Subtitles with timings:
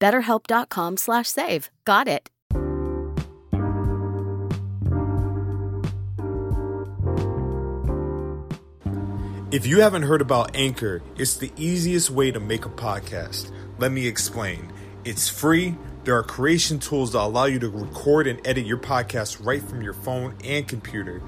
[0.00, 1.70] BetterHelp.com slash save.
[1.84, 2.30] Got it.
[9.52, 13.52] If you haven't heard about Anchor, it's the easiest way to make a podcast.
[13.78, 14.72] Let me explain.
[15.04, 15.76] It's free.
[16.04, 19.82] There are creation tools that allow you to record and edit your podcast right from
[19.82, 21.22] your phone and computer.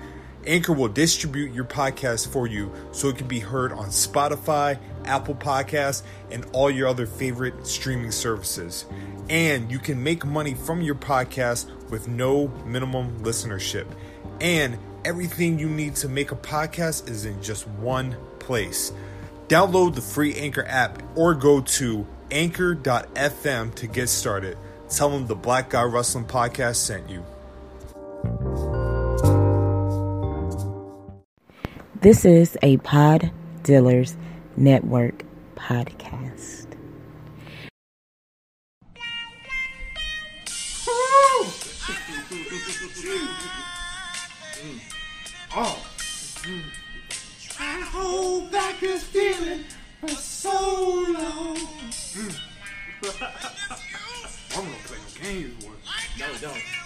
[0.47, 5.35] Anchor will distribute your podcast for you so it can be heard on Spotify, Apple
[5.35, 8.87] Podcasts, and all your other favorite streaming services.
[9.29, 13.87] And you can make money from your podcast with no minimum listenership.
[14.41, 18.93] And everything you need to make a podcast is in just one place.
[19.49, 24.59] Download the free Anchor app or go to anchor.fm to get started.
[24.89, 27.25] Tell them the Black Guy Wrestling Podcast sent you.
[32.01, 33.33] This is a Pod
[33.65, 34.17] Dealers
[34.57, 35.25] Network
[35.57, 36.67] podcast.
[45.57, 45.85] Oh.
[47.59, 49.65] I hold back this feeling
[50.01, 50.51] for so
[51.09, 51.57] long.
[54.57, 55.73] I'm gonna play no games, boy.
[56.17, 56.78] No, don't.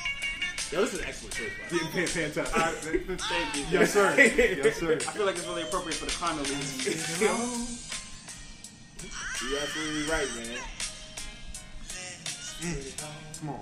[0.72, 1.78] Yo, this is an excellent choice, bro.
[1.78, 3.05] Yeah, fan- fantastic.
[3.05, 3.65] Thank you.
[3.78, 4.09] yes, sir.
[4.16, 4.94] Yes, sir.
[4.94, 6.56] I feel like it's really appropriate for the climate we
[9.50, 10.56] You're absolutely right, man.
[13.38, 13.60] Come on.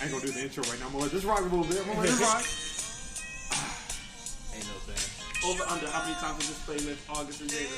[0.00, 0.86] I ain't gonna do the intro right now.
[0.86, 1.76] I'm gonna let this rock a little bit.
[1.76, 2.42] I'm gonna let this rock.
[4.56, 5.50] Ain't no thing.
[5.50, 7.76] Over under how many times was this played with August and Jada?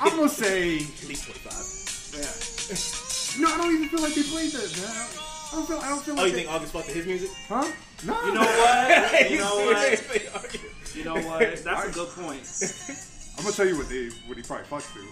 [0.00, 0.78] I'm gonna say.
[0.78, 2.98] At least 25.
[2.98, 3.08] Yeah.
[3.38, 4.90] No, I don't even feel like they played this, man.
[4.90, 5.78] I don't feel.
[5.78, 6.26] I don't feel Oh, like.
[6.26, 7.30] you they, think August fucked to his music?
[7.48, 7.66] Huh?
[8.04, 8.26] No.
[8.26, 9.30] You know what?
[9.30, 10.54] You know what?
[10.54, 10.60] You?
[11.00, 11.64] You know what?
[11.64, 12.42] That's a good point.
[13.38, 14.98] I'm gonna tell you what they what he probably fucked to.
[15.00, 15.06] Now,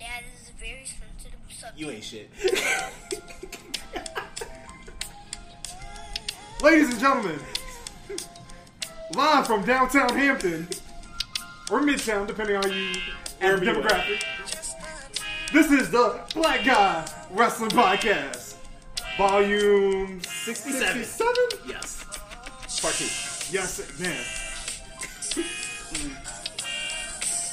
[0.00, 1.78] Dad, this is a very sensitive subject.
[1.78, 2.30] You ain't shit.
[6.62, 7.38] Ladies and gentlemen,
[9.14, 10.66] live from downtown Hampton
[11.70, 12.92] or Midtown, depending on you
[13.40, 14.22] and Wherever demographic.
[15.54, 18.56] This is the Black Guy Wrestling Podcast,
[19.16, 21.04] Volume 67.
[21.04, 21.34] 67?
[21.68, 22.04] Yes.
[22.82, 23.04] Part two.
[23.52, 24.24] Yes, man.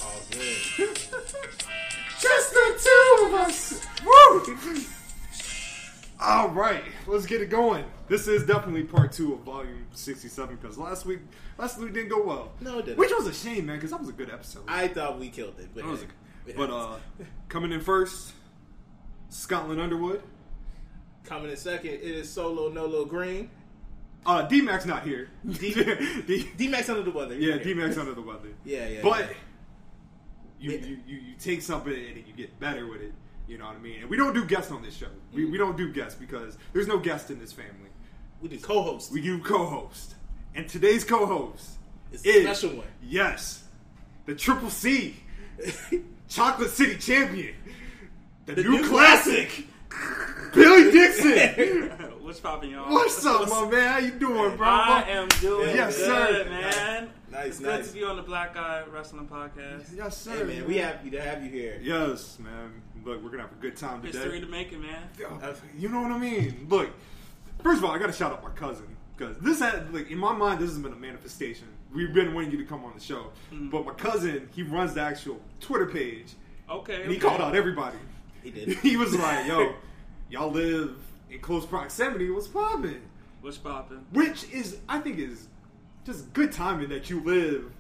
[0.02, 0.98] Oh, good.
[2.20, 3.86] Just the two of us.
[4.04, 4.82] Woo!
[6.20, 7.84] All right, let's get it going.
[8.08, 11.20] This is definitely part two of volume sixty-seven because last week,
[11.58, 12.52] last week didn't go well.
[12.62, 12.98] No, it didn't.
[12.98, 14.64] Which was a shame, man, because that was a good episode.
[14.68, 16.12] I thought we killed it, but, That was it- a- it
[16.56, 16.98] but uh,
[17.50, 18.34] coming in first,
[19.30, 20.22] Scotland Underwood.
[21.24, 23.50] coming in second, it is Solo Nolo Green.
[24.26, 25.30] Uh, D Mac's not here.
[25.48, 25.74] D-
[26.28, 27.36] D, D Mac's under the weather.
[27.36, 28.50] yeah, D Mac's under the weather.
[28.66, 29.00] Yeah, yeah.
[29.02, 29.34] But yeah.
[30.60, 30.86] you, Yeah.
[30.86, 33.14] you, you, you take something and you get better with it.
[33.48, 34.02] You know what I mean?
[34.02, 35.08] And we don't do guests on this show.
[35.34, 37.90] We, we don't do guests because there's no guest in this family.
[38.42, 39.12] we do co-host.
[39.12, 40.14] We do co-host,
[40.56, 41.72] and today's co-host
[42.14, 42.88] It's is a special one.
[43.04, 43.64] Yes,
[44.28, 45.16] the Triple C,
[46.32, 47.54] Chocolate City Champion,
[48.46, 49.66] the, The new, new classic,
[50.54, 51.90] Billy Dixon.
[52.22, 52.90] What's popping, y'all?
[52.90, 53.88] What's up, my man?
[53.90, 54.66] How you doing, bro?
[54.66, 56.50] I am doing Yes, good, sir.
[56.50, 57.10] man.
[57.30, 57.78] Nice, it's nice.
[57.80, 59.94] good to be on the Black Guy Wrestling Podcast.
[59.94, 60.38] Yes, sir.
[60.38, 61.78] Hey man, we happy to have you here.
[61.84, 62.82] Yes, man.
[63.04, 64.18] Look, we're gonna have a good time today.
[64.18, 65.10] History to make it, man.
[65.78, 66.66] You know what I mean?
[66.70, 66.92] Look,
[67.62, 70.18] first of all, I got to shout out my cousin because this had, like, in
[70.18, 71.68] my mind, this has been a manifestation.
[71.94, 73.70] We've been wanting you to come on the show, Mm.
[73.70, 76.34] but my cousin, he runs the actual Twitter page,
[76.70, 77.02] Okay.
[77.02, 77.28] and he okay.
[77.28, 77.98] called out everybody.
[78.44, 78.70] He did.
[78.82, 79.74] he was like, "Yo,
[80.30, 80.96] y'all live
[81.30, 82.30] in close proximity.
[82.30, 83.02] What's poppin'?"
[83.42, 84.06] What's popping?
[84.14, 85.48] Which is, I think, is
[86.06, 87.72] just good timing that you live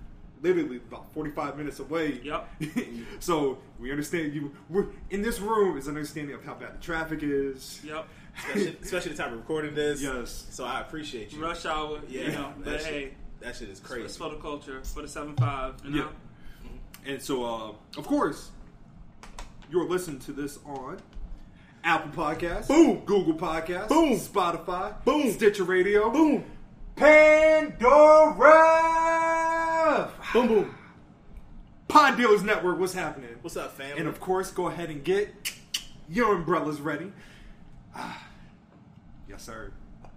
[0.42, 2.20] literally about 45 minutes away.
[2.24, 2.50] Yep.
[3.20, 4.52] so we understand you.
[4.70, 7.80] We're in this room is an understanding of how bad the traffic is.
[7.84, 8.08] Yep.
[8.38, 10.02] especially, especially the time of recording this.
[10.02, 10.48] Yes.
[10.50, 11.42] So I appreciate you.
[11.44, 12.00] Rush hour.
[12.10, 12.22] Yeah.
[12.24, 13.12] You know, that but shit, hey,
[13.42, 14.04] that shit is crazy.
[14.06, 14.30] it's crazy.
[14.32, 15.76] for the culture, for the seven five.
[15.84, 16.10] You know.
[17.06, 17.14] Yeah.
[17.14, 18.52] And so, uh, of course,
[19.70, 21.00] you're listening to this on
[21.84, 23.00] Apple Podcasts, Boom.
[23.06, 24.12] Google Podcasts, Boom.
[24.18, 25.32] Spotify, Boom.
[25.32, 26.44] Stitcher Radio, Boom.
[26.96, 27.72] Pandora,
[30.34, 30.76] Boom boom.
[31.88, 32.80] Pod Dealers Network.
[32.80, 33.32] What's happening?
[33.42, 33.98] What's up, fam?
[33.98, 35.34] And of course, go ahead and get
[36.08, 37.12] your umbrellas ready.
[37.96, 38.24] Ah,
[39.28, 39.72] yes, sir.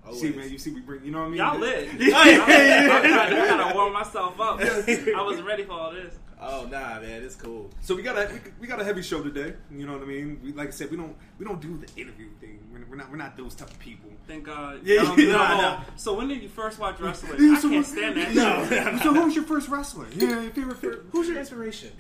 [0.07, 0.21] Always.
[0.21, 1.39] See, man, you see, we bring, you know what I mean?
[1.39, 1.89] Y'all lit.
[2.15, 3.57] I, yeah, yeah.
[3.57, 4.61] Gotta warm myself up.
[4.61, 6.15] I wasn't ready for all this.
[6.41, 7.71] oh nah, man, it's cool.
[7.81, 9.55] So we got a we, we got a heavy show today.
[9.71, 10.41] You know what I mean?
[10.43, 12.59] We, like I said, we don't we don't do the interview thing.
[12.71, 14.11] We're, we're not we're not those type of people.
[14.27, 14.81] Thank God.
[14.85, 15.57] Yeah, Um, yeah, no, nah, no.
[15.63, 15.81] nah.
[15.97, 17.41] So when did you first watch wrestling?
[17.41, 18.35] Yeah, I so can't stand that.
[18.35, 19.03] No, shit.
[19.03, 20.07] So who was your first wrestler?
[20.15, 21.03] Yeah, your favorite, favorite.
[21.13, 21.93] Who's your inspiration?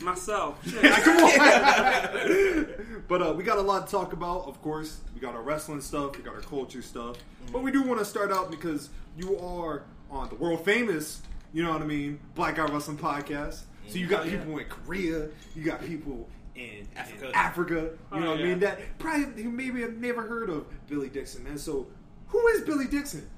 [0.00, 0.58] Myself.
[0.68, 0.82] Shit.
[0.82, 2.66] Come on.
[3.08, 4.46] but uh, we got a lot to talk about.
[4.46, 6.16] Of course, we got our wrestling stuff.
[6.16, 7.16] We got our culture stuff.
[7.52, 11.22] But we do want to start out because you are on the world famous.
[11.52, 12.18] You know what I mean?
[12.34, 13.60] Black Guy Wrestling Podcast.
[13.88, 14.38] So you got yeah.
[14.38, 15.28] people in Korea.
[15.54, 17.28] You got people in Africa.
[17.28, 17.74] in Africa.
[17.74, 18.58] You Oh, know what I mean?
[18.60, 21.46] That probably who maybe have never heard of Billy Dixon.
[21.46, 21.86] And so,
[22.28, 23.28] who is Billy Dixon?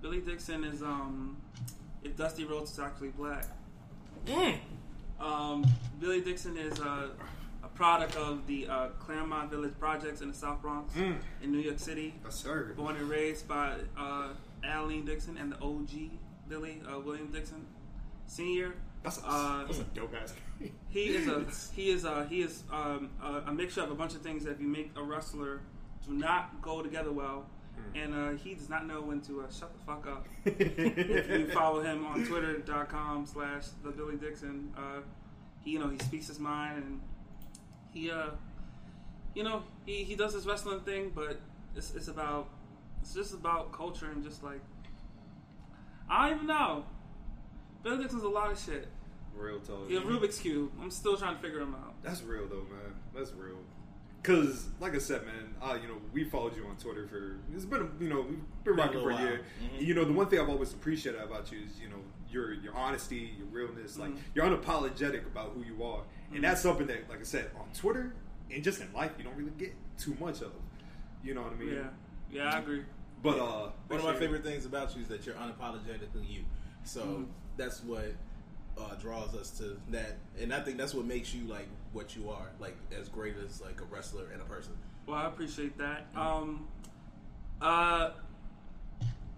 [0.00, 1.36] Billy Dixon is um,
[2.02, 3.44] if Dusty Rhodes is actually black.
[4.26, 4.58] Mm.
[5.20, 5.64] Um,
[6.00, 7.10] Billy Dixon is a,
[7.62, 11.16] a product of the uh, Claremont Village projects in the South Bronx Mm.
[11.42, 12.14] in New York City.
[12.24, 12.72] Yes, sir.
[12.76, 14.28] Born and raised by uh,
[14.64, 16.10] Aline Dixon and the OG
[16.48, 17.64] Billy uh, William Dixon
[18.26, 18.74] Senior.
[19.02, 20.34] That's a, Uh, that's a dope ass.
[20.88, 21.44] He is a
[21.74, 24.52] he is a he is um, a, a mixture of a bunch of things that
[24.52, 25.60] if you make a wrestler
[26.06, 27.46] do not go together well,
[27.94, 30.26] and uh, he does not know when to uh, shut the fuck up.
[30.44, 35.00] if you follow him on twitter.com slash the Billy Dixon, uh,
[35.62, 37.00] he you know he speaks his mind and
[37.92, 38.30] he uh
[39.34, 41.40] you know he, he does his wrestling thing, but
[41.76, 42.48] it's it's about
[43.00, 44.60] it's just about culture and just like
[46.08, 46.84] I don't even know.
[47.82, 48.88] Billy Dixon's a lot of shit.
[49.36, 49.86] Real talk.
[49.88, 50.70] Yeah, Rubik's Cube.
[50.80, 51.94] I'm still trying to figure him out.
[52.02, 52.94] That's real though, man.
[53.14, 53.58] That's real.
[54.24, 57.66] Cause, like I said, man, uh, you know, we followed you on Twitter for it's
[57.66, 59.30] been, a- you know, we've been rocking for a year.
[59.60, 59.68] while.
[59.70, 59.78] Mhm.
[59.78, 61.98] And, you know, the one thing I've always appreciated about you is, you know,
[62.30, 64.18] your your honesty, your realness, like Mhm.
[64.34, 68.14] you're unapologetic about who you are, and that's something that, like I said, on Twitter
[68.50, 70.52] and just in life, you don't really get too much of.
[71.22, 71.74] You know what I mean?
[71.74, 71.90] Yeah,
[72.32, 72.82] yeah, I agree.
[73.22, 74.18] But uh, One of my appreciate it.
[74.20, 76.44] favorite things about you is that you're unapologetically you.
[76.82, 77.26] So Mhm.
[77.58, 78.14] that's what
[78.76, 82.28] uh, draws us to that, and I think that's what makes you like what you
[82.28, 84.72] are, like as great as like a wrestler and a person.
[85.06, 86.06] Well, I appreciate that.
[86.14, 86.66] Um,
[87.60, 88.10] uh,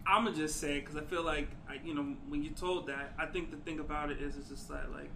[0.07, 3.13] I'm gonna just say because I feel like I, you know when you told that,
[3.19, 5.11] I think the thing about it is it's just that like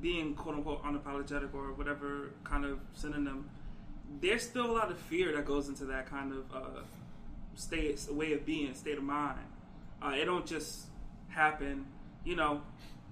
[0.00, 3.50] being quote unquote unapologetic or whatever kind of synonym.
[4.20, 6.80] There's still a lot of fear that goes into that kind of uh,
[7.54, 9.38] state, way of being, state of mind.
[10.02, 10.86] Uh, it don't just
[11.28, 11.86] happen,
[12.24, 12.62] you know.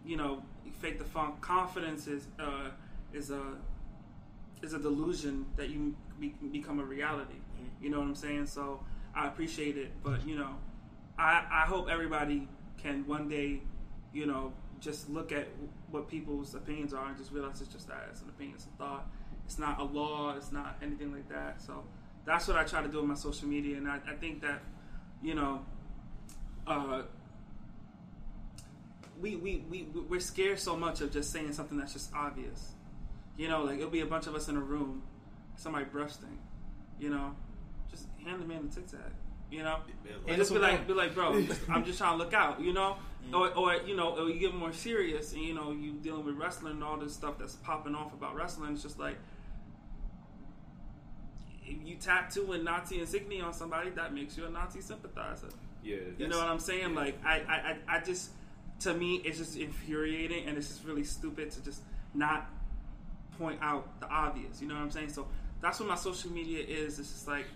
[0.06, 1.41] You know, fake the funk.
[1.41, 2.71] Confidence is uh,
[3.13, 3.43] is a
[4.63, 7.35] is a delusion that you be, become a reality.
[7.81, 8.47] You know what I'm saying?
[8.47, 8.81] So
[9.15, 10.51] I appreciate it, but you know,
[11.19, 12.49] I I hope everybody
[12.79, 13.61] can one day,
[14.13, 15.49] you know, just look at
[15.91, 18.77] what people's opinions are and just realize it's just that it's an opinion, it's a
[18.79, 19.07] thought.
[19.47, 20.35] It's not a law.
[20.37, 21.63] It's not anything like that.
[21.63, 21.85] So
[22.25, 24.61] that's what I try to do with my social media, and I, I think that,
[25.23, 25.65] you know,
[26.67, 27.03] uh,
[29.20, 32.73] we, we, we, we're scared so much of just saying something that's just obvious.
[33.37, 35.03] You know, like it'll be a bunch of us in a room,
[35.56, 36.39] somebody brush thing,
[36.99, 37.35] you know,
[37.91, 39.01] just hand the man the tic tac,
[39.51, 39.79] you know,
[40.27, 42.96] and just be like, be like, bro, I'm just trying to look out, you know,
[43.35, 46.37] or, or you know, or you get more serious and you know, you dealing with
[46.37, 48.73] wrestling and all this stuff that's popping off about wrestling.
[48.73, 49.17] It's just like
[51.67, 55.49] if you tattoo a Nazi insignia on somebody, that makes you a Nazi sympathizer.
[55.82, 56.94] Yeah, You know what I'm saying?
[56.94, 58.31] Like I, I, I I just
[58.81, 61.81] to me it's just infuriating and it's just really stupid to just
[62.15, 62.51] not
[63.39, 64.61] point out the obvious.
[64.61, 65.11] You know what I'm saying?
[65.11, 65.27] So
[65.61, 66.99] that's what my social media is.
[66.99, 67.47] It's just like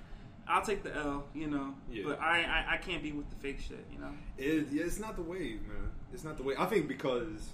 [0.48, 2.04] I'll take the L, you know, Yeah.
[2.06, 4.10] but I, I I can't be with the fake shit, you know.
[4.36, 5.90] It, yeah, it's not the wave, man.
[6.12, 6.54] It's not the way.
[6.58, 7.50] I think because,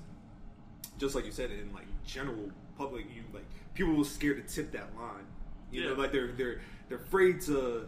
[0.98, 3.44] just like you said, in like general public, you like
[3.74, 5.26] people are scared to tip that line.
[5.70, 7.86] You know, like they're they're they're afraid to.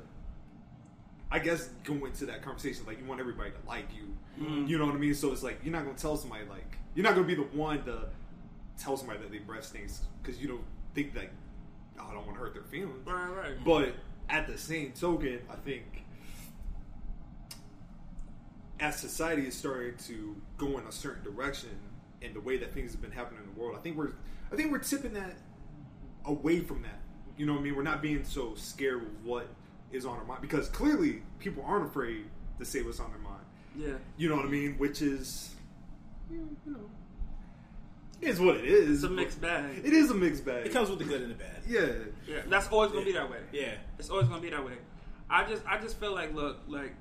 [1.31, 4.45] I guess go into that conversation like you want everybody to like you.
[4.45, 4.67] Mm-hmm.
[4.67, 5.15] You know what I mean?
[5.15, 7.85] So it's like you're not gonna tell somebody like you're not gonna be the one
[7.85, 8.07] to
[8.79, 11.31] tell somebody that they breath stinks because you don't think like
[11.99, 13.07] oh, I don't want to hurt their feelings.
[13.07, 13.65] Right, right.
[13.65, 13.95] But
[14.29, 16.05] at the same token, I think
[18.81, 21.71] as society is starting to go in a certain direction
[22.23, 24.13] and the way that things have been happening in the world, I think we're
[24.51, 25.35] I think we're tipping that
[26.25, 27.01] away from that.
[27.37, 27.77] You know what I mean?
[27.77, 29.49] We're not being so scared of what
[29.93, 32.25] is on our mind because clearly people aren't afraid
[32.59, 33.45] to say what's on their mind.
[33.77, 33.99] Yeah.
[34.17, 34.75] You know what I mean?
[34.79, 35.55] Which is,
[36.31, 36.91] you know,
[38.21, 39.03] is what it is.
[39.03, 39.83] It's a mixed bag.
[39.85, 40.67] It is a mixed bag.
[40.67, 41.63] It comes with the good and the bad.
[41.69, 41.87] yeah.
[42.27, 43.39] Yeah, that's always gonna be that way.
[43.53, 43.75] Yeah.
[43.99, 44.75] It's always gonna be that way.
[45.31, 46.95] I just I just feel like look like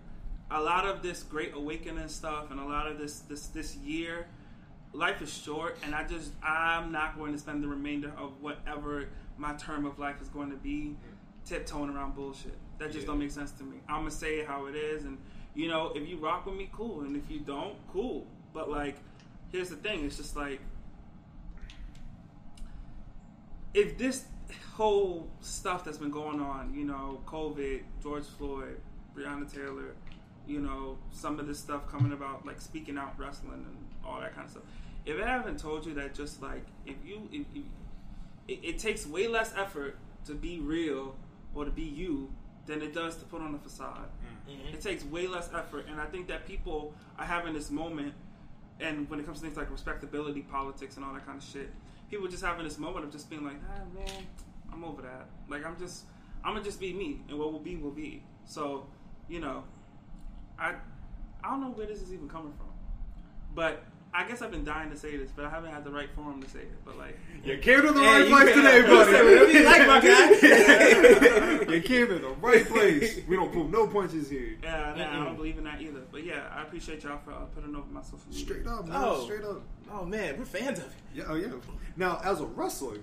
[0.52, 4.28] a lot of this great awakening stuff and a lot of this this this year,
[4.94, 9.10] life is short, and I just I'm not going to spend the remainder of whatever
[9.38, 11.48] my term of life is going to be mm.
[11.48, 12.58] tiptoeing around bullshit.
[12.78, 13.08] That just Yeah.
[13.08, 13.78] don't make sense to me.
[13.90, 15.18] I'm gonna say it how it is, and
[15.56, 18.28] you know if you rock with me, cool, and if you don't, cool.
[18.54, 18.98] But like,
[19.52, 20.62] here's the thing: it's just like
[23.74, 24.26] if this
[24.74, 28.80] whole stuff that's been going on, you know, COVID, George Floyd,
[29.16, 29.96] Breonna Taylor,
[30.48, 34.34] you know, some of this stuff coming about, like speaking out wrestling and all that
[34.34, 34.64] kind of stuff.
[35.06, 37.64] If I haven't told you that, just like if you, if you
[38.48, 41.16] it, it takes way less effort to be real
[41.54, 42.32] or to be you
[42.68, 44.08] than it does to put on a facade.
[44.72, 48.14] It takes way less effort, and I think that people are having this moment.
[48.80, 51.70] And when it comes to things like respectability, politics, and all that kind of shit,
[52.12, 54.28] people just having this moment of just being like, ah, man,
[54.72, 55.26] I'm over that.
[55.50, 56.04] Like, I'm just,
[56.44, 58.24] I'm gonna just be me, and what will be will be.
[58.46, 58.86] So,
[59.28, 59.64] you know,
[60.60, 60.76] I,
[61.44, 62.70] I don't know where this is even coming from,
[63.56, 63.84] but
[64.14, 66.42] I guess I've been dying to say this, but I haven't had the right forum
[66.42, 66.72] to say it.
[66.86, 69.12] But like, You came to the Yeah, right place today, you buddy.
[69.12, 71.74] whatever you like, my guy.
[71.76, 73.20] you came to the right place.
[73.28, 74.58] We don't pull no punches here.
[74.64, 75.26] yeah, nah, I Mm-mm.
[75.26, 76.02] don't believe in that either.
[76.12, 78.44] But yeah, I appreciate y'all for uh, putting over my social media.
[78.46, 78.98] Straight up, man.
[79.00, 79.24] Oh.
[79.26, 79.62] Straight up.
[79.92, 80.92] Oh man, we're fans of it.
[81.14, 81.48] Yeah, oh yeah.
[81.96, 82.98] Now, as a wrestler,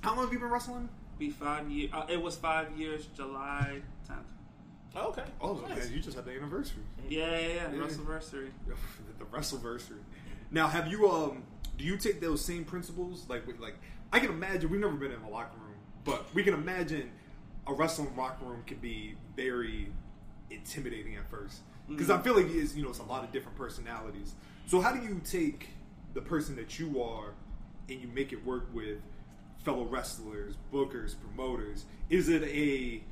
[0.00, 0.88] how long have you been wrestling?
[1.18, 1.90] Be five years.
[1.92, 4.16] Uh, it was five years, July 10th.
[4.96, 5.24] Oh, okay.
[5.40, 5.84] Oh, Nice.
[5.84, 6.82] man, you just had the anniversary.
[7.08, 7.54] Yeah, yeah, yeah.
[7.54, 7.78] Yeah.
[7.78, 8.50] Wrestleversary.
[9.18, 9.98] the WrestleVersary.
[10.50, 11.42] Now, have you um?
[11.76, 13.26] Do you take those same principles?
[13.28, 13.76] Like, like
[14.12, 14.70] I can imagine.
[14.70, 15.74] We've never been in a locker room,
[16.04, 17.10] but we can imagine
[17.66, 19.88] a wrestling locker room can be very
[20.50, 23.56] intimidating at first because I feel like it's you know it's a lot of different
[23.58, 24.34] personalities.
[24.66, 25.70] So how do you take
[26.14, 27.34] the person that you are
[27.88, 28.98] and you make it work with
[29.64, 31.84] fellow wrestlers, bookers, promoters?
[32.10, 33.02] Is it a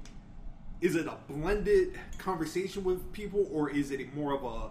[0.82, 4.68] is it a blended conversation with people or is it more of a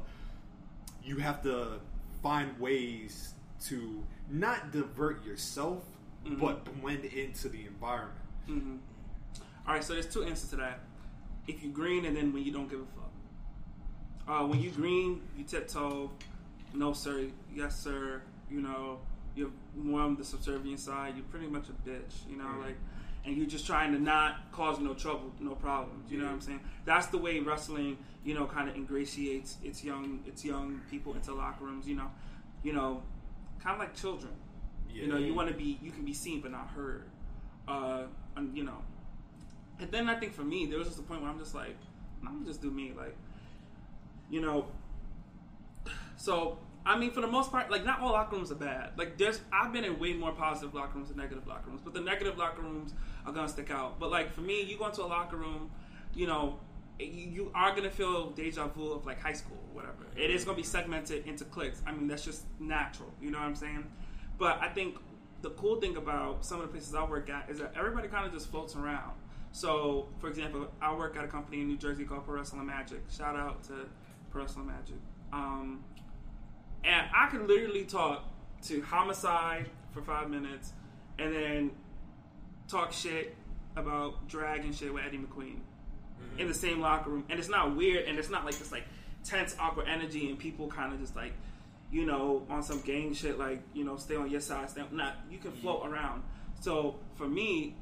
[1.04, 1.80] you have to
[2.22, 3.34] find ways
[3.66, 5.84] to not divert yourself
[6.40, 8.76] but blend into the environment hmm
[9.68, 10.80] All right, so there's two answers to that.
[11.48, 13.12] If you green, and then when you don't give a fuck.
[14.28, 16.12] Uh, when you green, you tiptoe.
[16.74, 18.22] No sir, yes sir.
[18.50, 19.00] You know,
[19.36, 21.16] you're more on the subservient side.
[21.16, 22.14] You're pretty much a bitch.
[22.30, 22.78] You know, like,
[23.26, 26.12] and you're just trying to not cause no trouble, no problems.
[26.12, 26.62] You know what I'm saying?
[26.86, 31.34] That's the way wrestling, you know, kind of ingratiates its young, its young people into
[31.34, 31.88] locker rooms.
[31.88, 32.12] You know,
[32.64, 33.04] you know,
[33.64, 34.34] kind of like children.
[34.90, 37.06] You know, you want to be, you can be seen but not heard.
[37.68, 38.04] Uh,
[38.36, 38.78] and you know,
[39.80, 41.78] and then I think for me, there was just a point where I'm just like,
[42.26, 43.16] I'm gonna just do me, like,
[44.30, 44.68] you know.
[46.18, 48.92] So I mean, for the most part, like not all locker rooms are bad.
[48.98, 51.94] Like there's, I've been in way more positive locker rooms than negative locker rooms, but
[51.94, 52.94] the negative locker rooms
[53.26, 54.00] are gonna stick out.
[54.00, 55.72] But like for me, you go into a locker room,
[56.14, 56.60] you know,
[57.00, 60.06] you, are gonna feel deja vu of like high school or whatever.
[60.16, 61.82] It is gonna be segmented into cliques.
[61.86, 63.12] I mean, that's just natural.
[63.22, 63.86] You know what I'm saying?
[64.38, 64.98] But I think
[65.42, 68.26] the cool thing about some of the places I work at is that everybody kind
[68.26, 69.14] of just floats around.
[69.52, 73.02] So, for example, I work at a company in New Jersey called Pro Wrestling Magic.
[73.10, 73.88] Shout out to
[74.30, 74.96] Pro Wrestling Magic.
[75.34, 75.84] Um,
[76.84, 78.24] and I can literally talk
[78.64, 80.74] to Homicide for five minutes
[81.20, 81.72] and then
[82.72, 83.36] talk shit
[83.76, 85.58] about drag and shit with Eddie McQueen
[86.38, 87.26] in the same locker room.
[87.30, 88.84] And it's not weird and it's not like this like
[89.24, 91.34] tense, awkward energy and people kind of just like,
[91.92, 94.96] you know, on some gang shit like, you know, stay on your side, stay on,
[94.96, 96.24] not, you can float around.
[96.62, 97.76] So for me,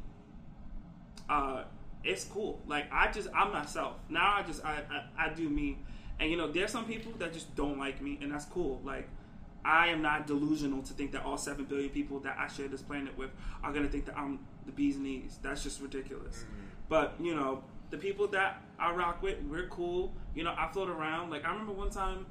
[1.30, 1.64] uh,
[2.04, 2.60] it's cool.
[2.66, 3.98] Like I just I'm myself.
[4.10, 5.78] Now I just I, I I do me.
[6.20, 8.82] And you know, there's some people that just don't like me, and that's cool.
[8.84, 9.08] Like
[9.64, 12.82] I am not delusional to think that all seven billion people that I share this
[12.82, 13.32] planet with
[13.64, 14.40] are gonna think that I'm
[14.70, 15.40] the bee's knees.
[15.42, 16.46] That's just ridiculous.
[16.88, 20.14] But you know, the people that I rock with, we're cool.
[20.36, 21.30] You know, I float around.
[21.32, 22.26] Like I remember one time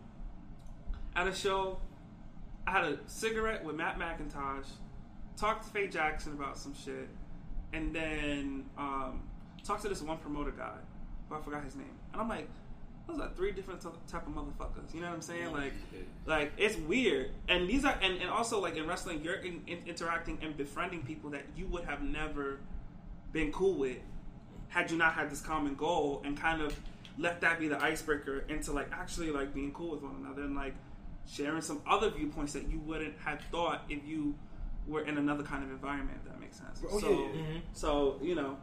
[1.16, 1.78] at a show,
[2.66, 4.66] I had a cigarette with Matt McIntosh,
[5.36, 7.08] talked to Faye Jackson about some shit,
[7.72, 9.22] and then um,
[9.64, 10.76] talked to this one promoter guy,
[11.28, 12.48] who I forgot his name, and I'm like,
[13.08, 14.94] those are three different t- type of motherfuckers.
[14.94, 15.52] You know what I'm saying?
[15.52, 15.72] Like,
[16.26, 17.30] like it's weird.
[17.48, 21.02] And these are, and, and also like in wrestling, you're in, in, interacting and befriending
[21.02, 22.60] people that you would have never
[23.32, 23.98] been cool with
[24.68, 26.78] had you not had this common goal and kind of
[27.18, 30.54] let that be the icebreaker into like actually like being cool with one another and
[30.54, 30.74] like
[31.26, 34.34] sharing some other viewpoints that you wouldn't have thought if you
[34.86, 36.18] were in another kind of environment.
[36.24, 36.82] If that makes sense.
[36.90, 37.60] Oh, so, yeah, yeah.
[37.72, 38.58] So you know,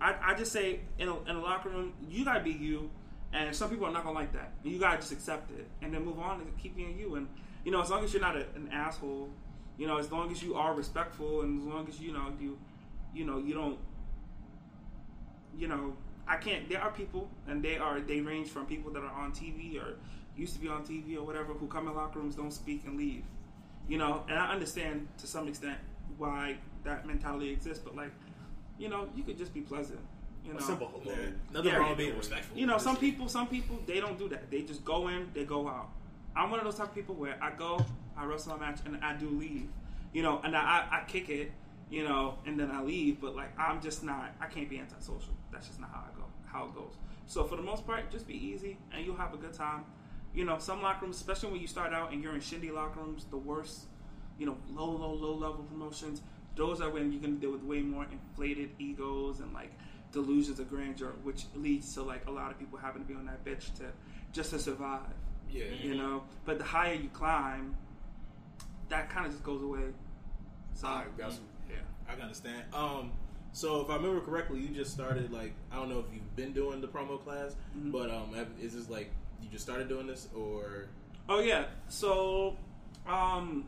[0.00, 2.90] I, I just say in a, in a locker room, you gotta be you,
[3.32, 4.52] and some people are not gonna like that.
[4.62, 7.14] You gotta just accept it and then move on and keep being you.
[7.16, 7.28] And
[7.64, 9.30] you know, as long as you're not a, an asshole,
[9.78, 12.58] you know, as long as you are respectful, and as long as you know you,
[13.14, 13.78] you know, you don't,
[15.56, 15.94] you know,
[16.26, 16.68] I can't.
[16.68, 19.96] There are people, and they are they range from people that are on TV or
[20.36, 22.96] used to be on TV or whatever, who come in locker rooms, don't speak, and
[22.96, 23.24] leave.
[23.88, 25.78] You know, and I understand to some extent
[26.18, 28.12] why that mentality exists, but like,
[28.78, 30.00] you know, you could just be pleasant.
[30.44, 31.04] You know, Simple hello.
[31.16, 31.30] Yeah.
[31.52, 31.76] Nothing Yeah.
[31.78, 32.56] wrong with being respectful.
[32.58, 34.50] you know, some people, some people, they don't do that.
[34.50, 35.90] They just go in, they go out.
[36.34, 37.84] I'm one of those type of people where I go,
[38.16, 39.68] I wrestle a match, and I do leave.
[40.12, 41.52] You know, and I, I kick it,
[41.90, 43.20] you know, and then I leave.
[43.20, 44.34] But like, I'm just not.
[44.40, 45.32] I can't be antisocial.
[45.52, 46.24] That's just not how I go.
[46.46, 46.94] How it goes.
[47.26, 49.84] So for the most part, just be easy, and you'll have a good time.
[50.34, 53.00] You know, some locker rooms, especially when you start out and you're in shindy locker
[53.00, 53.84] rooms, the worst.
[54.38, 56.22] You know, low, low, low level promotions.
[56.56, 59.72] Those are when you're gonna deal with way more inflated egos and like
[60.12, 63.26] delusions of grandeur, which leads to like a lot of people having to be on
[63.26, 63.84] that bitch to
[64.32, 65.00] just to survive.
[65.50, 65.64] Yeah.
[65.82, 67.74] You know, but the higher you climb,
[68.88, 69.92] that kind of just goes away.
[70.74, 71.76] So I got some- yeah.
[72.08, 72.62] I can understand.
[72.72, 73.12] Um,
[73.52, 76.52] so if I remember correctly, you just started like I don't know if you've been
[76.52, 77.90] doing the promo class, Mm-hmm.
[77.90, 79.10] but um, have- is this like
[79.42, 80.86] you just started doing this or?
[81.28, 81.66] Oh yeah.
[81.88, 82.56] So,
[83.06, 83.66] um,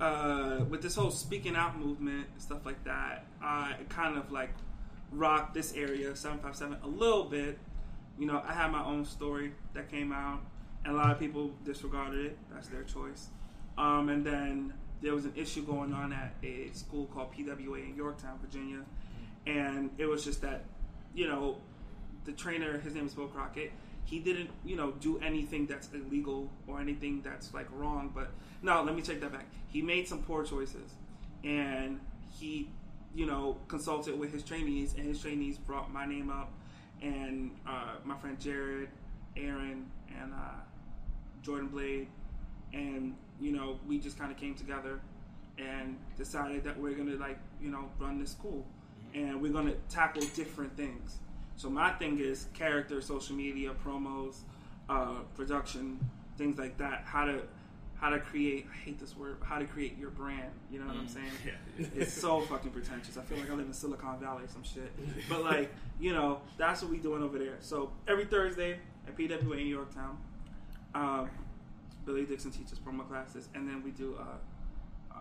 [0.00, 4.50] uh, with this whole speaking out movement and stuff like that, I kind of like
[5.12, 7.58] rocked this area seven five seven a little bit.
[8.18, 10.40] You know, I had my own story that came out,
[10.84, 12.38] and a lot of people disregarded it.
[12.52, 13.28] That's their choice.
[13.76, 14.72] Um, and then
[15.02, 18.80] there was an issue going on at a school called PWA in Yorktown, Virginia,
[19.46, 20.64] and it was just that,
[21.14, 21.58] you know,
[22.24, 23.72] the trainer, his name is Bill Crockett.
[24.04, 28.12] He didn't, you know, do anything that's illegal or anything that's like wrong.
[28.14, 28.30] But
[28.62, 29.46] no, let me take that back.
[29.68, 30.94] He made some poor choices,
[31.44, 32.68] and he,
[33.16, 36.52] you know, consulted with his trainees, and his trainees brought my name up,
[37.00, 38.90] and uh, my friend Jared,
[39.36, 39.90] Aaron,
[40.20, 40.60] and uh,
[41.42, 42.08] Jordan Blade,
[42.74, 45.00] and you know, we just kind of came together
[45.58, 48.66] and decided that we're gonna like, you know, run this school,
[49.14, 51.16] and we're gonna tackle different things.
[51.56, 54.36] So my thing is character, social media, promos,
[54.90, 55.98] uh, production,
[56.36, 57.04] things like that.
[57.06, 57.40] How to
[58.00, 58.66] how to create.
[58.72, 59.38] I hate this word.
[59.42, 60.50] How to create your brand.
[60.70, 61.26] You know what I'm saying?
[61.78, 61.86] Yeah.
[61.94, 63.16] It's so fucking pretentious.
[63.18, 64.90] I feel like I live in Silicon Valley or some shit.
[65.28, 67.56] But like, you know, that's what we doing over there.
[67.60, 70.16] So every Thursday at PWA in New Yorktown,
[70.94, 71.30] um,
[72.06, 75.18] Billy Dixon teaches promo classes, and then we do uh, uh,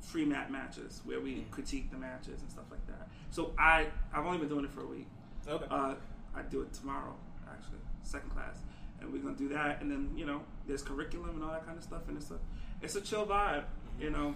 [0.00, 3.08] free mat matches where we critique the matches and stuff like that.
[3.30, 5.08] So I I've only been doing it for a week.
[5.48, 5.64] Okay.
[5.70, 5.94] Uh,
[6.34, 7.14] I do it tomorrow,
[7.50, 8.58] actually, second class,
[9.00, 9.80] and we're gonna do that.
[9.80, 12.38] And then you know, there's curriculum and all that kind of stuff, and it's a
[12.82, 13.64] it's a chill vibe.
[14.00, 14.34] You know,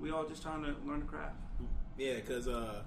[0.00, 1.36] we all just trying to learn the craft.
[1.98, 2.82] Yeah, because uh,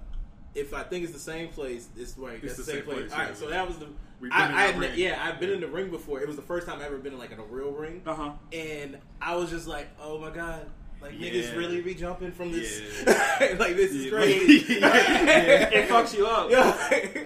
[0.56, 2.36] if I think it's the same place, it's right.
[2.43, 2.98] It's That's the the same same place.
[3.00, 3.36] place, All right, yeah.
[3.36, 3.88] so that was the.
[4.20, 6.20] We've been in I, I had, yeah, I've been in the ring before.
[6.20, 8.15] It was the first time I ever been in like in a real ring, Uh
[8.15, 8.32] huh.
[8.52, 10.65] and I was just like, oh my god.
[11.00, 11.30] Like Yeah.
[11.30, 13.56] niggas really be jumping from this, Yeah.
[13.60, 14.74] like this is Yeah, crazy.
[14.80, 15.70] yeah.
[15.70, 16.50] It fucks you up.
[16.52, 16.76] Yeah.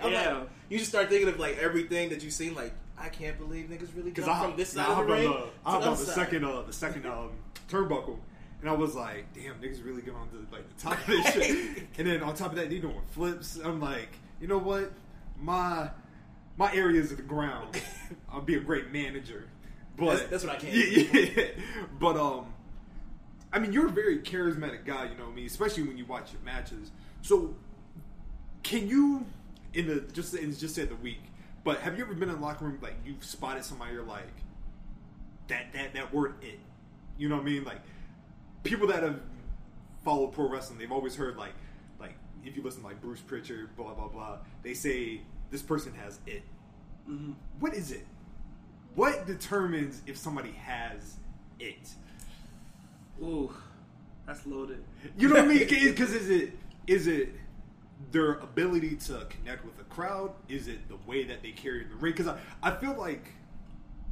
[0.04, 0.38] I'm Yeah.
[0.40, 2.54] like- you just start thinking of like everything that you've seen.
[2.54, 5.10] Like I can't believe niggas really Because I from this side I of the hopped
[5.10, 5.32] on ring.
[5.32, 6.16] the, I hopped on the side.
[6.16, 7.32] second, uh, the second um,
[7.70, 8.18] turnbuckle,
[8.62, 11.34] and I was like, "Damn, niggas really get on the like the top of this
[11.34, 13.58] shit." And then on top of that, they doing flips.
[13.58, 14.10] I'm like,
[14.40, 14.92] you know what?
[15.42, 15.90] My
[16.58, 17.82] my areas of the ground.
[18.32, 19.48] I'll be a great manager.
[19.98, 21.46] But That's- that's what I can't Yeah.
[22.00, 22.54] But um,
[23.52, 25.06] I mean, you're a very charismatic guy.
[25.10, 25.46] You know what I mean?
[25.48, 26.92] Especially when you watch your matches.
[27.22, 27.54] So,
[28.64, 29.26] can you
[29.74, 31.22] in the just in just said the week?
[31.64, 34.34] But have you ever been in a locker room like you've spotted somebody you're like
[35.48, 36.60] that that that word it?
[37.18, 37.64] You know what I mean?
[37.64, 37.82] Like
[38.64, 39.20] people that have
[40.04, 41.54] followed pro wrestling, they've always heard like
[42.00, 45.22] like if you listen to like Bruce Pritchard, blah blah blah, they say
[45.52, 46.44] this person has it.
[47.10, 47.34] Mm-hmm.
[47.60, 48.08] What is it?
[48.96, 51.18] What determines if somebody has
[51.60, 51.90] it?
[53.22, 53.54] Ooh,
[54.26, 54.84] that's loaded.
[55.18, 55.68] You know what I mean?
[55.68, 56.54] Because is it
[56.88, 57.30] is it
[58.12, 60.32] their ability to connect with the crowd?
[60.50, 62.14] Is it the way that they carry the ring?
[62.14, 63.34] Because I, I feel like,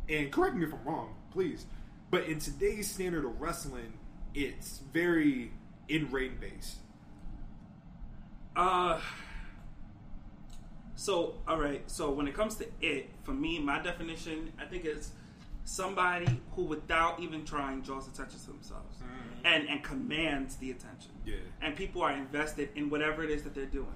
[0.07, 1.65] and correct me if I'm wrong, please,
[2.11, 3.93] but in today's standard of wrestling,
[4.33, 5.51] it's very
[5.87, 6.77] in ring based.
[8.55, 8.99] Uh,
[10.95, 11.81] so all right.
[11.89, 15.11] So when it comes to it, for me, my definition, I think it's
[15.69, 18.97] somebody who, without even trying, draws attention to themselves
[19.45, 21.11] and and commands the attention.
[21.25, 21.35] Yeah.
[21.61, 23.95] And people are invested in whatever it is that they're doing.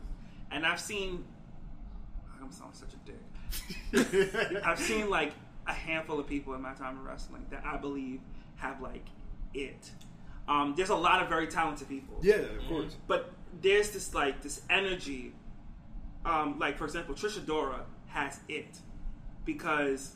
[0.51, 1.25] And I've seen.
[2.41, 4.61] I'm sounding such a dick.
[4.65, 5.33] I've seen like
[5.65, 8.19] a handful of people in my time in wrestling that I believe
[8.57, 9.07] have like
[9.53, 9.89] it.
[10.47, 12.19] Um, there's a lot of very talented people.
[12.21, 12.97] Yeah, of course.
[13.07, 13.31] But
[13.61, 15.33] there's this like this energy.
[16.25, 18.77] Um, like for example, Trisha Dora has it
[19.45, 20.15] because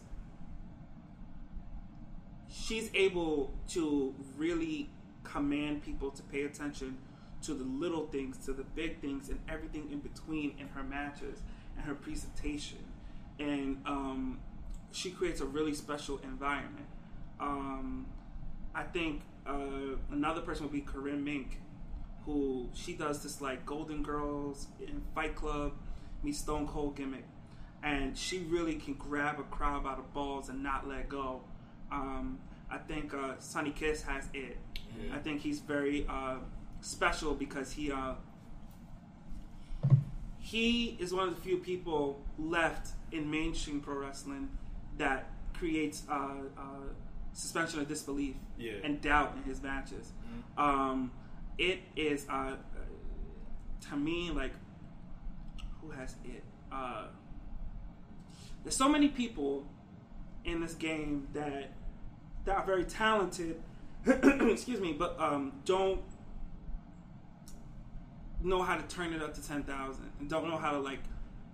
[2.49, 4.89] she's able to really
[5.23, 6.97] command people to pay attention
[7.43, 11.41] to the little things, to the big things, and everything in between in her matches
[11.75, 12.79] and her presentation.
[13.39, 14.39] And um,
[14.91, 16.87] she creates a really special environment.
[17.39, 18.07] Um,
[18.73, 21.61] I think uh, another person would be Corinne Mink,
[22.25, 25.73] who she does this like Golden Girls in Fight Club
[26.23, 27.25] meets Stone Cold gimmick,
[27.83, 31.41] and she really can grab a crowd by the balls and not let go.
[31.91, 34.57] Um, I think uh, Sonny Kiss has it.
[35.13, 36.37] I think he's very uh,
[36.81, 38.15] special because he uh,
[40.39, 44.49] he is one of the few people left in mainstream pro wrestling
[44.97, 46.61] that creates uh, uh,
[47.33, 48.73] suspension of disbelief Yeah.
[48.83, 50.11] and doubt in his matches.
[50.57, 51.11] Um,
[51.57, 52.55] it is uh,
[53.89, 54.51] to me like
[55.81, 56.43] who has it?
[56.71, 57.05] Uh,
[58.63, 59.65] there's so many people
[60.45, 61.71] in this game that
[62.47, 63.61] that are very talented.
[64.05, 66.01] excuse me, but um, don't
[68.43, 70.99] know how to turn it up to ten thousand, and don't know how to like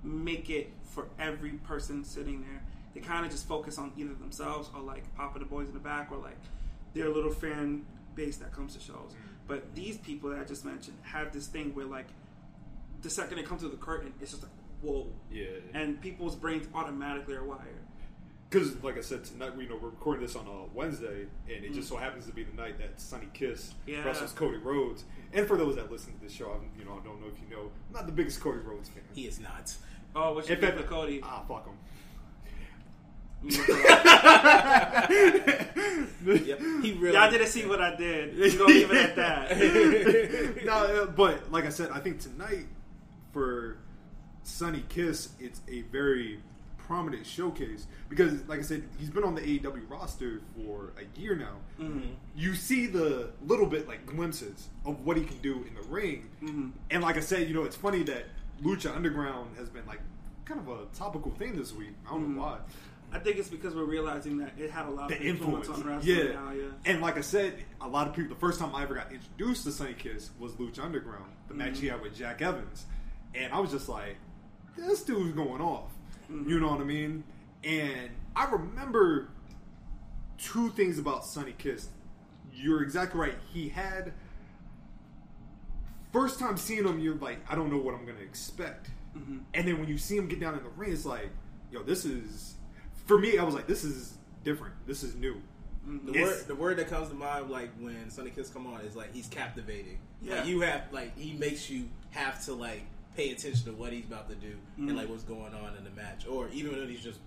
[0.04, 2.62] make it for every person sitting there.
[2.94, 5.80] They kind of just focus on either themselves or like Papa the Boys in the
[5.80, 6.38] back or like
[6.94, 9.16] their little fan base that comes to shows.
[9.48, 12.08] But these people that I just mentioned have this thing where like
[13.02, 14.52] the second they come to the curtain, it's just like
[14.82, 15.46] whoa, Yeah.
[15.74, 17.83] and people's brains automatically are wired.
[18.54, 21.74] Because, like I said, tonight, you know, we're recording this on a Wednesday, and it
[21.74, 24.04] just so happens to be the night that Sonny Kiss Yeah.
[24.04, 25.06] wrestles Cody Rhodes.
[25.34, 27.39] And for those that listen to this show, I'm, you know, I don't know if
[27.42, 29.02] you know, I'm not the biggest Cody Rhodes fan.
[29.16, 29.74] He is not.
[30.16, 31.20] Oh, what's your In fact- favorite Cody?
[31.24, 31.74] Ah, fuck him.
[36.26, 36.60] Yep.
[36.84, 37.13] He really.
[37.16, 38.36] Y'all didn't see what I did.
[38.36, 40.56] You gonna leave it at that?
[40.66, 42.68] no, uh, but like I said, I think tonight
[43.34, 43.78] for
[44.44, 46.39] Sunny Kiss, it's a very
[46.88, 51.36] prominent showcase because, like I said, he's been on the AEW roster for a year
[51.36, 51.56] now.
[51.80, 52.10] Mm-hmm.
[52.36, 56.30] You see the little bit like glimpses of what he can do in the ring,
[56.43, 56.69] Mm-hmm.
[56.91, 58.26] and like I said, you know, it's funny that
[58.62, 60.00] Lucha Underground has been like
[60.46, 61.89] kind of a topical thing this week.
[62.08, 62.58] I don't know why.
[63.12, 65.86] I think it's because we're realizing that it had a lot of influence, influence.
[65.86, 66.17] on wrestling.
[66.17, 66.34] yeah.
[66.34, 66.63] now, yeah.
[66.86, 69.65] And like I said, a lot of people, the first time I ever got introduced
[69.65, 71.82] to Sonny Kiss was Lucha Underground, the match Mm-hmm.
[71.82, 72.86] he had with Jack Evans.
[73.36, 74.15] And I was just like,
[74.76, 75.91] this dude's going off.
[76.32, 76.50] Mm-hmm.
[76.50, 77.24] You know what I mean?
[77.64, 79.30] And I remember
[80.38, 81.88] two things about Sonny Kiss.
[82.54, 83.36] You're exactly right.
[83.52, 84.14] He had.
[86.12, 88.90] First time seeing him, you're like, I don't know what I'm going to expect.
[89.18, 89.38] Mm-hmm.
[89.54, 91.30] And then when you see him get down in the ring, it's like,
[91.72, 92.56] yo, this is.
[93.08, 94.76] For me, I was like, this is different.
[94.86, 95.42] This is new.
[95.86, 98.82] The It's- word, the word that comes to mind, like when Sonny Kiss come on,
[98.82, 99.98] is like he's captivating.
[100.22, 100.36] Yeah.
[100.36, 102.84] Like you have, like he makes you have to like
[103.15, 104.89] pay attention to what he's about to do Mm-hmm.
[104.89, 107.19] and like what's going on in the match, or even when he's just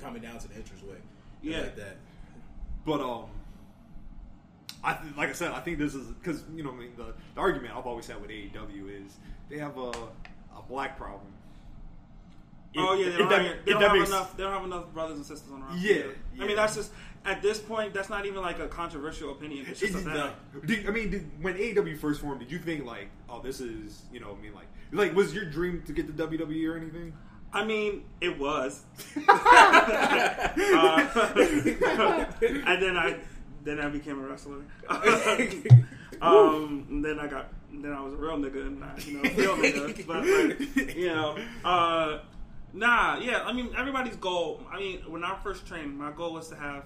[0.00, 0.96] coming down to the entrance way,
[1.42, 1.60] Yeah.
[1.62, 1.96] like that.
[2.86, 3.24] But um,
[4.84, 7.06] I th- like I said, I think this is because you know, I mean, the,
[7.34, 9.16] the argument I've always had with AEW is
[9.48, 11.32] they have a a black problem.
[12.76, 14.36] Oh yeah, they don't, have, if they don't have makes- enough.
[14.36, 15.80] They don't have enough brothers and sisters on the roster.
[15.86, 16.92] Yeah, I mean that's just
[17.24, 17.94] at this point.
[17.94, 19.66] That's not even like a controversial opinion.
[19.68, 20.66] It's just a fact.
[20.66, 24.02] Did, I mean, did, when AEW first formed, did you think like, oh, this is
[24.12, 27.12] you know, I mean, like, like was your dream to get to WWE or anything?
[27.52, 28.82] I mean, it was.
[30.60, 33.16] Uh, and then I,
[33.64, 34.62] then I became a wrestler.
[36.22, 39.56] um, then I got, then I was a real nigga, and I, you know, real
[39.56, 40.06] nigga.
[40.06, 42.18] But like, you know, uh,
[42.72, 43.42] nah, yeah.
[43.44, 44.62] I mean, everybody's goal.
[44.70, 46.84] I mean, when I first trained, my goal was to have.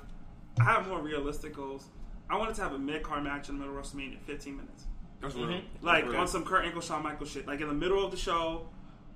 [0.61, 1.87] I have more realistic goals.
[2.29, 4.85] I wanted to have a mid card match in the middle of WrestleMania, 15 minutes.
[5.21, 5.61] That's real.
[5.81, 6.21] Like That's real.
[6.21, 7.47] on some Kurt Angle, Shawn Michaels shit.
[7.47, 8.67] Like in the middle of the show,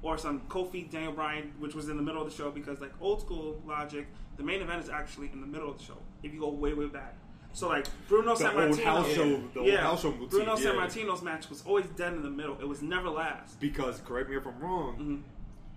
[0.02, 2.92] or some Kofi, Daniel Bryan, which was in the middle of the show because like
[3.00, 5.98] old school logic, the main event is actually in the middle of the show.
[6.22, 7.16] If you go way way back,
[7.52, 10.70] so like Bruno the Sammartino, old house show, the old yeah, house show Bruno yeah.
[10.70, 12.58] Sammartino's match was always dead in the middle.
[12.60, 13.58] It was never last.
[13.60, 14.92] because correct me if I'm wrong.
[14.94, 15.16] Mm-hmm.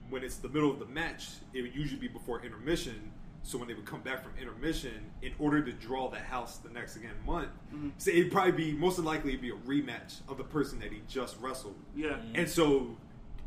[0.10, 3.12] When it's the middle of the match, it would usually be before intermission.
[3.50, 6.70] So when they would come back from intermission, in order to draw the house the
[6.70, 7.90] next again month, Mm-hmm.
[7.98, 11.02] so it'd probably be most likely it'd be a rematch of the person that he
[11.08, 11.74] just wrestled.
[11.96, 12.96] Yeah, And so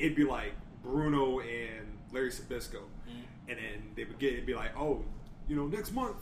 [0.00, 2.80] it'd be like Bruno and Larry Zbyszko.
[2.80, 3.48] Mm-hmm.
[3.50, 5.04] And then they would get it'd be like, oh,
[5.46, 6.16] you know, next month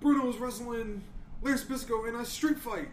[0.00, 1.02] Bruno's wrestling
[1.40, 2.88] Larry Zbyszko in a street fight.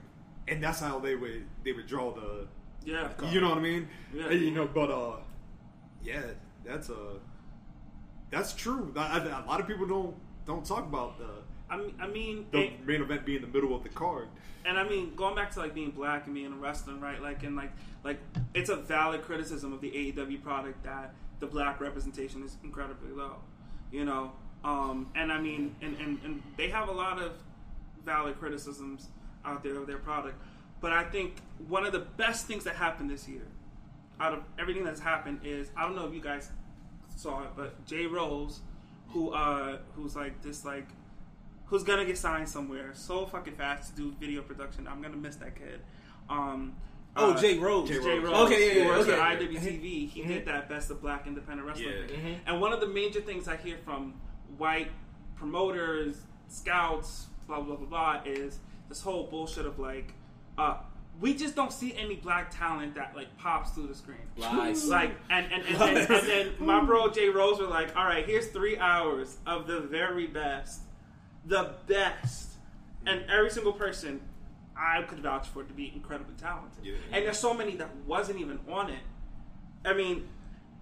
[0.47, 2.47] And that's how they would they would draw the
[2.85, 3.09] yeah.
[3.31, 3.89] you know what I mean?
[4.13, 4.27] Yeah.
[4.29, 5.17] And, you know, but uh
[6.01, 6.21] yeah,
[6.63, 7.19] that's a
[8.31, 8.93] That's true.
[8.95, 11.25] I, I- a lot of people don't don't talk about the
[11.69, 14.27] I mean, I mean, the and, main event being the middle of the card.
[14.65, 17.19] and I mean, going back to like being black and being a wrestler, right?
[17.19, 17.71] Like, and like,
[18.03, 18.19] like
[18.53, 23.37] it's a valid criticism of the AEW product that the black representation is incredibly low.
[23.91, 24.31] You know,
[24.63, 27.31] um, and I mean, and, and and they have a lot of
[28.03, 29.07] valid criticisms
[29.43, 30.35] out there of their product.
[30.81, 33.47] But I think one of the best things that happened this year,
[34.19, 36.51] out of everything that's happened, is I don't know if you guys
[37.15, 38.61] saw it, but Jay Rose,
[39.09, 40.87] who uh, who's like this like
[41.65, 44.87] who's gonna get signed somewhere so fucking fast to do video production.
[44.87, 45.81] I'm gonna miss that kid.
[46.29, 46.75] Um,
[47.17, 47.87] Oh, uh, Jay Rose.
[47.87, 48.23] Jay Jay Rose.
[48.29, 48.45] Rose.
[48.51, 49.13] Okay, yeah, yeah, okay.
[49.13, 50.09] at IWTV.
[50.09, 52.07] He did that Best of Black Independent Wrestling Yeah.
[52.07, 52.39] thing.
[52.45, 54.15] And one of the major things I hear from
[54.57, 54.89] white
[55.37, 56.17] promoters,
[56.49, 60.13] scouts, blah blah blah blah, is this whole bullshit of like,
[60.57, 60.77] uh,
[61.21, 64.17] we just don't see any black talent that like pops through the screen.
[64.37, 64.87] Lies.
[64.87, 68.25] Like and and, and, then, and then my bro Jay Rose were like, all right,
[68.25, 70.81] here's three hours of the very best,
[71.45, 72.51] the best,
[73.05, 74.21] and every single person
[74.77, 76.83] I could vouch for to be incredibly talented.
[76.83, 76.95] Yeah.
[77.11, 79.03] And there's so many that wasn't even on it.
[79.85, 80.27] I mean,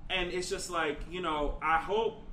[0.09, 2.23] and it's just like you know, I hope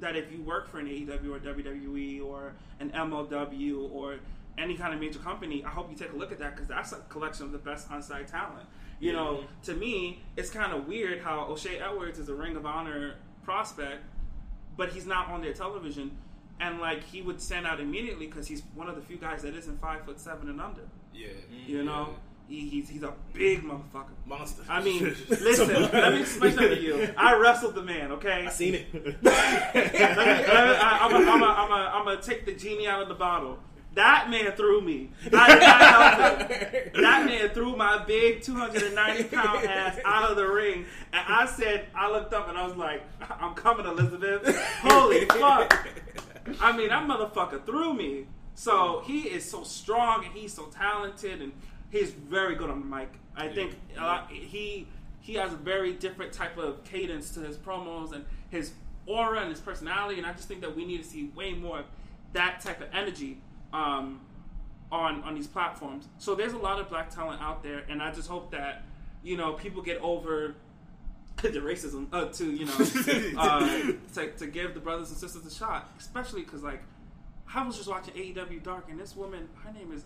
[0.00, 4.18] that if you work for an AEW or WWE or an MLW or
[4.58, 6.92] any kind of major company, I hope you take a look at that because that's
[6.92, 8.66] a collection of the best on-site talent.
[8.98, 12.64] You know, to me, it's kind of weird how O'Shay Edwards is a Ring of
[12.64, 14.02] Honor prospect,
[14.76, 16.16] but he's not on their television,
[16.60, 19.54] and like he would stand out immediately because he's one of the few guys that
[19.54, 20.82] isn't five foot seven and under.
[21.14, 21.28] Yeah.
[21.28, 21.70] Mm-hmm.
[21.70, 22.14] You know,
[22.48, 24.14] he, he's he's a big motherfucker.
[24.24, 24.62] Monster.
[24.68, 27.14] I mean, listen, let me explain something to you.
[27.18, 28.44] I wrestled the man, okay?
[28.46, 28.86] I seen it.
[29.22, 33.02] Let me, I, I'm going I'm a, I'm a, I'm gonna take the genie out
[33.02, 33.58] of the bottle.
[33.96, 35.08] That man threw me.
[35.32, 36.92] I did not help it.
[37.06, 40.84] That man threw my big 290 pound ass out of the ring.
[41.14, 43.02] And I said, I looked up and I was like,
[43.40, 44.54] I'm coming, Elizabeth.
[44.82, 45.88] Holy fuck.
[46.60, 48.26] I mean, that motherfucker threw me.
[48.54, 51.52] So he is so strong and he's so talented and
[51.90, 53.08] he's very good on the mic.
[53.34, 54.86] I think a lot, he
[55.20, 58.72] he has a very different type of cadence to his promos and his
[59.06, 60.18] aura and his personality.
[60.18, 61.86] And I just think that we need to see way more of
[62.34, 63.38] that type of energy
[63.76, 64.20] um,
[64.90, 66.08] on on these platforms.
[66.18, 68.84] So there's a lot of black talent out there, and I just hope that
[69.22, 70.54] you know people get over
[71.42, 75.54] the racism uh, to you know uh, to, to give the brothers and sisters a
[75.54, 76.82] shot, especially because like
[77.54, 80.04] I was just watching AEW Dark, and this woman, her name is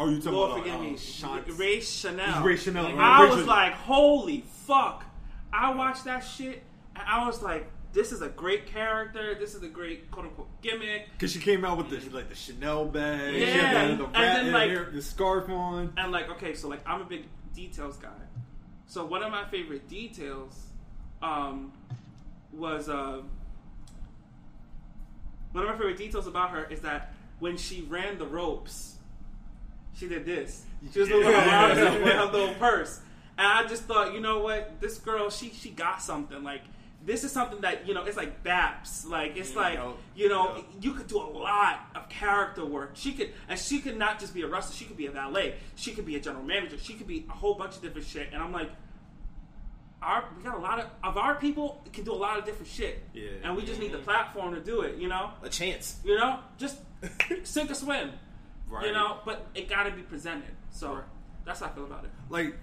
[0.00, 2.44] Oh, you talking Lord about forgive uh, me, Ray Chanel.
[2.44, 2.92] Ray Chanel, I
[3.24, 5.04] right, was Ray- like, holy fuck!
[5.52, 6.62] I watched that shit,
[6.94, 9.34] and I was like, this is a great character.
[9.34, 11.08] This is a great quote unquote gimmick.
[11.12, 14.18] Because she came out with the like the Chanel bag, she Yeah, had the, the
[14.18, 15.92] and then, like- the scarf on.
[15.96, 17.24] And like, okay, so like, I'm a big
[17.54, 18.08] details guy.
[18.86, 20.54] So one of my favorite details
[21.22, 21.72] um,
[22.52, 23.20] was uh,
[25.52, 28.96] one of my favorite details about her is that when she ran the ropes,
[29.94, 30.64] she did this.
[30.92, 33.00] She was her arms with her little purse,
[33.36, 36.42] and I just thought, you know what, this girl, she she got something.
[36.44, 36.62] Like
[37.08, 39.08] this is something that you know, it's like Baps.
[39.08, 39.80] Like it's mm, like
[40.14, 40.62] you know, Yeah.
[40.82, 42.90] you could do a lot of character work.
[42.94, 44.76] She could, and she could not just be a wrestler.
[44.76, 45.54] She could be a valet.
[45.74, 46.76] She could be a general manager.
[46.78, 48.28] She could be a whole bunch of different shit.
[48.32, 48.70] And I'm like,
[50.02, 52.70] our we got a lot of of our people can do a lot of different
[52.70, 53.02] shit.
[53.14, 53.30] Yeah.
[53.42, 54.04] And we just need the mm-hmm.
[54.04, 54.96] platform to do it.
[54.98, 55.96] You know, A chance.
[56.04, 56.78] you know, just
[57.44, 58.12] sink or swim.
[58.68, 58.86] Right.
[58.86, 60.54] You know, but it got to be presented.
[60.70, 61.00] So
[61.46, 62.10] that's how I feel about it.
[62.28, 62.54] like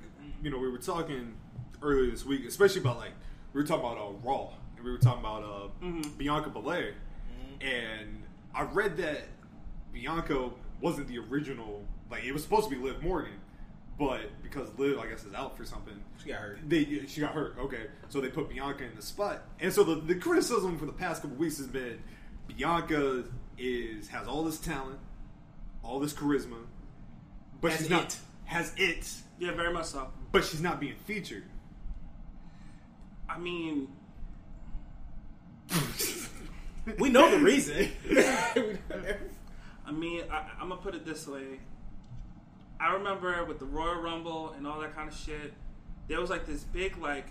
[0.43, 1.34] you know we were talking
[1.81, 3.13] earlier this week, especially about like
[3.55, 6.11] we were talking about uh, Raw, and we were talking about uh, Mm-hmm.
[6.17, 6.93] Bianca Belair,
[7.61, 8.21] and
[8.53, 9.21] I read that
[9.93, 10.49] Bianca
[10.81, 11.83] wasn't the original.
[12.11, 13.33] Like it was supposed to be Liv Morgan,
[13.97, 16.59] but because Liv, I guess, is out for something, She got hurt.
[16.67, 17.55] they she got hurt.
[17.59, 20.91] Okay, so they put Bianca in the spot, and so the, the criticism for the
[20.93, 21.99] past couple weeks has been
[22.47, 23.23] Bianca
[23.57, 24.99] is has all this talent,
[25.83, 26.57] all this charisma,
[27.61, 30.09] but Has she's not has it, Yeah, very much so.
[30.31, 31.43] but she's not being featured.
[33.29, 33.88] I mean,
[36.99, 37.89] We know the reason.
[39.88, 41.59] I mean, I, I'm gonna put it this way.
[42.79, 45.53] I remember with the Royal Rumble and all that kind of shit,
[46.07, 47.25] there was like this big like,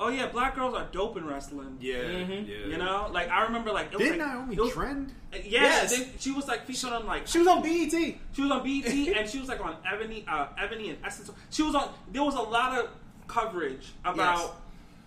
[0.00, 1.76] oh yeah, black girls are dope in wrestling.
[1.80, 2.48] Yeah, Mhm.
[2.48, 2.66] yeah.
[2.66, 5.12] You know, like I remember like it was Did like, Naomi it was- trend?
[5.32, 5.96] Yeah, Yes.
[5.98, 7.90] they- she was like featured on like she was on BET.
[7.92, 8.86] She was on BET
[9.18, 11.30] and she was like on Ebony, uh, Ebony and Essence.
[11.50, 11.92] She was on.
[12.10, 12.88] There was a lot of
[13.26, 14.50] coverage about Yes.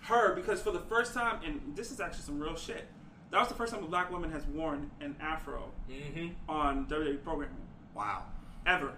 [0.06, 2.86] Her because for the first time, and this is actually some real shit.
[3.30, 6.28] That was the first time a black woman has worn an afro Mm-hmm.
[6.48, 7.56] on WWE programming
[7.94, 8.22] Wow.
[8.66, 8.92] ever,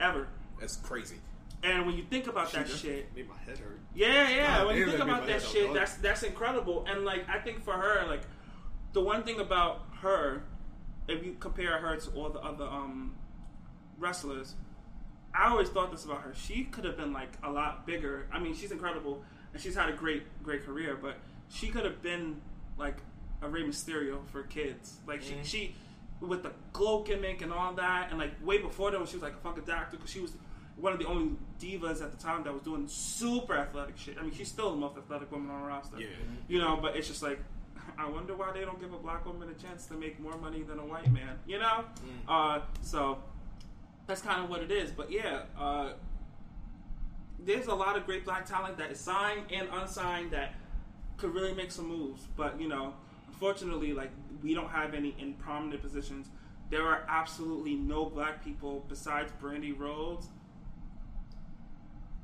[0.00, 0.28] ever.
[0.60, 1.16] That's crazy.
[1.62, 3.80] And when you think about that Shit, shit, made my head hurt.
[3.94, 4.58] yeah, yeah.
[4.58, 5.74] God when you think about that shit, dog.
[5.76, 6.84] that's that's incredible.
[6.88, 8.20] And like, I think for her, like,
[8.92, 10.42] the one thing about her,
[11.08, 13.14] if you compare her to all the other um
[13.98, 14.54] wrestlers,
[15.34, 16.32] I always thought this about her.
[16.34, 18.26] She could have been like a lot bigger.
[18.32, 19.22] I mean, she's incredible
[19.54, 21.16] and she's had a great, great career, but
[21.48, 22.40] she could have been
[22.76, 22.98] like
[23.40, 24.98] a Rey Mysterio for kids.
[25.06, 25.74] Like she, she
[26.20, 29.22] with the glow gimmick and all that, and like way before that when she was
[29.22, 30.32] like a fucking doctor because she was
[30.76, 34.16] one of the only divas at the time that was doing super athletic shit.
[34.18, 36.00] I mean, she's still the most athletic woman on the roster.
[36.00, 36.06] Yeah.
[36.48, 37.38] You know, but it's just like,
[37.98, 40.62] I wonder why they don't give a black woman a chance to make more money
[40.62, 41.38] than a white man.
[41.46, 41.84] You know,
[42.26, 43.18] uh, so
[44.08, 44.90] that's kind of what it is.
[44.90, 45.92] But yeah, uh,
[47.44, 50.54] there's a lot of great black talent that is signed and unsigned that
[51.16, 52.26] could really make some moves.
[52.36, 52.94] But you know,
[53.28, 54.10] unfortunately, like
[54.42, 56.28] we don't have any in prominent positions.
[56.70, 60.26] There are absolutely no black people besides Brandi Rhodes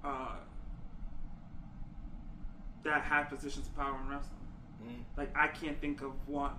[0.03, 0.37] uh,
[2.85, 5.05] that have positions of power in wrestling.
[5.17, 6.53] Like I can't think of one.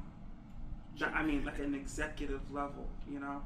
[0.99, 3.41] That, I mean, like an executive level, you know.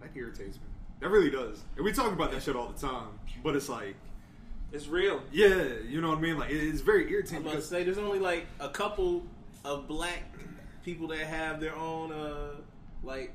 [0.00, 0.62] That irritates me.
[1.00, 1.62] That really does.
[1.76, 3.96] And we talk about that shit all the time, but it's like,
[4.76, 5.22] It's real.
[5.32, 6.38] yeah, you know what I mean.
[6.38, 9.24] Like, it's very I'm irritating about to say there's only like a couple
[9.64, 10.22] of black
[10.84, 12.50] people that have their own uh
[13.02, 13.32] like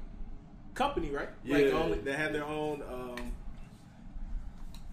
[0.76, 1.30] company, right?
[1.44, 1.72] Like Yeah.
[1.72, 3.32] only that have their own um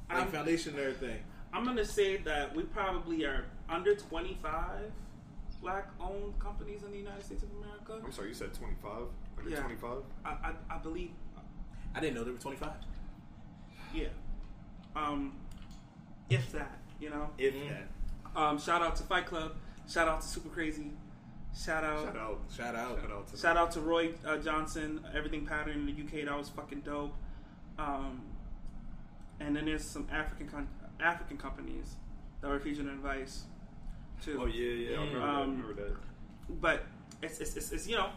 [0.08, 1.18] like I'm- foundation and everything.
[1.52, 4.90] I'm gonna say that we probably are under 25
[5.60, 8.00] black-owned companies in the United States of America.
[8.04, 9.02] I'm sorry, you said 25,
[9.38, 9.60] under Yeah.
[9.60, 9.98] 25.
[10.24, 11.10] I, I, I believe,
[11.94, 12.70] I didn't know there were 25.
[13.94, 14.08] yeah.
[14.94, 15.32] Um,
[16.30, 17.30] if that, you know.
[17.38, 17.68] If Mm.
[17.68, 18.40] that.
[18.40, 19.56] Um, shout out to Fight Club.
[19.88, 20.92] Shout out to Super Crazy.
[21.56, 22.04] Shout out.
[22.04, 22.40] Shout out.
[22.54, 23.00] Shout out.
[23.00, 26.26] Shout out to Shout out to Roy uh, Johnson, Everything Pattern in the UK.
[26.26, 27.14] That was fucking dope.
[27.78, 28.20] Um,
[29.40, 30.68] and then there's some African con-
[31.00, 31.94] African companies
[32.40, 33.44] that were featured in Vice
[34.22, 34.38] too.
[34.42, 34.96] Oh yeah, yeah.
[34.98, 35.96] I remember, that, I Um, remember that.
[36.60, 36.86] But
[37.22, 38.10] it's, it's, it's, it's you know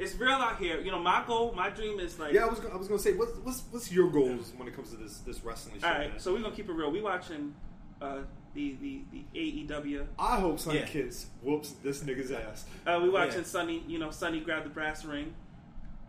[0.00, 0.80] it's real out here.
[0.80, 2.98] You know my goal, my dream is like Yeah, I was, gonna- I was gonna
[3.00, 5.84] say, what's, what's, what's your goals when it comes to this, this wrestling shit?
[5.84, 6.10] all right.
[6.10, 6.18] man?
[6.20, 6.90] So we're gonna keep it real.
[6.90, 7.54] We watching
[8.02, 8.18] uh,
[8.54, 9.24] the the the
[9.68, 10.06] AEW.
[10.18, 10.86] I hope Sonny Yeah.
[10.86, 12.64] Kiss whoops this nigga's ass.
[12.86, 13.44] Uh, we watching Yeah.
[13.44, 13.84] Sonny.
[13.86, 15.34] You know Sonny grab the brass ring,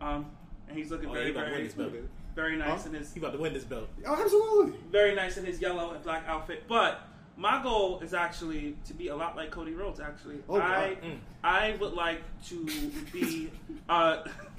[0.00, 0.26] um,
[0.68, 2.88] and he's looking Oh, very he about to win very this very nice Huh?
[2.88, 3.88] in his He about to win this belt.
[4.06, 4.78] Oh, absolutely.
[4.90, 6.64] very nice in his yellow and black outfit.
[6.66, 7.00] But
[7.36, 10.00] my goal is actually to be a lot like Cody Rhodes.
[10.00, 10.70] Actually, Oh, God.
[10.70, 11.18] I Mm.
[11.42, 12.66] I would like to
[13.12, 13.50] be.
[13.88, 14.22] Uh,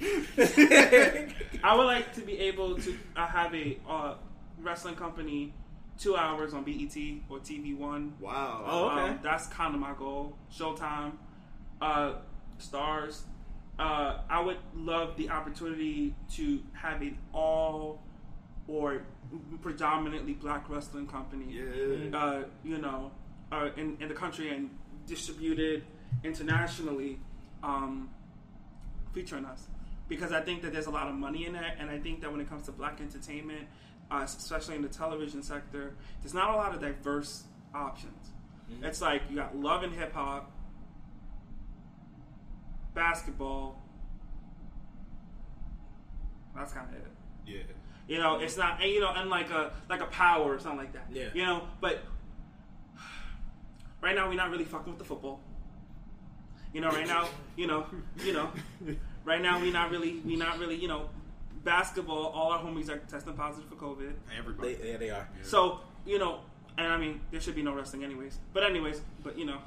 [1.62, 4.14] I would like to be able to uh, have a uh,
[4.60, 5.52] wrestling company,
[5.98, 6.96] two hours on BET
[7.28, 8.14] or TV One.
[8.20, 8.64] Wow.
[8.66, 9.10] Oh, okay.
[9.10, 10.36] Um, that's kind of my goal.
[10.52, 11.12] Showtime,
[11.80, 12.14] uh,
[12.58, 13.22] stars.
[13.78, 18.00] Uh, I would love the opportunity to have it all
[18.68, 19.02] or
[19.62, 21.46] predominantly black wrestling company.
[21.50, 22.18] Yeah.
[22.18, 23.10] Uh, you know,
[23.52, 24.70] uh, in, in the country and
[25.06, 25.84] distributed
[26.22, 27.18] internationally,
[27.62, 28.10] um,
[29.12, 29.66] featuring us.
[30.08, 32.30] Because I think that there's a lot of money in that, and I think that
[32.30, 33.66] when it comes to black entertainment,
[34.10, 37.44] uh, especially in the television sector, there's not a lot of diverse
[37.74, 38.30] options.
[38.82, 40.50] It's like you got love and hip hop,
[42.94, 43.82] basketball.
[46.56, 47.06] That's kind of it.
[47.46, 47.62] Yeah.
[48.06, 50.92] You know, it's not, and, you know, unlike a like a power or something like
[50.92, 51.06] that.
[51.12, 51.28] Yeah.
[51.34, 52.00] You know, but
[54.00, 55.40] right now we're not really fucking with the football.
[56.72, 57.86] You know, right now, you know,
[58.22, 58.50] you know,
[59.24, 61.08] right now we're not really, we not really, you know,
[61.62, 62.26] basketball.
[62.26, 64.12] All our homies are testing positive for COVID.
[64.36, 64.74] Everybody.
[64.74, 65.28] They, yeah, they are.
[65.42, 66.40] So you know,
[66.76, 68.38] and I mean, there should be no wrestling anyways.
[68.52, 69.58] But anyways, but you know,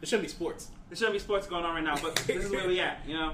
[0.00, 0.68] There shouldn't be sports.
[0.88, 1.96] there shouldn't be sports going on right now.
[2.00, 3.00] But this is where we at.
[3.06, 3.32] You know,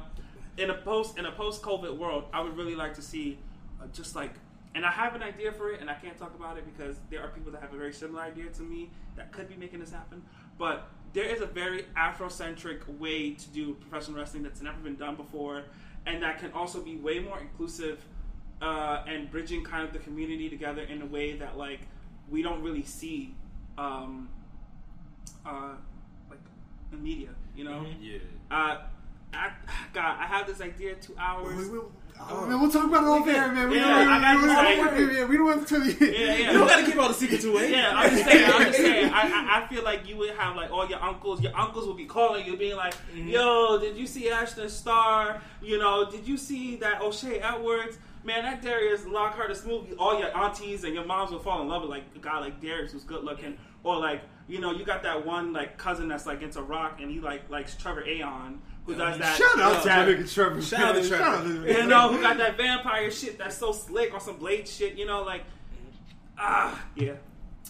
[0.56, 3.38] in a post in a post COVID world, I would really like to see
[3.80, 4.32] uh, just like,
[4.74, 7.22] and I have an idea for it, and I can't talk about it because there
[7.22, 9.90] are people that have a very similar idea to me that could be making this
[9.90, 10.22] happen.
[10.58, 15.16] But there is a very Afrocentric way to do professional wrestling that's never been done
[15.16, 15.64] before,
[16.06, 18.04] and that can also be way more inclusive
[18.60, 21.80] uh, and bridging kind of the community together in a way that like
[22.28, 23.34] we don't really see
[23.76, 24.28] um,
[25.46, 25.72] uh,
[26.28, 26.40] like
[26.92, 27.86] in media, you know.
[28.00, 28.18] Yeah.
[28.50, 28.78] Uh,
[29.32, 29.52] I,
[29.92, 30.94] God, I have this idea.
[30.96, 31.56] Two hours.
[31.56, 31.84] We, we,
[32.30, 33.70] oh, man, we'll talk about it off air, man.
[33.70, 34.48] We Yeah, don't, I got we,
[34.84, 35.96] don't- we, don't- we don't have to tell you.
[36.00, 36.52] Yeah, yeah.
[36.52, 37.70] You don't got to keep all the secrets away.
[37.72, 38.50] Yeah, I'm just saying.
[38.52, 39.12] I'm just saying.
[39.12, 41.40] I, I, I feel like you would have like all your uncles.
[41.42, 43.28] Your uncles would be calling you, being like, Mm-hmm.
[43.28, 45.40] "Yo, did you see Ashton Starr?
[45.62, 47.98] You know, did you see that O'Shay Edwards?
[48.24, 49.94] Man, that Darius Lockhart is movie.
[49.94, 52.60] All your aunties and your moms will fall in love with like a guy like
[52.60, 56.26] Darius who's good looking, or like you know, you got that one like cousin that's
[56.26, 59.36] like into rock and he like likes Trevor Aon who does that.
[59.36, 60.62] Shout out to that, nigga Trevor.
[60.62, 61.08] Shout out to.
[61.08, 61.24] Trevor.
[61.24, 64.36] Shout out to you know, who got that vampire shit that's so slick or some
[64.36, 65.44] blade shit, you know, like
[66.38, 67.14] ah, yeah.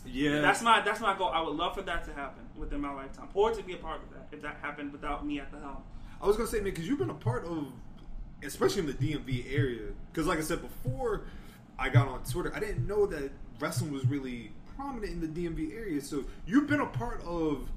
[0.06, 1.28] Yeah, That's my that's my goal.
[1.28, 4.00] I would love for that to happen within my lifetime, or to be a part
[4.02, 5.82] of that if that happened without me at the helm.
[6.22, 7.66] I was gonna say, man, because you've been a part of,
[8.42, 9.88] especially in the DMV area.
[10.10, 11.22] Because, like I said before,
[11.78, 12.52] I got on Twitter.
[12.54, 16.00] I didn't know that wrestling was really prominent in the DMV area.
[16.00, 17.68] So you've been a part of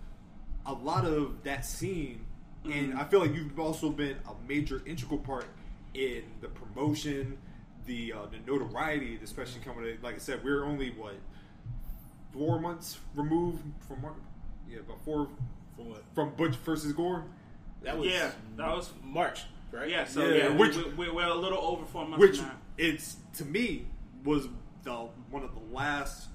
[0.65, 2.25] a lot of that scene,
[2.65, 5.45] and I feel like you've also been a major integral part
[5.93, 7.37] in the promotion,
[7.85, 9.83] the uh, the notoriety, especially coming.
[9.83, 11.15] To, like I said, we're only what
[12.33, 14.13] four months removed from Mar-
[14.69, 15.27] yeah, about four
[15.75, 16.03] From what?
[16.15, 17.25] from Butch versus Gore.
[17.83, 19.41] That was Yeah, that was March,
[19.71, 19.89] right?
[19.89, 20.05] yeah.
[20.05, 22.21] So Yeah, yeah, which- we, we, we're a little over four months.
[22.21, 22.51] which now.
[22.77, 23.87] it's to me
[24.23, 24.47] was
[24.83, 24.93] the
[25.31, 26.27] one of the last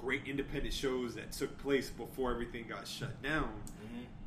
[0.00, 3.50] great independent shows that took place before everything got shut down.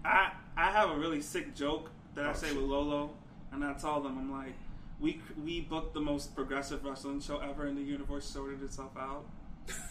[0.06, 2.56] I I have a really sick joke that I Oh, say shit.
[2.58, 3.12] with Lolo,
[3.52, 4.54] and I tell them I'm like,
[5.00, 9.26] we we booked the most progressive wrestling show ever, and the universe sorted itself out.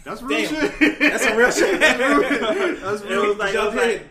[0.04, 0.70] That's real Damn.
[0.78, 0.98] shit.
[0.98, 1.80] That's some real shit.
[1.80, 2.74] That's real.
[2.76, 3.26] That's It real.
[3.28, 4.08] was like, it was like.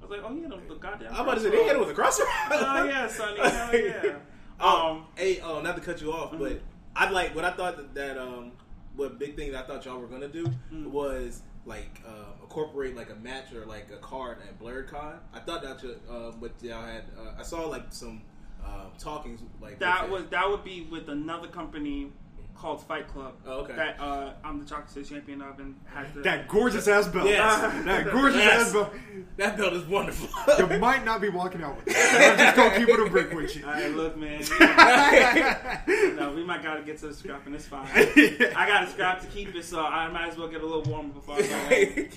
[0.00, 1.14] I was like, oh yeah, the, the goddamn.
[1.14, 2.24] I'm about to say they hit it with a crosser.
[2.50, 4.16] Oh yeah, Sonny, hell yeah.
[4.60, 6.60] Oh, Um, hey, oh, not to cut you off, but Mhm.
[6.94, 8.52] I like what I thought that, that um,
[8.96, 10.90] what big thing that I thought y'all were gonna do Mm.
[10.90, 15.18] was like uh, incorporate like a match or like a card at Blerdcon.
[15.32, 17.04] I thought that should, uh, what y'all had.
[17.18, 18.22] Uh, I saw like some
[18.64, 22.10] uh, talkings like that was that would be with another company
[22.56, 23.34] called Fight Club.
[23.46, 23.74] Oh, okay.
[23.76, 27.28] That uh, I'm the chocolate City champion of, and had the That gorgeous ass belt.
[27.28, 27.60] Yes.
[27.84, 28.66] That gorgeous Yes.
[28.68, 28.92] ass belt.
[29.36, 30.28] that belt is wonderful.
[30.58, 31.96] You might not be walking out with it.
[31.96, 33.66] I'm just gonna keep it a brick with you.
[33.66, 34.40] All right, look, man.
[35.86, 37.86] you know, we might gotta get to the scrap, and it's fine.
[37.94, 40.82] I got a scrap to keep it, so I might as well get a little
[40.90, 41.48] warmer before I go.
[41.58, 42.08] home.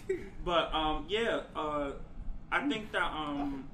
[0.45, 1.91] But um, yeah, uh,
[2.51, 3.67] I think that um,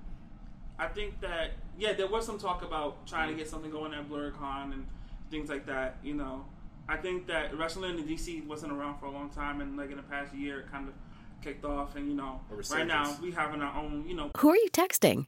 [0.80, 4.09] I think that yeah, there was some talk about trying to get something going at
[4.09, 4.86] Blerdcon and
[5.30, 5.97] things like that.
[6.03, 6.45] You know,
[6.88, 9.97] I think that wrestling in DC wasn't around for a long time, and like in
[9.97, 10.93] the past year, it kind of
[11.41, 11.95] kicked off.
[11.95, 14.05] And you know, right now we having our own.
[14.07, 15.27] You know, Who are you texting?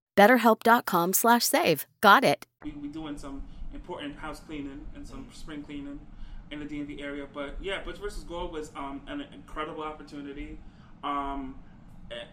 [0.21, 1.87] BetterHelp.com slash save.
[1.99, 2.45] Got it.
[2.63, 3.41] we we doing some
[3.73, 5.99] important house cleaning and some spring cleaning
[6.51, 7.25] in the DMV area.
[7.33, 10.59] But yeah, Butch versus Gore was um, an incredible opportunity.
[11.03, 11.55] Um,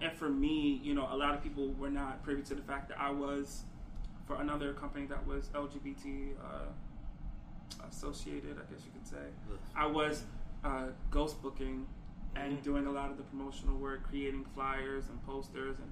[0.03, 2.91] and for me, you know, a lot of people were not privy to the fact
[2.91, 3.63] that I was
[4.27, 9.25] for another company that was LGBT uh, associated, I guess you could say.
[9.75, 10.25] I was
[10.63, 11.87] uh, ghost booking
[12.37, 15.91] and doing a lot of the promotional work, creating flyers and posters and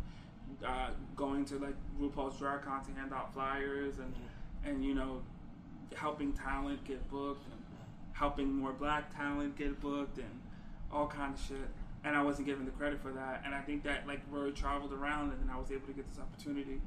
[0.67, 4.15] uh, going to like RuPaul's Drag Con to hand out flyers and
[4.65, 5.23] and you know
[5.95, 7.61] helping talent get booked and
[8.13, 10.41] helping more black talent get booked and
[10.93, 11.69] all kind of shit.
[12.05, 13.43] And I wasn't given the credit for that.
[13.45, 16.09] And I think that like word traveled around and then I was able to get
[16.09, 16.81] this opportunity.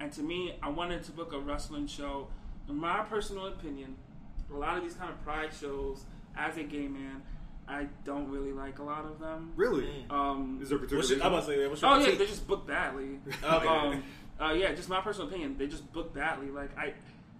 [0.00, 2.28] And to me, I wanted to book a wrestling show.
[2.68, 3.96] In my personal opinion,
[4.52, 6.04] a lot of these kind of pride shows,
[6.36, 7.22] as a gay man,
[7.68, 9.52] I don't really like a lot of them.
[9.56, 10.06] Really?
[10.08, 12.02] Um, Is there a particular What's your, I'm about to say, what's your Oh yeah,
[12.02, 12.18] critique?
[12.20, 13.18] they just book badly.
[13.44, 13.66] Okay.
[13.68, 14.02] Um,
[14.40, 15.56] uh, yeah, just my personal opinion.
[15.58, 16.48] They just book badly.
[16.50, 16.94] Like I,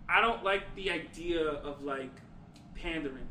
[0.09, 2.11] I don't like the idea of like
[2.75, 3.29] pandering.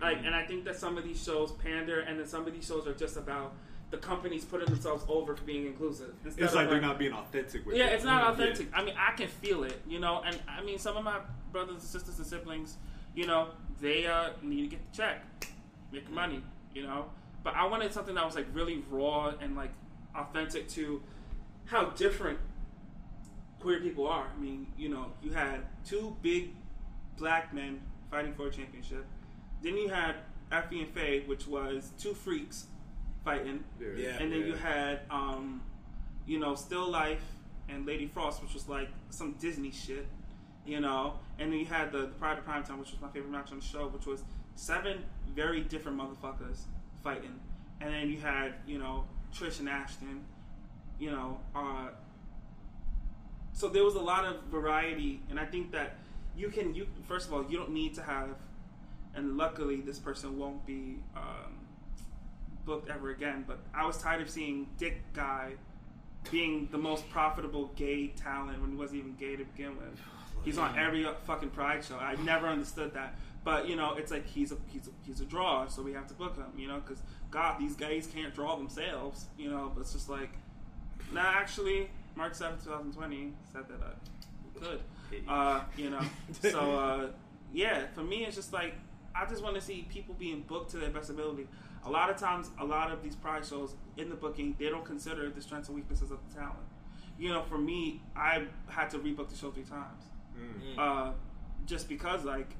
[0.00, 2.66] Like, and I think that some of these shows pander, and then some of these
[2.66, 3.54] shows are just about
[3.90, 6.12] the companies putting themselves over for being inclusive.
[6.24, 7.92] Instead It's of, like they're not being authentic with yeah, it.
[7.94, 8.30] it's not Yeah.
[8.46, 8.68] authentic.
[8.74, 10.22] I mean, I can feel it, you know.
[10.26, 11.20] And I mean, some of my
[11.52, 12.78] brothers and sisters and siblings,
[13.14, 13.48] you know,
[13.80, 15.22] they uh, need to get the check,
[15.92, 16.42] make money,
[16.74, 17.06] you know.
[17.44, 19.70] But I wanted something that was like really raw and like
[20.14, 21.02] authentic to
[21.66, 22.38] how different
[23.60, 24.26] queer people are.
[24.36, 26.50] I mean, you know, you had two big
[27.16, 27.80] black men
[28.10, 29.04] fighting for a championship.
[29.62, 30.16] Then you had
[30.50, 32.66] Effy and Faye, which was two freaks
[33.24, 33.62] fighting.
[33.80, 34.18] Yeah.
[34.20, 34.46] And then Yeah.
[34.46, 35.62] you had, um,
[36.26, 37.22] you know, Still Life
[37.68, 40.06] and Lady Frost, which was like some Disney shit,
[40.66, 41.14] you know.
[41.38, 43.60] And then you had the, the Pride of Primetime, which was my favorite match on
[43.60, 44.24] the show, which was
[44.56, 45.04] seven
[45.34, 46.62] very different motherfuckers
[47.02, 47.38] fighting.
[47.80, 49.04] And then you had, you know,
[49.34, 50.24] Trish and Ashton.
[50.98, 51.88] you know, uh,
[53.52, 55.96] so there was a lot of variety, and I think that
[56.36, 56.74] you can.
[56.74, 58.30] You first of all, you don't need to have,
[59.14, 61.66] and luckily this person won't be um,
[62.64, 63.44] booked ever again.
[63.46, 65.52] But I was tired of seeing Dick Guy
[66.30, 70.00] being the most profitable gay talent when he wasn't even gay to begin with.
[70.44, 71.96] He's on every fucking Pride show.
[71.96, 73.14] I never understood that.
[73.44, 76.06] But you know, it's like he's a he's a, he's a draw, so we have
[76.08, 76.46] to book him.
[76.56, 79.26] You know, because God, these guys can't draw themselves.
[79.38, 80.30] You know, but it's just like,
[81.12, 84.80] nah, actually, March seventh, two thousand twenty said that I could.
[85.28, 86.00] Uh, you know,
[86.40, 87.06] so uh,
[87.52, 88.74] yeah, for me, it's just like
[89.14, 91.48] I just want to see people being booked to their best ability.
[91.84, 94.84] A lot of times, a lot of these Pride shows in the booking, they don't
[94.84, 96.58] consider the strengths and weaknesses of the talent.
[97.18, 100.04] You know, for me, I had to rebook the show three times
[100.78, 101.10] uh,
[101.66, 102.50] just because like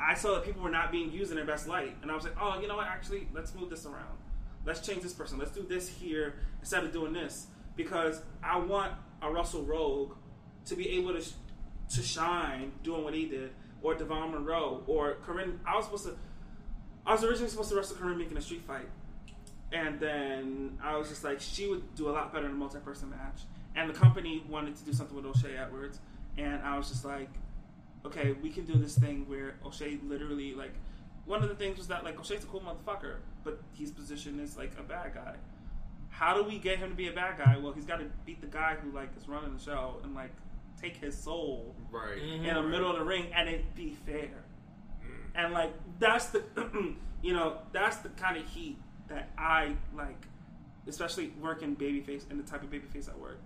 [0.00, 2.24] I saw that people were not being used in their best light, and I was
[2.24, 2.86] like, oh, you know what?
[2.86, 4.18] Actually, let's move this around.
[4.66, 5.38] Let's change this person.
[5.38, 8.92] Let's do this here instead of doing this because I want
[9.22, 10.14] a Russell Rogue
[10.66, 11.32] to be able to sh-
[11.94, 13.50] to shine doing what he did,
[13.82, 15.60] or Devon Monroe, or Corinne.
[15.66, 16.16] I was supposed to.
[17.06, 18.88] I was originally supposed to wrestle Corinne making a street fight,
[19.72, 23.10] and then I was just like, she would do a lot better in a multi-person
[23.10, 23.42] match.
[23.76, 25.98] And the company wanted to do something with O'Shay Edwards,
[26.38, 27.28] and I was just like,
[28.06, 30.74] okay, we can do this thing where O'Shay literally like.
[31.26, 34.58] One of the things was that like O'Shay's a cool motherfucker, but his position is
[34.58, 35.36] like a bad guy.
[36.10, 37.56] How do we get him to be a bad guy?
[37.56, 40.32] Well, he's got to beat the guy who like is running the show and like
[40.80, 42.18] take his soul Right.
[42.20, 42.44] Mm-hmm.
[42.44, 44.28] in the middle of the ring and it be fair.
[45.02, 45.08] Mm.
[45.34, 46.42] And like that's the
[47.22, 48.76] you know, that's the kind of heat
[49.08, 50.26] that I like
[50.86, 53.38] especially working babyface and the type of babyface I work.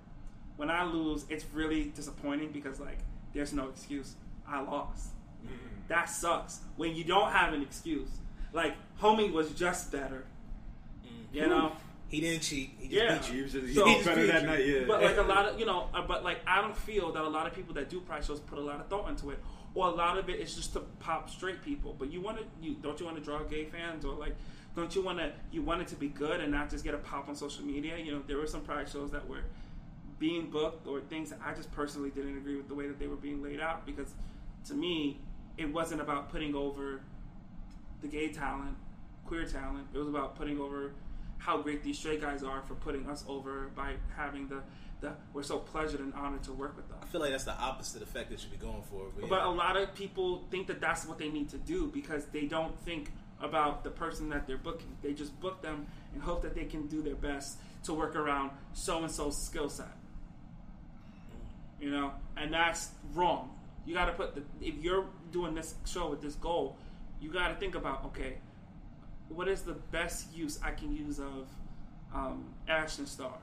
[0.57, 2.99] When I lose, it's really disappointing because like
[3.33, 4.17] there's no excuse.
[4.49, 5.09] I lost.
[5.89, 6.61] That sucks.
[6.77, 8.09] When you don't have an excuse.
[8.53, 10.25] Like homie was just better.
[11.33, 11.73] You know?
[12.09, 12.71] He didn't cheat.
[12.79, 13.19] He just Yeah.
[13.19, 13.37] beat you.
[13.37, 14.85] He was just, So- he was better that night, yeah.
[14.87, 17.29] But like a lot of you know, uh, but like I don't feel that a
[17.29, 19.39] lot of people that do prize shows put a lot of thought into it,
[19.75, 21.95] or a lot of it is just to pop straight people.
[21.99, 24.35] But you want to, you don't you want to draw gay fans, or like,
[24.75, 26.99] don't you want to, you want it to be good and not just get a
[26.99, 27.99] pop on social media?
[27.99, 29.43] You know, there were some prize shows that were
[30.19, 33.07] being booked or things that I just personally didn't agree with the way that they
[33.07, 34.15] were being laid out because
[34.69, 35.21] to me,
[35.57, 37.01] it wasn't about putting over
[38.01, 38.77] the gay talent,
[39.27, 39.87] queer talent.
[39.93, 40.93] It was about putting over
[41.39, 44.61] how great these straight guys are for putting us over by having the,
[45.01, 46.99] the we're so pleasured and honored to work with them.
[47.03, 49.07] I feel like that's the opposite effect they should be going for.
[49.15, 49.49] But, But yeah.
[49.49, 52.79] a lot of people think that that's what they need to do because they don't
[52.85, 53.11] think
[53.41, 54.97] about the person that they're booking.
[55.03, 58.51] They just book them and hope that they can do their best to work around
[58.73, 59.87] so and so's skill set.
[61.81, 63.55] You know, and that's wrong.
[63.89, 66.77] You got to put the if you're doing this show with this goal,
[67.23, 68.35] you got to think about okay,
[69.31, 71.49] what is the best use I can use of
[72.15, 73.39] um, Ashton Starr?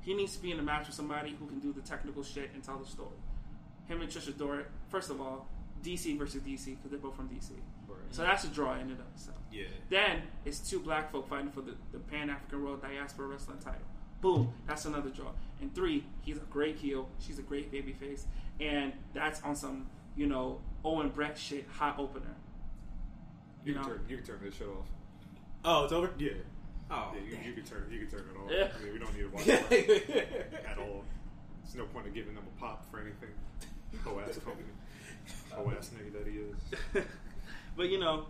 [0.00, 2.50] He needs to be in a match with somebody who can do the technical shit
[2.52, 3.14] and tell the story.
[3.86, 5.46] Him and Trish Adora, first of all,
[5.84, 7.50] DC versus DC because they're both from DC.
[8.10, 9.38] So that's a draw in and of itself.
[9.52, 9.66] yeah.
[9.88, 13.82] Then it's two black folk fighting for the, the Pan African World Diaspora Wrestling title.
[14.20, 15.30] Boom, that's another draw.
[15.60, 17.08] And three, he's a great heel.
[17.20, 18.26] She's a great baby face.
[18.60, 19.86] And that's on some,
[20.16, 22.34] you know, Owen Bret shit, hot opener.
[23.64, 23.88] You, You can know?
[23.88, 24.86] turn you can turn this shit off.
[25.64, 26.10] oh, it's over.
[26.18, 26.30] Yeah.
[26.90, 28.50] Oh, yeah, you, you can turn you can turn it off.
[28.50, 28.68] Yeah.
[28.78, 31.04] I mean, we don't need to watch it at all.
[31.62, 33.28] There's no point of giving them a pop for anything.
[34.04, 34.68] Whole ass company.
[35.50, 37.04] Whole ass nigga that he is.
[37.76, 38.24] But you know,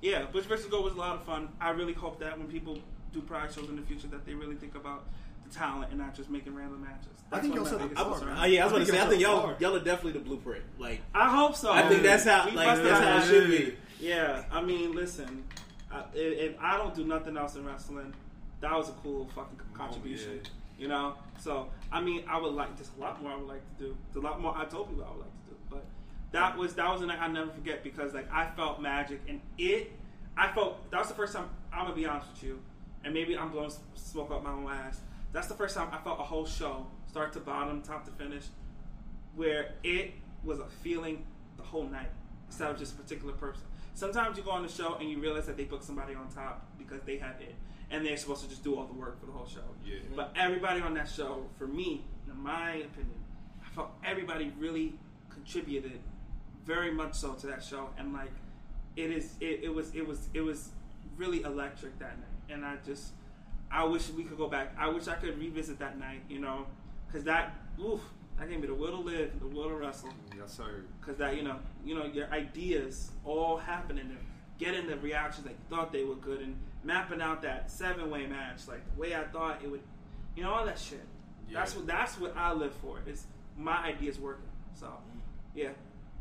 [0.00, 1.48] yeah, Butch versus Gore was a lot of fun.
[1.60, 2.78] I really hope that when people
[3.12, 5.23] do pride shows in the future, that they really think about the
[5.54, 7.08] talent and not just making random matches.
[7.32, 8.40] I think one of y'all my said biggest the bar, concerns.
[8.42, 9.06] Oh yeah, I was I going to think say.
[9.06, 9.60] I think y'all hard.
[9.60, 10.64] y'all are definitely the blueprint.
[10.78, 11.72] Like I hope so.
[11.72, 13.76] I think that's how We like busted that's how our it should be.
[14.00, 15.44] Yeah, I mean, listen,
[15.90, 18.12] I, if, if I don't do nothing else in wrestling,
[18.60, 20.40] that was a cool fucking oh, contribution.
[20.42, 20.50] yeah.
[20.76, 23.32] You know, so I mean, I would like just a lot more.
[23.32, 23.96] I would like to do.
[24.12, 25.84] There's a lot more I told people I would like to do, but
[26.32, 29.40] that was that was a night I never forget because like I felt magic and
[29.56, 29.92] it.
[30.36, 31.48] I felt that was the first time.
[31.72, 32.60] I'm gonna be honest with you,
[33.04, 35.00] and maybe I'm blowing smoke up my own ass.
[35.34, 38.44] That's the first time I felt a whole show, start to bottom, top to finish,
[39.34, 40.12] where it
[40.44, 41.26] was a feeling
[41.56, 42.10] the whole night
[42.46, 43.64] instead of just a particular person.
[43.94, 46.64] Sometimes you go on the show and you realize that they booked somebody on top
[46.78, 47.56] because they have it,
[47.90, 49.64] and they're supposed to just do all the work for the whole show.
[49.84, 49.96] Yeah.
[50.14, 53.18] But everybody on that show, for me, in my opinion,
[53.66, 54.94] I felt everybody really
[55.30, 55.98] contributed
[56.64, 58.30] very much so to that show, and like
[58.94, 60.68] it is, it, it was, it was, it was
[61.16, 63.14] really electric that night, and I just,
[63.74, 64.72] I wish we could go back.
[64.78, 66.66] I wish I could revisit that night, you know,
[67.06, 68.00] because that, oof,
[68.38, 70.84] that gave me the will to live, the will to wrestle Yes, sir.
[71.00, 74.18] because that you know you know your ideas all happening there
[74.58, 78.26] getting the reactions that you thought they were good and mapping out that seven way
[78.26, 79.80] match like the way I thought it would
[80.36, 81.04] You know all that shit.
[81.48, 81.60] Yeah.
[81.60, 83.00] That's what that's what I live for.
[83.06, 83.26] Is
[83.58, 84.44] my ideas working?
[84.74, 85.18] So, mm-hmm.
[85.54, 85.68] yeah,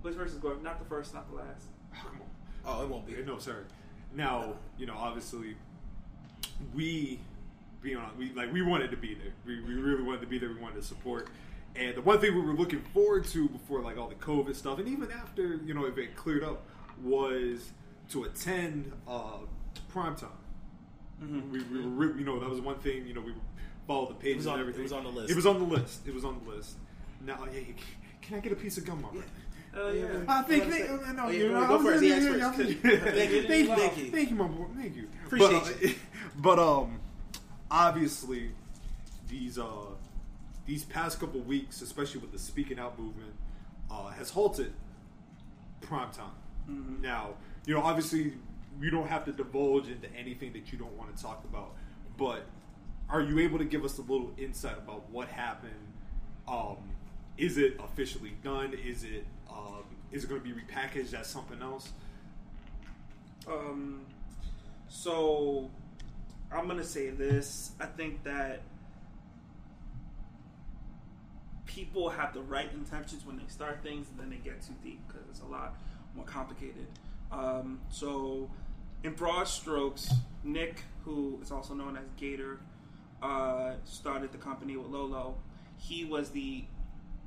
[0.03, 1.65] Butch versus Gore, not the first, not the last.
[1.95, 2.19] Come
[2.65, 2.79] on.
[2.79, 3.15] Oh, it won't be.
[3.23, 3.63] No, sir.
[4.13, 5.55] Now, you know, obviously,
[6.75, 7.19] we
[7.83, 9.33] being on, we like we wanted to be there.
[9.45, 10.49] We, we really wanted to be there.
[10.49, 11.27] We wanted to support.
[11.75, 14.79] And the one thing we were looking forward to before like all the COVID stuff,
[14.79, 16.65] and even after you know if it cleared up,
[17.03, 17.71] was
[18.11, 19.37] to attend uh,
[19.89, 20.29] prime time.
[21.51, 23.07] We, we were, you know, that was one thing.
[23.07, 23.33] You know, we
[23.87, 24.81] followed the pages was on- and everything.
[24.81, 25.29] it was on the list.
[25.31, 26.07] It was on the list.
[26.07, 26.77] It was on the list.
[27.25, 27.61] Now, yeah,
[28.21, 29.23] can I get a piece of gum, Robert?
[29.75, 30.05] Oh yeah.
[30.27, 32.03] I think, I'm think gonna no, Oh, yeah, you go know, go I was- first.
[32.03, 32.69] He yeah, asked yeah, first.
[32.69, 33.11] yeah.
[33.11, 34.11] Thank you, Thank you, thank you.
[34.11, 34.65] thank you, my boy.
[34.77, 35.07] Thank you.
[35.25, 35.93] Appreciate but, uh,
[36.35, 36.99] but um,
[37.73, 38.51] obviously,
[39.27, 39.87] these uh,
[40.65, 43.33] these past couple weeks, especially with the speaking out movement,
[43.91, 44.71] uh, has halted
[45.81, 46.31] prime time.
[47.01, 47.31] Now,
[47.65, 48.33] you know, obviously,
[48.79, 51.73] you don't have to divulge into anything that you don't want to talk about,
[52.17, 52.45] but
[53.09, 55.73] are you able to give us a little insight about what happened?
[56.47, 56.77] Um,
[57.37, 58.73] is it officially done?
[58.73, 61.91] Is it um, is it going to be repackaged as something else?
[63.47, 64.05] Um,
[64.87, 65.69] so
[66.55, 67.71] I'm gonna say this.
[67.79, 68.61] I think that
[71.65, 74.99] people have the right intentions when they start things, and then they get too deep
[75.07, 75.75] because it's a lot
[76.15, 76.87] more complicated.
[77.31, 78.49] Um, so,
[79.03, 82.59] in broad strokes, Nick, who is also known as Gator,
[83.21, 85.35] uh, started the company with Lolo.
[85.77, 86.65] He was the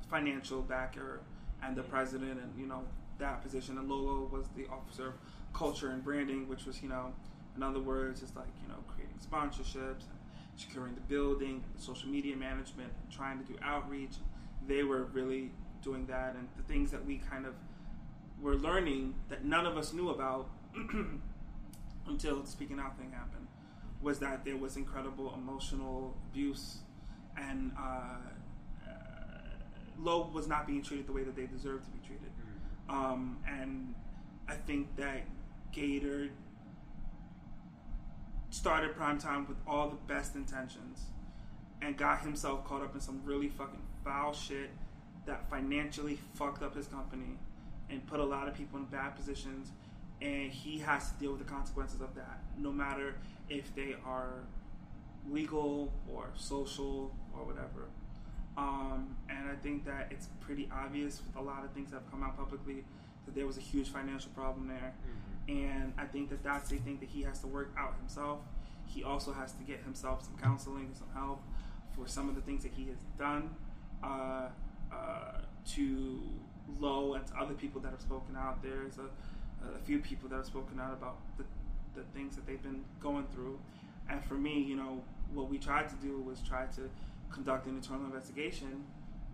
[0.09, 1.19] financial backer
[1.61, 2.83] and the president, and you know
[3.19, 3.77] that position.
[3.77, 5.13] And Lolo was the officer of
[5.53, 7.13] culture and branding, which was you know,
[7.55, 8.79] in other words, it's like you know
[9.19, 10.17] sponsorships, and
[10.55, 14.15] securing the building, social media management, trying to do outreach.
[14.67, 15.51] They were really
[15.81, 17.53] doing that, and the things that we kind of
[18.41, 20.49] were learning that none of us knew about
[22.07, 23.47] until the speaking out thing happened
[24.01, 26.79] was that there was incredible emotional abuse
[27.35, 27.81] and uh,
[28.85, 28.89] uh,
[29.99, 32.31] Loeb was not being treated the way that they deserved to be treated.
[32.89, 33.93] Um, and
[34.47, 35.23] I think that
[35.71, 36.29] Gator
[38.49, 41.01] started primetime with all the best intentions
[41.81, 44.69] and got himself caught up in some really fucking foul shit
[45.25, 47.37] that financially fucked up his company
[47.89, 49.71] and put a lot of people in bad positions.
[50.21, 53.15] And he has to deal with the consequences of that no matter
[53.49, 54.43] if they are
[55.29, 57.89] legal or social or whatever.
[58.57, 62.09] Um, and I think that it's pretty obvious with a lot of things that have
[62.09, 62.83] come out publicly
[63.25, 64.93] that there was a huge financial problem there.
[65.47, 68.39] And I think that that's a thing that he has to work out himself.
[68.85, 71.41] He also has to get himself some counseling, and some help
[71.95, 73.49] for some of the things that he has done
[74.03, 74.47] uh,
[74.91, 75.41] uh,
[75.73, 76.21] to
[76.79, 78.61] Low and to other people that have spoken out.
[78.61, 79.07] There's a,
[79.65, 81.45] a few people that have spoken out about the,
[81.95, 83.57] the things that they've been going through.
[84.09, 85.01] And for me, you know,
[85.33, 86.89] what we tried to do was try to
[87.31, 88.83] conduct an internal investigation,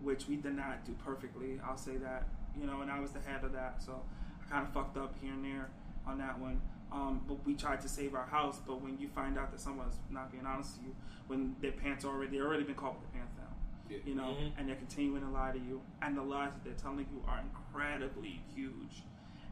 [0.00, 1.60] which we did not do perfectly.
[1.66, 4.00] I'll say that, you know, and I was the head of that, so
[4.40, 5.70] I kind of fucked up here and there
[6.06, 6.60] on that one.
[6.92, 8.60] Um, but we tried to save our house.
[8.66, 10.94] But when you find out that someone's not being honest to you,
[11.26, 13.48] when their pants already, they're already been caught with their pants down,
[13.90, 13.98] Yeah.
[14.04, 17.06] you know, and they're continuing to lie to you, and the lies that they're telling
[17.12, 19.02] you are incredibly huge.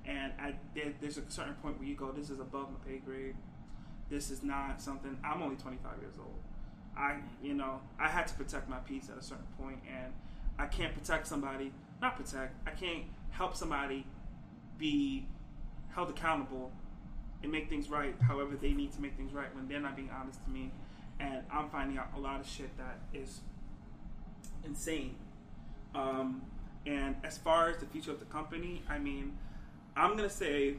[0.04, 2.98] And at, there, there's a certain point where you go, this is above my pay
[2.98, 3.34] grade.
[4.10, 5.16] This is not something.
[5.24, 6.38] I'm only 25 years old.
[6.96, 10.12] I, you know, I had to protect my peace at a certain point, and
[10.58, 11.72] I can't protect somebody.
[12.02, 12.54] Not protect.
[12.68, 14.04] I can't help somebody
[14.76, 15.26] be
[15.94, 16.70] held accountable
[17.42, 18.14] and make things right.
[18.22, 20.70] However, they need to make things right when they're not being honest to me,
[21.20, 23.40] and I'm finding out a lot of shit that is
[24.64, 25.16] insane.
[25.94, 26.42] Um,
[26.86, 29.36] and as far as the future of the company, I mean,
[29.96, 30.76] I'm gonna say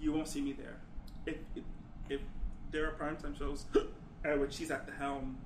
[0.00, 0.76] you won't see me there.
[1.26, 1.64] If if,
[2.08, 2.20] if
[2.70, 3.66] there are primetime shows
[4.24, 5.36] at which she's at the helm,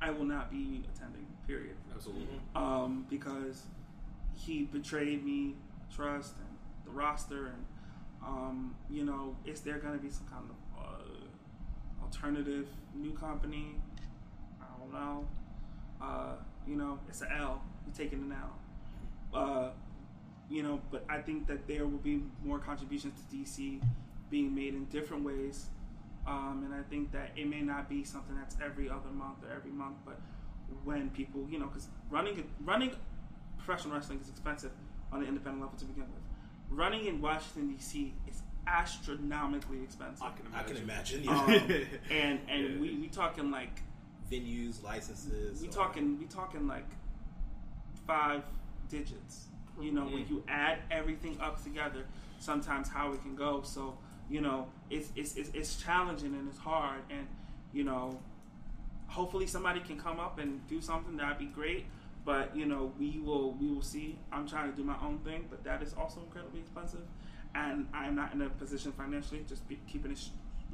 [0.00, 1.26] I will not be attending.
[1.46, 1.76] Period.
[1.94, 2.40] Absolutely.
[2.56, 3.64] Um, because
[4.34, 5.54] he betrayed me,
[5.94, 6.34] trust,
[6.84, 7.64] the roster, and
[8.26, 13.76] um, you know, is there gonna be some kind of uh, alternative new company?
[14.60, 15.26] I don't know.
[16.00, 16.34] Uh,
[16.66, 17.62] you know, it's an L.
[17.86, 19.40] You're taking an L.
[19.40, 19.70] Uh,
[20.48, 23.80] you know, but I think that there will be more contributions to DC
[24.30, 25.66] being made in different ways.
[26.26, 29.54] Um, and I think that it may not be something that's every other month or
[29.54, 30.18] every month, but
[30.84, 32.92] when people, you know, because running running
[33.58, 34.70] professional wrestling is expensive
[35.12, 36.23] on the independent level to begin with.
[36.74, 38.14] Running in Washington D.C.
[38.28, 40.22] is astronomically expensive.
[40.24, 41.22] I can I imagine.
[41.22, 41.28] can imagine.
[41.28, 42.80] Um, and and Yeah.
[42.80, 43.80] we we talking like
[44.30, 45.60] Venues, licenses.
[45.62, 46.88] we or- talking we talking like
[48.06, 48.42] five
[48.88, 49.46] digits.
[49.80, 52.04] You know, when you add everything up together,
[52.38, 53.62] sometimes how it can go.
[53.62, 53.96] So
[54.28, 57.26] you know, it's it's it's, it's challenging and it's hard, and
[57.72, 58.18] you know,
[59.06, 61.16] hopefully somebody can come up and do something.
[61.16, 61.86] That'd be great.
[62.24, 64.18] But you know, we will we will see.
[64.32, 67.02] I'm trying to do my own thing, but that is also incredibly expensive,
[67.54, 69.44] and I'm not in a position financially.
[69.48, 70.18] Just be, keeping it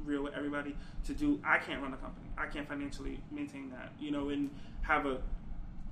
[0.05, 0.75] real with everybody
[1.05, 1.39] to do.
[1.43, 2.27] I can't run a company.
[2.37, 3.91] I can't financially maintain that.
[3.99, 4.49] You know, and
[4.81, 5.19] have a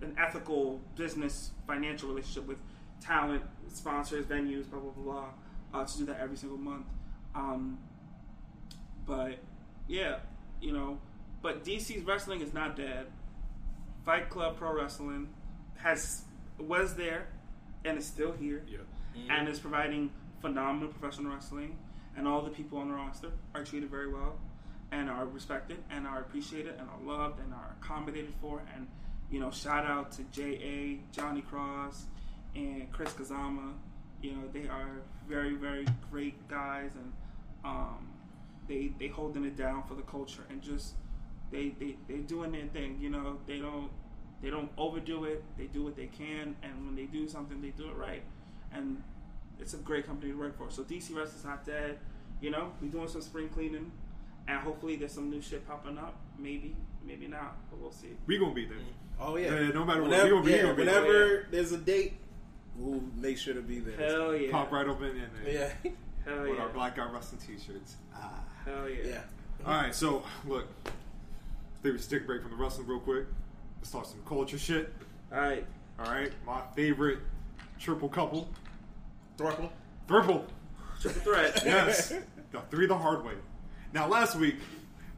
[0.01, 2.59] an ethical business financial relationship with
[3.01, 5.25] talent, sponsors, venues, blah blah blah, blah
[5.73, 6.85] uh, to do that every single month.
[7.35, 7.77] Um,
[9.05, 9.39] but
[9.87, 10.19] yeah,
[10.61, 10.99] you know,
[11.41, 13.07] but DC's wrestling is not dead.
[14.05, 15.29] Fight Club Pro Wrestling
[15.83, 16.23] has
[16.57, 17.27] was there
[17.85, 18.79] and is still here, Yeah.
[19.37, 20.11] and is providing
[20.41, 21.77] phenomenal professional wrestling.
[22.17, 24.37] And all the people on the roster are treated very well,
[24.91, 28.61] and are respected, and are appreciated, and are loved, and are accommodated for.
[28.75, 28.87] And
[29.31, 32.05] you know, shout out to J.A., Johnny Cross,
[32.55, 33.73] and Chris Kazama.
[34.21, 37.13] You know, they are very, very great guys, and
[37.63, 38.09] um,
[38.67, 40.95] they they holding it down for the culture, and just
[41.51, 42.97] they they they doing their thing.
[42.99, 43.91] You know, they don't
[44.41, 45.43] they don't overdo it.
[45.57, 48.23] They do what they can, and when they do something, they do it right.
[48.73, 49.01] And
[49.59, 50.69] it's a great company to work for.
[50.69, 51.97] So DC Wrestling's not dead.
[52.41, 53.91] You know, we're doing some spring cleaning,
[54.47, 56.15] and hopefully there's some new shit popping up.
[56.37, 56.75] Maybe,
[57.05, 58.15] maybe not, but we'll see.
[58.27, 58.77] We gonna be there.
[59.19, 59.53] Oh yeah.
[59.53, 61.77] Yeah, no matter what, whenever, we gonna be- we yeah, gonna be- whenever there's a
[61.77, 62.13] date,
[62.77, 63.97] we'll make sure to be there.
[63.97, 64.51] Hell yeah!
[64.51, 65.91] Pop right open in there Yeah.
[66.23, 66.41] Hell yeah.
[66.43, 66.63] with yeah!
[66.63, 67.97] our black guy wrestling t-shirts.
[68.15, 68.41] Ah.
[68.63, 69.03] Hell yeah!
[69.05, 69.21] Yeah.
[69.65, 70.89] All right, so look, I
[71.83, 73.25] take a stick break from the wrestling real quick.
[73.79, 74.93] Let's talk some culture shit.
[75.33, 75.65] All right.
[75.99, 77.19] All right, my favorite
[77.77, 78.47] triple couple,
[79.37, 79.69] Thruple.
[80.07, 80.45] triple.
[81.01, 81.61] Triple threat.
[81.65, 82.13] Yes,
[82.51, 83.33] The three the hard way.
[83.93, 84.55] Now last week,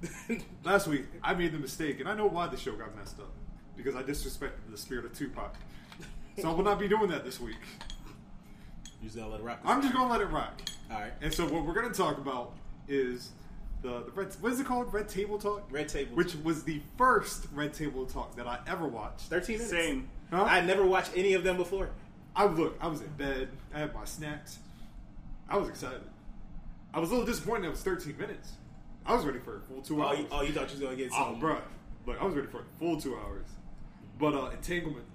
[0.64, 3.30] last week I made the mistake, and I know why the show got messed up
[3.78, 5.54] because I disrespected the spirit of Tupac.
[6.40, 7.58] So I will not be doing that this week.
[9.02, 9.60] You just gonna let it rock.
[9.64, 10.62] I'm just gonna let it rock.
[10.92, 11.12] All right.
[11.22, 12.54] And so what we're gonna talk about
[12.88, 13.34] is
[13.82, 14.94] the, the red, what is it called?
[14.94, 15.68] Red Table Talk.
[15.72, 16.16] Red Table.
[16.16, 19.22] which was the first Red Table Talk that I ever watched.
[19.24, 19.72] Thirteen minutes.
[19.72, 20.08] Same.
[20.30, 20.44] Huh?
[20.44, 21.90] I never watched any of them before.
[22.36, 24.60] I look, I was in bed, I had my snacks,
[25.50, 26.02] I was excited.
[26.94, 28.54] I was a little disappointed it was 13 minutes.
[29.06, 30.20] I was ready for a full two Oh, hours.
[30.20, 31.42] you, oh, you thought you was gonna get Oh, some?
[31.42, 31.60] bruh.
[32.06, 33.46] Look, I was ready for a full two hours.
[34.20, 35.06] But uh, entanglement,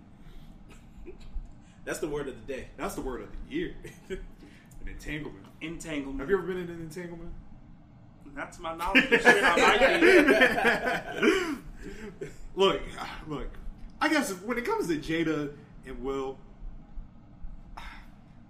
[1.84, 2.66] That's the word of the day.
[2.76, 3.74] that's the word of the year.
[4.10, 4.18] an
[4.88, 5.44] entanglement.
[5.60, 6.20] Entanglement.
[6.20, 7.32] Have you ever been in an entanglement?
[8.36, 9.04] That's my knowledge.
[9.10, 9.42] of shit.
[9.42, 11.56] I might be.
[12.54, 12.82] look,
[13.26, 13.48] look.
[14.00, 15.52] I guess when it comes to Jada
[15.86, 16.38] and Will,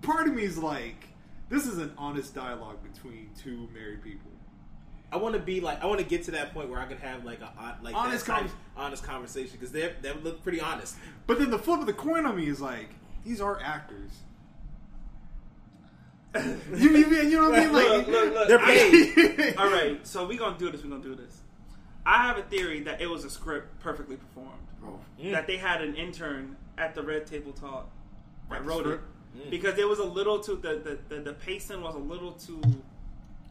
[0.03, 1.07] part of me is like,
[1.49, 4.31] this is an honest dialogue between two married people.
[5.13, 6.99] I want to be like, I want to get to that point where I can
[6.99, 10.61] have like a uh, like Honest that type- honest conversation because they they look pretty
[10.61, 10.97] honest.
[11.29, 12.91] But then the flip of the coin on me is like,
[13.25, 14.11] these are actors.
[16.77, 17.73] you, you, you know what I mean?
[17.73, 18.49] Like, Look, look, look.
[18.49, 19.57] They're I- paid.
[19.59, 20.83] All right, so we're gonna do this.
[20.83, 21.41] We're gonna do this.
[22.05, 24.51] I have a theory that it was a script perfectly performed.
[24.85, 25.01] Oh,
[25.33, 27.89] That they had an intern at the Red Table Talk
[28.49, 29.05] Write that the wrote it script?
[29.39, 29.51] Mm.
[29.51, 32.61] because it was a little too the the, the the pacing was a little too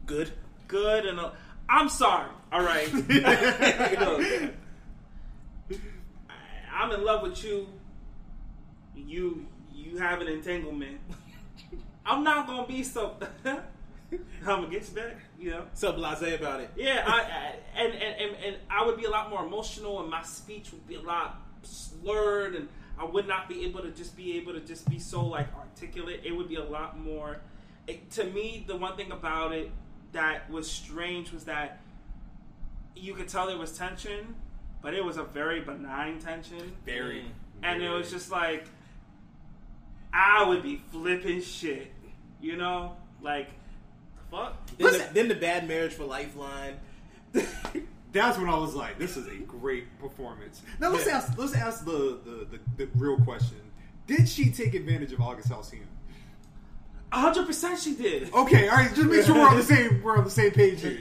[0.06, 0.30] Good.
[0.68, 1.30] good and i
[1.68, 2.30] I'm sorry.
[2.52, 4.52] All right, Look,
[6.72, 7.66] I'm in love with you.
[8.94, 11.00] You you have an entanglement.
[12.06, 13.16] I'm not gonna be so.
[13.44, 13.60] I'm
[14.42, 15.16] gonna get you back.
[15.38, 15.64] You know.
[15.74, 16.70] So blasé about it.
[16.76, 20.10] Yeah, I, I and, and, and and I would be a lot more emotional, and
[20.10, 24.16] my speech would be a lot slurred, and I would not be able to just
[24.16, 26.20] be able to just be so like articulate.
[26.24, 27.38] It would be a lot more.
[27.86, 29.70] It, to me, the one thing about it
[30.12, 31.80] that was strange was that
[32.94, 34.34] you could tell there was tension,
[34.80, 37.26] but it was a very benign tension, very.
[37.62, 38.66] and it was just like
[40.12, 41.92] I would be flipping shit,
[42.40, 43.48] you know, like
[44.30, 44.54] fuck.
[44.78, 46.74] Then the, then the bad marriage for Lifeline.
[48.12, 51.16] That's when I was like, "This is a great performance." Now let's Yeah.
[51.18, 53.58] ask let's ask the, the, the, the real question:
[54.06, 55.82] Did she take advantage of August Alsina?
[57.12, 58.32] hundred percent, she did.
[58.34, 58.94] Okay, all right.
[58.94, 60.98] Just make sure we're on the same we're on the same page here.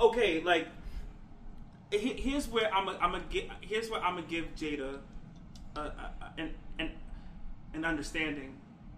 [0.00, 0.68] okay, like
[1.90, 4.98] here's where I'm a, I'm a get, here's where I'm gonna give Jada
[5.76, 5.90] uh, uh,
[6.38, 6.90] an, an
[7.74, 8.54] an understanding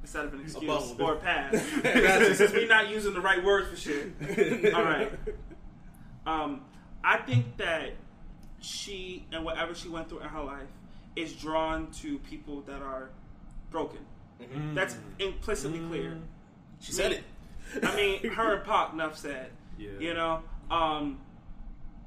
[0.07, 1.53] instead of an excuse or a pass.
[2.39, 4.73] Since we're not using the right words for shit.
[4.73, 5.11] All right.
[6.25, 6.61] Um,
[7.03, 7.95] I think that
[8.61, 10.69] she and whatever she went through in her life
[11.17, 13.11] is drawn to people that are
[13.73, 13.99] broken.
[14.75, 16.19] That's implicitly clear.
[16.81, 17.25] She said it.
[17.83, 19.51] I mean, her and Pac, enough said.
[19.77, 19.91] Yeah.
[19.99, 21.19] You know, um,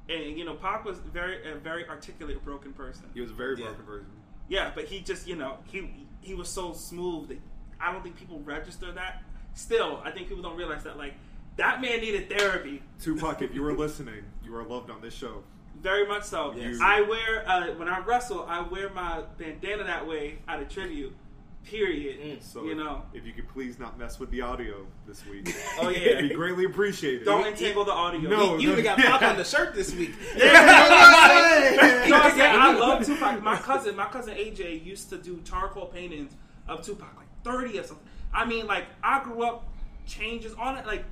[0.08, 3.04] and you know, Pac was very a very articulate, broken person.
[3.12, 3.66] He was a very Yeah.
[3.66, 4.06] broken person.
[4.48, 7.38] Yeah, but he just, you know, he he was so smooth that
[7.82, 9.22] I don't think people register that.
[9.54, 11.14] Still, I think people don't realize that like
[11.56, 12.82] that man needed therapy.
[13.00, 15.42] Tupac, if you were listening, you are loved on this show.
[15.80, 16.54] Very much so.
[16.56, 16.78] Yes.
[16.80, 21.14] I wear uh, when I wrestle, I wear my bandana that way out of tribute.
[21.64, 22.42] Period.
[22.42, 25.54] So you know, if you could please not mess with the audio this week.
[25.78, 25.98] Oh, yeah.
[25.98, 27.26] it'd be greatly appreciated.
[27.26, 28.30] don't entangle the audio.
[28.30, 29.18] No, You even got Yeah.
[29.18, 30.10] Pac on the shirt this week.
[30.38, 33.42] No, yeah, I love Tupac.
[33.42, 36.32] My cousin, my cousin AJ used to do charcoal paintings
[36.66, 38.06] of Tupac, like thirty or something.
[38.32, 39.68] I mean, like I grew up,
[40.06, 40.86] changes, all that.
[40.86, 41.04] Like,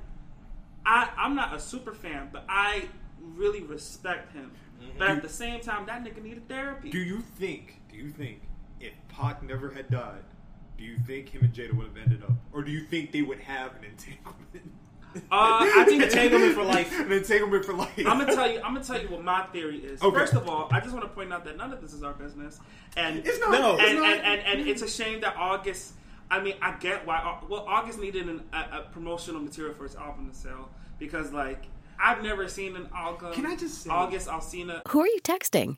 [0.85, 2.87] I I'm not a super fan, but I
[3.21, 4.51] really respect him.
[4.97, 6.89] But at the same time, that nigga needed therapy.
[6.89, 7.81] Do you think?
[7.91, 8.41] Do you think
[8.79, 10.23] if Pac never had died,
[10.77, 13.21] do you think him and Jada would have ended up, or do you think they
[13.21, 14.71] would have an entanglement?
[15.15, 16.99] Uh, I think Entanglement for life.
[16.99, 17.97] an entanglement for life.
[17.97, 18.61] I'm gonna tell you.
[18.61, 20.01] I'm gonna tell you what my theory is.
[20.03, 20.15] Okay.
[20.15, 22.13] First of all, I just want to point out that none of this is our
[22.13, 22.59] business,
[22.95, 23.51] and It's not.
[23.51, 23.71] No.
[23.71, 24.13] and, it's and, not.
[24.23, 25.93] and, and, it's a shame that August.
[26.31, 27.39] I mean, I get why.
[27.47, 30.69] Well, August needed an, a, a promotional material for his album to sell
[30.99, 31.65] because, like,
[32.01, 33.33] I've never seen an August.
[33.33, 34.81] Can I just say- August Alsina?
[34.89, 35.77] Who are you texting?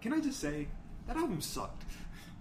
[0.00, 0.66] Can I just say
[1.06, 1.84] that album sucked?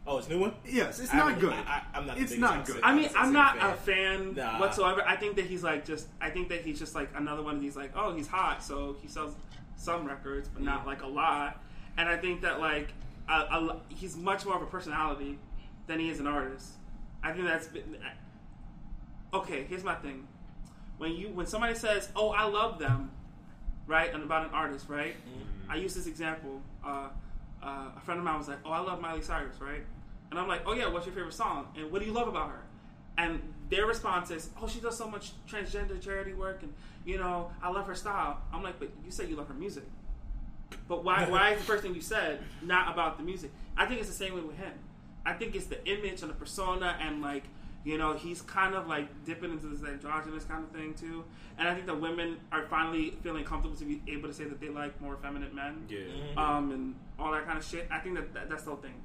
[0.08, 0.54] Oh, it's a new one.
[0.66, 1.54] Yes, it's I not haven't- good.
[1.54, 2.18] I, I, am not.
[2.18, 2.80] It's biggest not good.
[2.82, 4.60] I mean, I'm Insane not a fan Nah.
[4.60, 5.04] whatsoever.
[5.06, 6.08] I think that he's like just.
[6.22, 8.96] I think that he's just like another one of these like, oh, he's hot, so
[9.02, 9.36] he sells
[9.76, 11.62] some records, but not like a lot.
[11.98, 12.94] And I think that like
[13.28, 15.38] a, a, he's much more of a personality
[15.88, 16.70] than he is an artist.
[17.22, 17.98] I think that's been,
[19.34, 19.66] okay.
[19.68, 20.28] Here's my thing:
[20.98, 23.12] when you when somebody says, "Oh, I love them,"
[23.86, 25.16] right, and about an artist, right?
[25.70, 26.62] I use this example.
[26.84, 27.10] Uh,
[27.64, 29.84] uh, a friend of mine was like, "Oh, I love Miley Cyrus," right?
[30.32, 31.68] And I'm like, "Oh yeah, what's your favorite song?
[31.78, 32.62] And what do you love about her?"
[33.18, 36.74] And their response is, "Oh, she does so much transgender charity work, and
[37.06, 39.84] you know, I love her style." I'm like, "But you said you love her music."
[40.88, 41.28] But why?
[41.30, 43.52] why is the first thing you said not about the music?
[43.78, 44.74] I think it's the same way with him.
[45.26, 47.44] I think it's the image and the persona, and like
[47.84, 51.24] you know, he's kind of like dipping into this androgynous kind of thing too.
[51.58, 54.60] And I think that women are finally feeling comfortable to be able to say that
[54.60, 56.00] they like more feminine men, Yeah.
[56.38, 57.88] um, and all that kind of shit.
[57.92, 58.96] I think that, that that's the whole thing.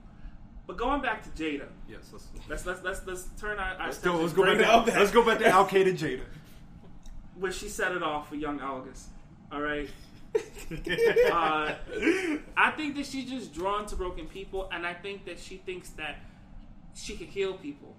[0.66, 2.11] But going back to Jada, Yes.
[2.12, 4.16] Let's, let's let's let's, let's turn our, our let's go.
[4.16, 4.59] Let's go back.
[4.59, 4.87] To, up.
[4.87, 6.22] let's go back to Al Qaeda Jada.
[7.39, 9.09] where she set it off for young August.
[9.53, 9.89] All right.
[10.35, 11.75] uh,
[12.57, 15.91] I think that she's just drawn to broken people, and I think that she thinks
[15.91, 16.16] that
[16.95, 17.93] she can heal people.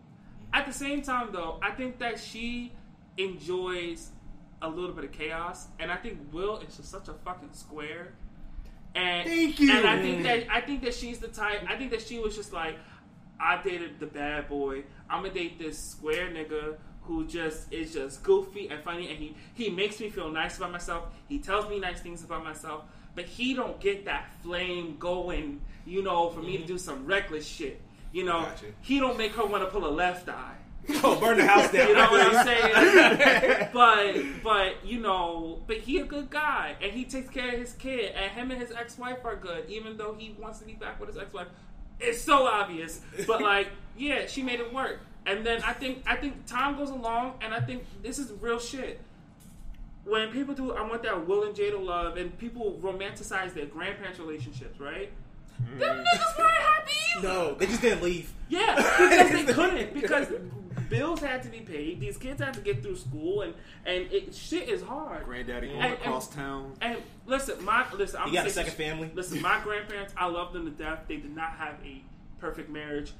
[0.56, 2.72] At the same time, though, I think that she
[3.18, 4.12] enjoys
[4.62, 8.14] a little bit of chaos, and I think Will is just such a fucking square.
[8.96, 9.74] And Thank you.
[9.74, 11.66] And I think that I think that she's the type.
[11.68, 12.78] I think that she was just like,
[13.38, 14.86] I dated the bad boy.
[15.10, 19.36] I'm gonna date this square nigga who just is just goofy and funny, and he
[19.56, 21.10] he makes me feel nice about myself.
[21.28, 26.02] He tells me nice things about myself, but he don't get that flame going, you
[26.02, 26.68] know, for me to mm-hmm.
[26.68, 27.82] do some reckless shit.
[28.16, 28.68] You know, Gotcha.
[28.80, 30.56] he don't make her want to pull a left eye.
[31.04, 31.88] Oh, burn the house down.
[31.90, 33.70] You know what I'm saying?
[33.74, 37.74] but but you know, but he a good guy and he takes care of his
[37.74, 40.98] kid and him and his ex-wife are good, even though he wants to be back
[40.98, 41.48] with his ex-wife.
[42.00, 43.02] It's so obvious.
[43.28, 45.02] But like, yeah, she made it work.
[45.26, 48.60] And then I think I think time goes along and I think this is real
[48.60, 49.02] shit.
[50.06, 54.20] When people do I want that Will and Jada love and people romanticize their grandparents'
[54.20, 55.12] relationships, right?
[55.78, 57.28] Them niggas weren't happy either.
[57.28, 58.32] No, they just didn't leave.
[58.50, 60.28] Yeah, because they couldn't because
[60.90, 62.00] bills had to be paid.
[62.00, 63.54] These kids had to get through school, and
[63.86, 65.26] and it, shit is hard.
[65.26, 66.74] Granddaddy going And- across and- town.
[66.82, 68.20] And listen, my listen.
[68.22, 69.10] I'm You got a second family?
[69.14, 71.02] Listen, my grandparents, I love them to death.
[71.08, 72.02] They did not have a
[72.40, 73.14] perfect marriage.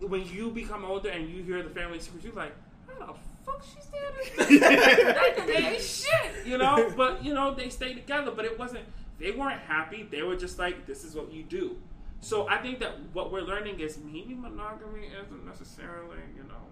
[0.00, 2.54] When you become older and you hear the family secrets, you're like,
[2.98, 3.12] how the
[3.44, 4.00] fuck she still
[4.60, 6.92] that nigga ain't shit, you know.
[6.96, 8.84] But you know they stayed together, but it wasn't.
[9.22, 10.02] They weren't happy.
[10.10, 11.76] They were just like, this is what you do.
[12.20, 16.66] So I think that what we're learning is maybe monogamy isn't necessarily, you know,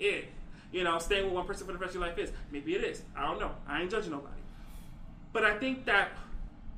[0.00, 0.24] it.
[0.72, 2.32] You know, staying with one person for the rest of your life is.
[2.50, 3.02] Maybe it is.
[3.14, 3.52] I don't know.
[3.68, 4.40] I ain't judging nobody.
[5.34, 6.08] But I think that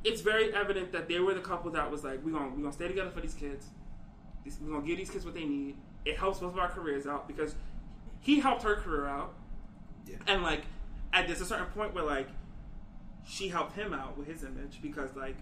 [0.02, 2.72] it's very evident that they were the couple that was like, we're gonna we gonna
[2.72, 3.66] stay together for these kids.
[4.60, 5.76] We're gonna give these kids what they need.
[6.04, 7.54] It helps both of our careers out because
[8.20, 9.34] he helped her career out,
[10.06, 10.16] Yeah.
[10.26, 10.62] and like,
[11.12, 12.28] at there's a certain point where like,
[13.26, 15.36] she helped him out with his image because like,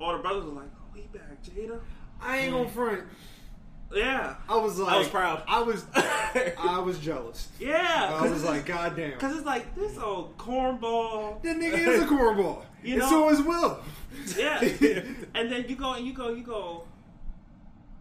[0.00, 1.78] all the brothers were like, oh, he back, Jada.
[2.20, 3.02] I ain't gonna front.
[3.94, 5.42] Yeah, I was like, I was proud.
[5.46, 7.48] I was, I was jealous.
[7.60, 8.10] yeah.
[8.14, 9.12] I was like, God damn.
[9.12, 11.42] because it's like this old cornball.
[11.42, 12.64] That nigga is a cornball.
[12.84, 13.78] You and know- so is Will.
[14.36, 14.58] Yeah.
[15.36, 16.82] and then you go and you go, you go,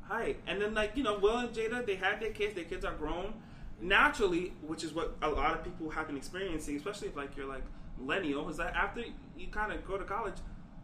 [0.01, 0.35] hi.
[0.47, 2.93] And then, like, you know, Will and Jada, they had their kids, their kids are
[2.95, 3.33] grown.
[3.79, 7.45] Naturally, which is what a lot of people have been experiencing, especially if, like, you're
[7.47, 7.61] like
[8.01, 9.01] millennial, is that after
[9.37, 10.35] you kind of go to college,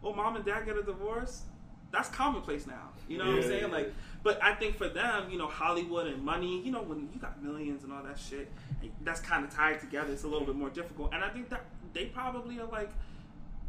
[0.02, 1.42] oh, mom and dad get a divorce?
[1.90, 2.90] That's commonplace now.
[3.08, 3.48] You know what I'm Yeah.
[3.48, 3.70] saying?
[3.72, 3.92] Like,
[4.22, 7.42] but I think for them, you know, Hollywood and money, you know, when you got
[7.42, 8.52] millions and all that shit,
[9.02, 10.12] that's kind of tied together.
[10.12, 11.14] It's a little bit more difficult.
[11.14, 11.64] And I think that
[11.94, 12.90] they probably are like,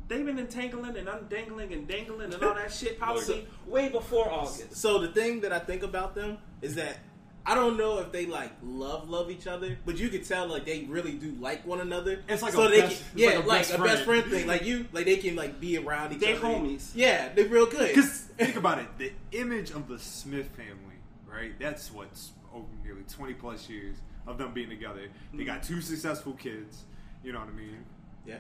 [0.10, 4.76] they've been entangling and undangling and dangling and all that shit probably way before August.
[4.76, 6.98] So the thing that I think about them is that
[7.46, 10.66] I don't know if they like love love each other, but you could tell like
[10.66, 12.22] they really do like one another.
[12.28, 14.24] It's like so a they best- can, yeah, like a like best a best friend.
[14.24, 14.48] friend thing.
[14.48, 16.34] Like you, like they can like be around each other.
[16.34, 16.92] They homies.
[16.94, 17.88] Yeah, they're real good.
[17.94, 21.58] Because think about it, the image of the Smith family, right?
[21.60, 25.08] That's what's over nearly twenty plus years of them being together.
[25.34, 25.76] They got mm-hmm.
[25.76, 26.84] two successful kids.
[27.24, 27.84] You know what I mean?
[28.26, 28.38] yeah.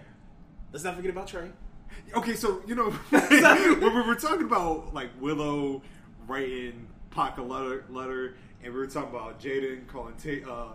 [0.71, 1.49] Let's not forget about Trey.
[2.15, 5.81] Okay, so you know when we were talking about like Willow
[6.27, 10.67] writing Pac a letter, letter, and we were talking about Jaden calling Ta- uh,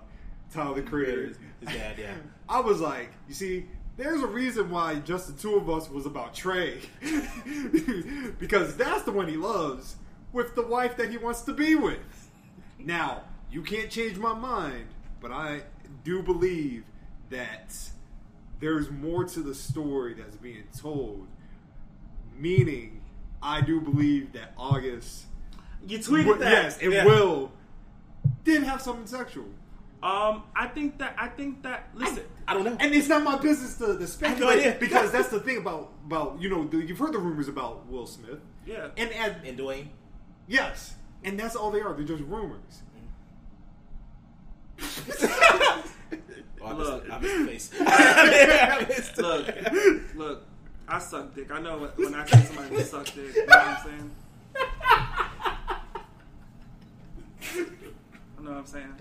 [0.53, 1.27] Tyler the Creator.
[1.27, 1.37] His
[1.75, 2.15] dad, yeah.
[2.49, 3.67] I was like, you see,
[3.97, 6.81] there's a reason why just the two of us was about Trey,
[8.39, 9.97] because that's the one he loves
[10.33, 12.31] with the wife that he wants to be with.
[12.79, 14.87] Now, you can't change my mind,
[15.21, 15.63] but I
[16.03, 16.85] do believe
[17.31, 17.77] that
[18.61, 21.27] there's more to the story that's being told.
[22.37, 23.01] Meaning,
[23.43, 25.25] I do believe that August,
[25.87, 26.51] You tweeted Wi- that.
[26.51, 27.05] yes, it Yeah.
[27.05, 27.53] Will
[28.45, 29.47] did have something sexual.
[30.03, 32.25] Um, I think that I think that listen.
[32.47, 32.77] I don't know.
[32.79, 34.77] And it's not my business to, to speculate idea.
[34.79, 38.07] because that's the thing about about you know the, you've heard the rumors about Will
[38.07, 38.39] Smith.
[38.67, 38.89] Yeah.
[38.99, 39.87] And and And Dwayne.
[40.47, 41.95] yes, and that's all they are.
[41.95, 42.83] They're just rumors.
[46.61, 47.05] Oh, I Look.
[47.05, 47.71] missed, I missed the face.
[47.87, 49.23] I missed the-
[49.73, 50.47] Look, look,
[50.89, 51.51] I suck dick.
[51.51, 53.35] I know when- when I see somebody who suck dick.
[53.35, 54.11] You know what I'm saying?
[58.45, 58.95] I know what I'm saying.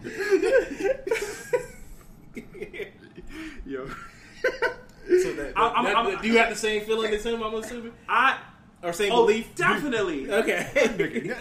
[3.65, 7.41] Yo, So that, I'm- I'm- that- I'm- do you have the same feeling as him?
[7.43, 8.39] I'm assuming, I
[8.81, 9.53] or same oh belief?
[9.55, 10.29] definitely.
[10.33, 10.69] Okay.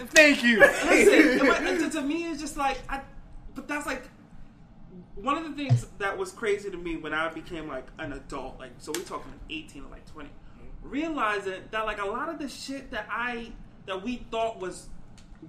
[0.09, 0.59] thank you.
[0.59, 3.01] Listen, but to, to me, it's just like, I,
[3.55, 4.03] but that's like
[5.15, 8.59] one of the things that was crazy to me when I became like an adult.
[8.59, 10.29] Like, so we're talking 18 or like 20,
[10.83, 13.51] realizing that like a lot of the shit that I
[13.85, 14.87] that we thought was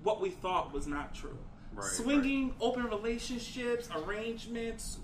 [0.03, 1.39] what we thought was not true.
[1.75, 4.99] Right, Swinging, open relationships, arrangements,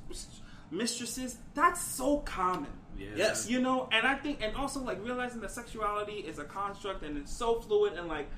[0.71, 1.39] mistresses.
[1.55, 2.71] That's so common.
[3.17, 3.49] Yes.
[3.49, 7.17] You know, and I think, and also like realizing that sexuality is a construct and
[7.17, 8.29] it's so fluid, and like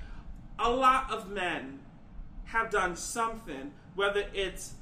[0.58, 1.80] a lot of men
[2.44, 4.74] have done something, whether it's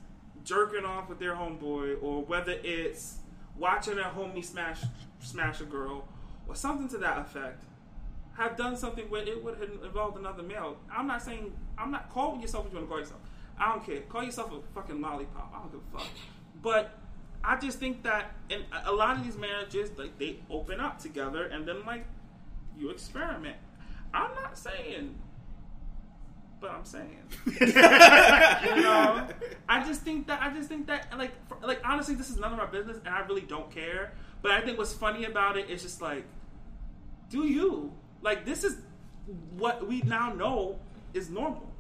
[0.45, 3.17] jerking off with their homeboy or whether it's
[3.57, 4.83] watching a homie smash
[5.21, 6.09] smash a girl
[6.49, 7.63] or something to that effect,
[8.37, 10.77] have done something where it would have involved another male.
[10.91, 13.21] I'm not saying I'm not call yourself what you want to call yourself.
[13.61, 14.01] I don't care.
[14.03, 15.53] Call yourself a fucking lollipop.
[15.55, 16.09] I don't give a fuck.
[16.63, 16.99] But
[17.45, 21.45] I just think that in a- lot of these marriages, like they open up together
[21.47, 22.05] and then like
[22.79, 23.57] you experiment.
[24.13, 25.15] I'm not saying,
[26.61, 27.19] but I'm saying.
[27.61, 27.67] you
[28.83, 29.29] know,
[29.69, 32.53] I just think that I just think that like for, like honestly, this is none
[32.53, 34.13] of our business, and I really don't care.
[34.43, 36.25] But I think what's funny about it is just like,
[37.29, 37.93] do you
[38.23, 38.79] like this is
[39.57, 40.79] what we now know
[41.15, 41.71] is normal.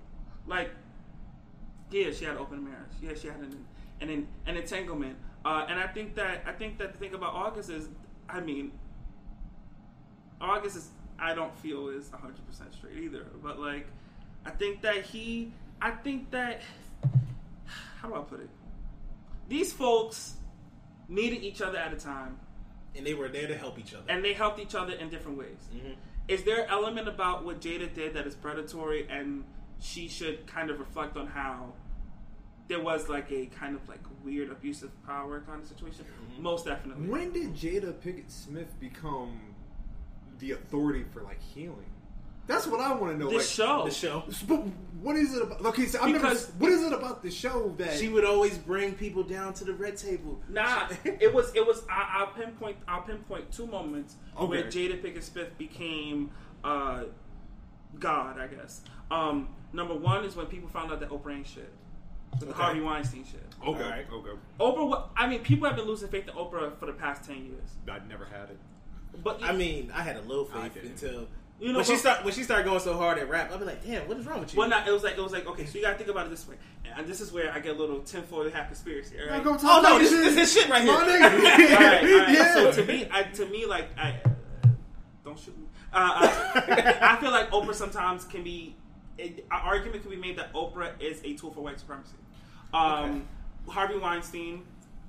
[0.46, 0.70] Like,
[1.91, 2.93] yeah, she had an open marriage.
[3.03, 3.64] Yeah, she had an
[4.01, 5.16] an, an entanglement.
[5.45, 7.88] Uh, and I think that I think that the thing about August is,
[8.28, 8.72] I mean,
[10.41, 10.88] August is
[11.18, 13.26] I don't feel is 100 percent straight either.
[13.43, 13.86] But like,
[14.45, 16.61] I think that he, I think that
[18.01, 18.51] how do I put it?
[19.49, 20.34] These folks
[21.09, 22.38] needed each other at a time,
[22.97, 24.05] and they were there to help each other.
[24.09, 25.59] and they helped each other in different ways.
[26.28, 29.45] Is there an element about what Jada did that is predatory, and
[29.80, 31.72] she should kind of reflect on how
[32.68, 36.04] there was like a kind of like weird abusive power kind of situation?
[36.38, 37.08] Most definitely.
[37.08, 39.40] When did Jada Pinkett Smith become
[40.38, 41.90] the authority for like healing?
[42.46, 43.30] That's what I want to know.
[43.30, 43.84] This like, show.
[43.84, 44.24] The show.
[44.48, 44.64] But
[45.02, 45.64] what is it about?
[45.66, 46.28] Okay, so I'm never.
[46.28, 49.64] Because- What is it about the show that She would always bring people down to
[49.64, 50.40] the red table.
[50.48, 51.84] Nah, it was it was.
[51.88, 52.76] I, I'll pinpoint.
[52.88, 56.30] I'll pinpoint two moments where Jada Pinkett Smith became
[56.64, 57.04] uh,
[57.98, 58.40] God.
[58.40, 58.82] I guess.
[59.12, 61.70] Um, number one is when people found out that Oprah ain't shit.
[62.38, 62.54] The Okay.
[62.54, 63.42] Harvey Weinstein shit.
[63.66, 64.06] Okay, Alright.
[64.12, 64.30] okay.
[64.60, 64.88] Oprah.
[64.88, 67.70] wa- I mean, people have been losing faith in Oprah for the past ten years.
[67.88, 68.58] I never had it.
[69.24, 71.26] But I mean, I had a little faith until
[71.58, 73.50] You know, when she start when she started going so hard at rap.
[73.52, 74.58] I'd be like, damn, what is wrong with you?
[74.60, 75.66] well, not, it was like it was like okay.
[75.66, 76.54] So you gotta think about it this way,
[76.96, 79.16] and this is where I get a little tinfoil hat conspiracy.
[79.20, 79.42] All right?
[79.42, 80.22] Go oh no, this, shit.
[80.34, 80.92] this is shit right here.
[80.92, 81.22] My nigga.
[81.74, 82.28] all right, all right.
[82.34, 82.54] Yeah.
[82.54, 84.20] So to me, I, to me, like I
[85.24, 85.66] don't shoot me.
[85.92, 88.76] Uh, I, I feel like Oprah sometimes can be.
[89.20, 92.14] An argument can be made that Oprah is a tool for white supremacy.
[92.72, 93.26] Um,
[93.68, 94.62] Harvey Weinstein,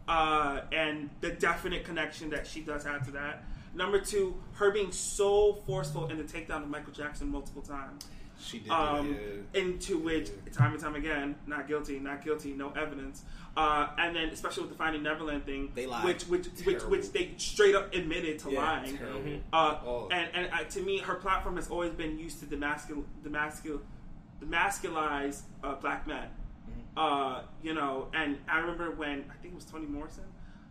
[0.07, 3.43] uh, and the definite connection that she does have to that.
[3.73, 8.05] Number two, her being so forceful in the takedown of Michael Jackson multiple times.
[8.39, 8.71] She did.
[8.71, 9.15] Um,
[9.53, 9.61] yeah.
[9.61, 13.23] into which time and time again, not guilty, not guilty, no evidence.
[13.55, 16.03] Uh, and then especially with the Finding Neverland thing, They lied.
[16.05, 19.43] which which which, which they straight up admitted to Yeah, lying.
[19.53, 20.09] Uh, Oh.
[20.11, 23.81] And and uh, to me, her platform has always been used to demascul demascul
[24.41, 26.27] demasculize uh, black men.
[26.97, 30.25] Uh, you know, and I remember when I think it was Toni Morrison,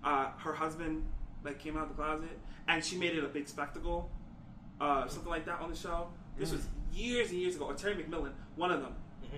[0.05, 1.05] uh, her husband
[1.45, 4.11] like came out of the closet, and she made it a big spectacle,
[4.81, 6.09] uh, something like that on the show.
[6.39, 7.67] This was years and years ago.
[7.67, 8.95] Or Terry McMillan, one of them,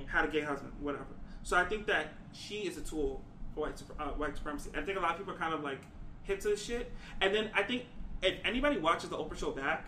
[0.07, 1.05] had a gay husband, whatever.
[1.43, 3.23] So I think that she is a tool
[3.55, 4.71] for white, uh, white supremacy.
[4.77, 5.81] I think a lot of people are kind of like
[6.25, 6.91] hip to this shit.
[7.21, 7.85] And then I think
[8.23, 9.87] if anybody watches the Oprah show back,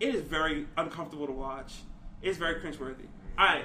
[0.00, 1.74] it is very uncomfortable to watch.
[2.22, 3.06] It's very cringeworthy.
[3.38, 3.64] All right.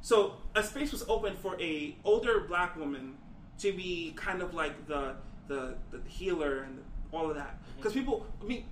[0.00, 3.14] So a space was open for a older black woman
[3.58, 5.16] to be kind of like the
[5.48, 6.78] the, the healer and
[7.12, 7.58] all of that.
[7.76, 8.64] Because people, I mean,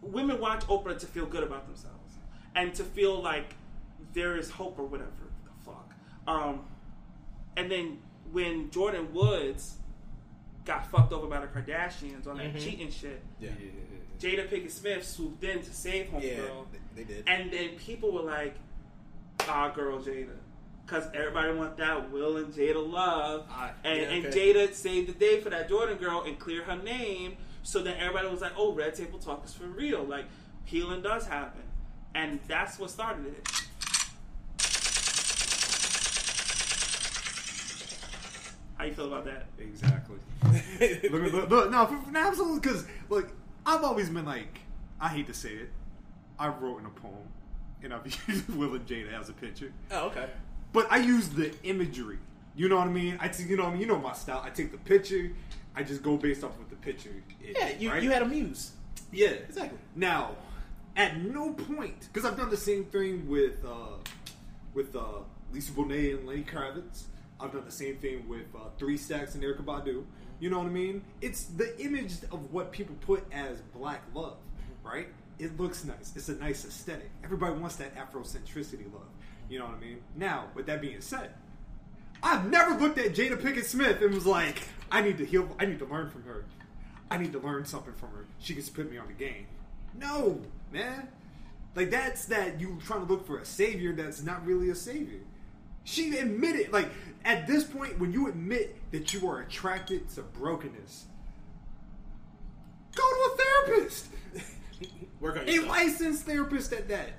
[0.00, 2.14] women watch Oprah to feel good about themselves
[2.54, 3.54] and to feel like
[4.14, 5.10] there is hope or whatever
[5.44, 5.92] the fuck.
[6.26, 6.64] Um,
[7.56, 7.98] and then
[8.32, 9.76] when Jordyn Woods
[10.64, 13.50] got fucked over by the Kardashians on that cheating shit, yeah.
[14.18, 16.22] Jada Pinkett Smith swooped in to save Homegirl.
[16.22, 16.40] Yeah,
[16.94, 17.28] they, they did.
[17.28, 18.56] And then people were like,
[19.46, 20.36] "Ah, girl, Jada,"
[20.86, 24.24] because everybody want that Will and Jada love, Ah, and, yeah, and.
[24.26, 28.28] Jada saved the day for that Jordyn girl and clear her name, so that everybody
[28.28, 30.02] was like, "Oh, Red Table Talk is for real.
[30.02, 30.26] Like
[30.64, 31.62] healing does happen,"
[32.14, 33.48] and that's what started it.
[38.76, 39.46] How you feel about that?
[39.58, 40.16] Exactly.
[41.10, 42.60] look, look, look, look, no, for, for, absolutely.
[42.60, 43.28] Because look,
[43.66, 44.60] I've always been like,
[45.00, 45.70] I hate to say it,
[46.38, 47.26] I wrote in a poem,
[47.82, 50.26] and I've used Will and Jada as a picture, oh, okay.
[50.72, 52.18] but I use the imagery.
[52.56, 53.16] You know what I mean?
[53.20, 54.42] I, t- you know, what I mean, you know my style.
[54.44, 55.30] I take the picture,
[55.76, 57.10] I just go based off what the picture
[57.40, 57.56] is.
[57.56, 58.02] Yeah, you, right?
[58.02, 58.72] you had a muse.
[59.12, 59.78] Yeah, Exactly.
[59.94, 60.32] Now,
[60.96, 63.96] at no point, because I've done the same thing with uh,
[64.74, 65.20] with uh,
[65.52, 67.04] Lisa Bonet and Lenny Kravitz.
[67.40, 70.04] I've done the same thing with uh, Three Stacks and Erykah Badu.
[70.40, 71.02] You know what I mean?
[71.20, 74.36] It's the image of what people put as black love,
[74.82, 75.08] right?
[75.38, 76.12] It looks nice.
[76.16, 77.10] It's a nice aesthetic.
[77.22, 79.02] Everybody wants that Afrocentricity love.
[79.48, 80.00] You know what I mean?
[80.16, 81.30] Now, with that being said,
[82.22, 85.48] I've never looked at Jada Pinkett Smith and was like, I need to heal.
[85.58, 86.44] I need to learn from her.
[87.10, 88.26] I need to learn something from her.
[88.38, 89.46] She to put me on the game.
[89.96, 90.40] No,
[90.72, 91.08] man.
[91.74, 95.20] Like that's that you trying to look for a savior that's not really a savior.
[95.84, 96.90] She admitted, like
[97.24, 101.06] at this point, when you admit that you are attracted to brokenness,
[102.94, 104.06] go to a therapist,
[105.20, 107.10] Work on a licensed therapist at that.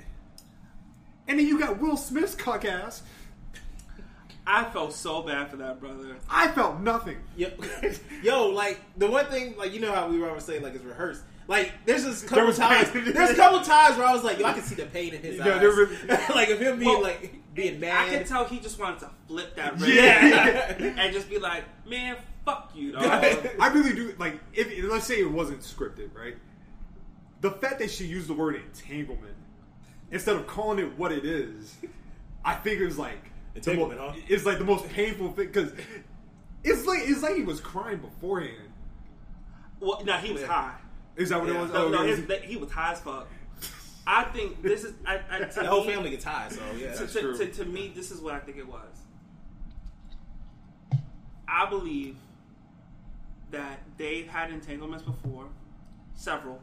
[1.27, 3.03] And then you got Will Smith's cock ass.
[4.47, 6.15] I felt so bad for that brother.
[6.29, 7.17] I felt nothing.
[7.37, 7.49] Yo,
[8.23, 11.21] yo, like the one thing, like you know how we always say, like it's rehearsed.
[11.47, 12.89] Like there's just a couple was times.
[12.89, 13.11] pain.
[13.11, 15.21] There's a couple times where I was like, yo, I can see the pain in
[15.21, 15.61] his Yeah, eyes.
[15.61, 15.97] there really-
[16.33, 17.91] like of him being Well, like being mad.
[17.95, 18.17] I mad.
[18.19, 20.75] can tell he just wanted to flip that red Yeah.
[20.97, 22.15] and just be like, "Man,
[22.45, 26.35] fuck you, dog." I really do like if let's say it wasn't scripted, right?
[27.41, 29.35] The fact that she used the word entanglement
[30.11, 31.75] instead of calling it what it is,
[32.43, 34.13] I think it was like the mo- Entanglement, huh?
[34.27, 35.71] It's like the most painful thing because
[36.63, 38.69] it's like it's like he was crying beforehand.
[39.79, 40.75] well, no, he was high.
[41.15, 41.55] Is that what Yeah.
[41.59, 41.71] it was?
[41.71, 43.27] No, Oh, no, it his, he was high as fuck.
[44.07, 44.93] I think this is.
[45.05, 46.93] I, I, to the whole me- family gets high, so yeah.
[46.93, 47.37] To, That's to, true.
[47.37, 48.87] to, to me, this is what I think it was.
[51.47, 52.15] I believe
[53.51, 55.45] that they've had entanglements before,
[56.15, 56.59] several.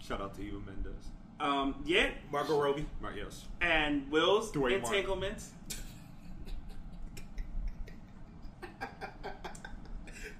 [0.00, 1.06] Shout out to you, Mendes.
[1.38, 2.86] Um, yeah, Margot Robbie.
[3.00, 3.14] Right?
[3.16, 3.44] Yes.
[3.60, 4.94] and Will's Duane Martin.
[4.98, 5.50] entanglements.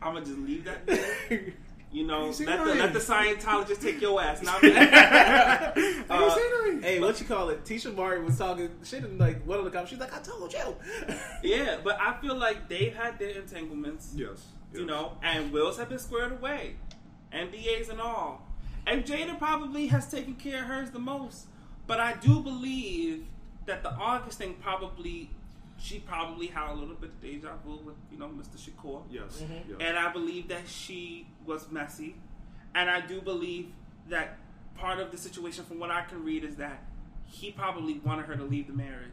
[0.02, 1.52] I'm gonna just leave that there.
[1.92, 2.78] You know, you let the, nothing.
[2.78, 4.42] let the Scientologist take your ass.
[4.42, 7.64] Not I didn't Uh, say hey, what you call it?
[7.64, 9.90] Tisha Martin was talking shit in like one of the comments.
[9.90, 10.76] She's like, "I told you."
[11.42, 14.12] yeah, but I feel like they've had their entanglements.
[14.14, 14.44] Yes.
[14.72, 14.88] you yes.
[14.88, 16.76] know, and wills have been squared away,
[17.32, 18.46] NDAs and all.
[18.86, 21.46] And Jada probably has taken care of hers the most.
[21.86, 23.26] But I do believe
[23.66, 25.30] that the August thing probably,
[25.78, 28.56] she probably had a little bit of deja vu with, you know, Mr.
[28.58, 29.02] Shakur.
[29.10, 29.42] Yes.
[29.42, 29.70] Mm-hmm.
[29.70, 29.78] yes.
[29.80, 32.16] And I believe that she was messy.
[32.74, 33.70] And I do believe
[34.08, 34.38] that
[34.76, 36.82] part of the situation, from what I can read, is that
[37.26, 39.10] he probably wanted her to leave the marriage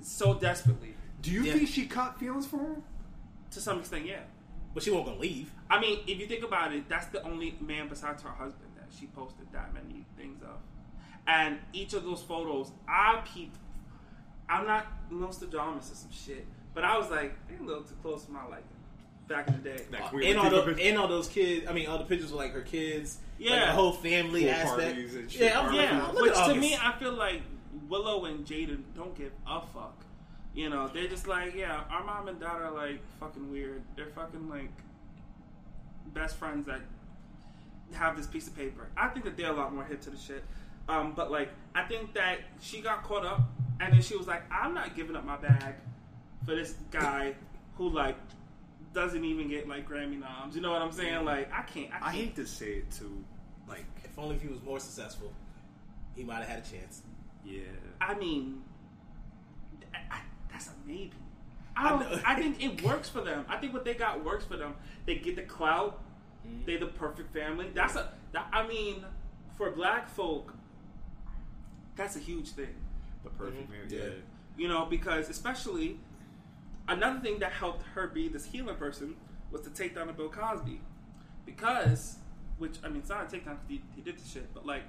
[0.00, 0.94] so desperately.
[1.22, 1.52] Do you Yeah.
[1.54, 2.82] think she caught feelings for him?
[3.52, 4.20] To some extent, yeah.
[4.74, 5.52] But she won't gonna leave.
[5.70, 8.71] I mean, if you think about it, that's the only man besides her husband that
[8.98, 10.56] she posted that many things of.
[11.26, 13.56] And each of those photos, I peeped.
[14.48, 17.94] I'm not most Nostradamus or some shit, but I was like, they a little too
[18.02, 18.64] close to my liking
[19.28, 19.84] back in the day.
[19.92, 21.66] That Uh, and all Latifah those, and all those kids.
[21.68, 23.18] I mean, all the pictures were like her kids.
[23.38, 23.66] like Yeah.
[23.66, 24.98] the whole family Pool aspect.
[24.98, 25.40] and shit.
[25.42, 26.60] Yeah, I'm Yeah, look which to August.
[26.60, 27.42] me, I feel like
[27.88, 29.96] Willow and Jaden don't give a fuck.
[30.54, 33.82] You know, they're just like, yeah, our mom and dad are like fucking weird.
[33.96, 34.70] They're fucking like
[36.12, 36.80] best friends that
[37.94, 38.88] have this piece of paper.
[38.96, 40.44] I think that they're a lot more hip to the shit.
[40.88, 43.42] Um, but like, I think that she got caught up,
[43.80, 45.74] and then she was like, I'm not giving up my bag
[46.44, 47.34] for this guy
[47.76, 48.16] who like
[48.92, 50.54] doesn't even get like Grammy noms.
[50.54, 51.24] You know what I'm saying?
[51.24, 51.88] Like, I can't.
[51.88, 52.04] I, can't.
[52.04, 53.24] I hate to say it too.
[53.68, 55.32] Like, if only if he was more successful,
[56.14, 57.02] he might have had a chance.
[57.44, 57.60] yeah.
[58.00, 58.62] I mean,
[59.94, 60.20] I, I,
[60.50, 61.12] that's a maybe.
[61.76, 62.00] I I don't.
[62.00, 62.20] know.
[62.26, 63.46] I, think it works for them.
[63.48, 64.74] I think what they got works for them.
[65.06, 66.02] They get the clout.
[66.46, 66.64] Mm-hmm.
[66.66, 67.68] They're the perfect family.
[67.74, 68.12] That's a.
[68.32, 69.04] That, I mean,
[69.56, 70.54] for black folk,
[71.96, 72.74] that's a huge thing.
[73.24, 73.80] The perfect man.
[73.88, 73.98] Yeah.
[73.98, 74.10] Yeah.
[74.56, 75.98] You know, because especially
[76.88, 79.14] another thing that helped her be this healing person
[79.50, 80.80] was to take down the Bill Cosby,
[81.46, 82.16] because
[82.58, 84.82] which I mean, it's not a takedown because he, he did the shit, but like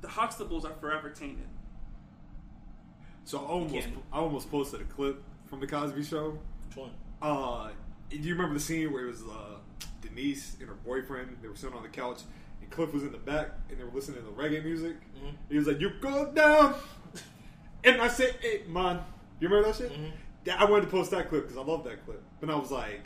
[0.00, 1.46] the Huxtables are forever tainted.
[3.24, 3.94] So I almost, Can't.
[4.12, 6.38] I almost posted a clip from the Cosby Show.
[6.68, 6.90] Which one?
[7.22, 7.70] Uh,
[8.10, 9.56] do you remember the scene where it was uh,
[10.02, 11.36] Denise and her boyfriend?
[11.42, 12.20] They were sitting on the couch,
[12.60, 14.96] and Cliff was in the back, and they were listening to reggae music.
[15.48, 16.74] He was like, "You go down,"
[17.84, 19.00] and I said, "Hey, man,
[19.40, 19.92] you remember that shit?"
[20.44, 22.70] Yeah, I wanted to post that clip because I love that clip, but I was
[22.70, 23.00] like,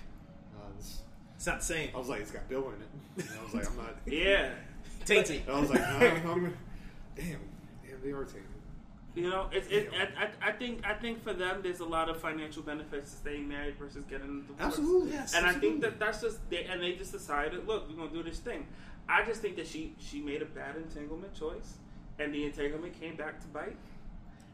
[0.57, 1.03] uh, this,
[1.37, 1.91] It's not the same.
[1.95, 3.31] I was like, it's got Bill in it.
[3.31, 3.95] And I was like, I'm not.
[4.07, 4.51] Yeah.
[5.05, 5.49] tainty.
[5.49, 6.57] I was like, nah, I'm,
[7.15, 7.39] damn,
[7.87, 8.43] damn, they are taking.
[9.15, 12.09] You know, it's it, I, I, I think I think for them, there's a lot
[12.09, 14.61] of financial benefits to staying married versus getting a divorce.
[14.61, 15.13] Absolutely.
[15.13, 18.11] Yes, and I think that that's just they, and they just decided, look, we're gonna
[18.11, 18.67] do this thing.
[19.09, 21.79] I just think that she she made a bad entanglement choice,
[22.19, 23.77] and the entanglement came back to bite.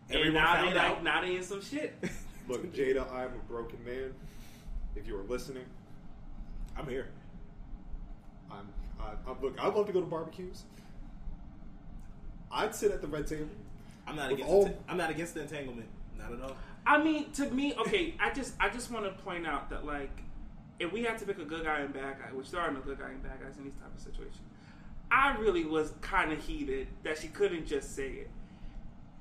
[0.08, 1.04] Everyone and now found they like out.
[1.04, 1.94] now they in some shit.
[2.48, 4.12] Look, Jada, I'm a broken man.
[4.94, 5.64] If you are listening,
[6.76, 7.08] I'm here.
[8.50, 8.68] I'm,
[9.00, 9.58] I, I'm look.
[9.58, 10.62] I'd love to go to barbecues.
[12.52, 13.48] I'd sit at the red table.
[14.06, 14.50] I'm not against.
[14.50, 15.88] all- the, I'm not against the entanglement.
[16.18, 16.56] Not at all.
[16.86, 20.22] I mean, to me, okay, I just I just want to point out that like,
[20.78, 22.80] if we had to pick a good guy and bad guy, which there are no
[22.80, 24.42] good guy and bad guys in these type of situations,
[25.10, 28.30] I really was kind of heated that she couldn't just say it.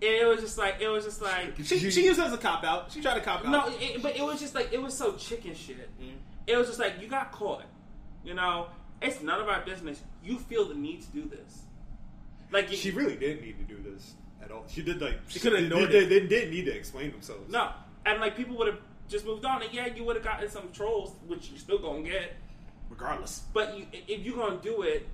[0.01, 2.37] And it was just like it was just like She, she used it as a
[2.37, 2.91] cop out.
[2.91, 3.51] She tried to cop out.
[3.51, 5.89] no, it, but it was just like it was so chicken shit.
[6.01, 6.17] Mm-hmm.
[6.47, 7.63] It was just like you got caught.
[8.25, 8.67] You know,
[9.01, 10.01] it's none of our business.
[10.21, 11.61] You feel the need to do this.
[12.51, 14.65] Like you, She really didn't need to do this at all.
[14.67, 16.09] She did like She coulda they- ignored they, it.
[16.09, 17.51] They, didn't need to explain themselves.
[17.51, 17.71] No,
[18.05, 18.79] and like people would have
[19.09, 22.03] just moved on, and yeah, you would have gotten some trolls, which you're still gonna
[22.03, 22.33] get.
[22.89, 23.43] regardless.
[23.53, 25.07] But you, if you're gonna do it,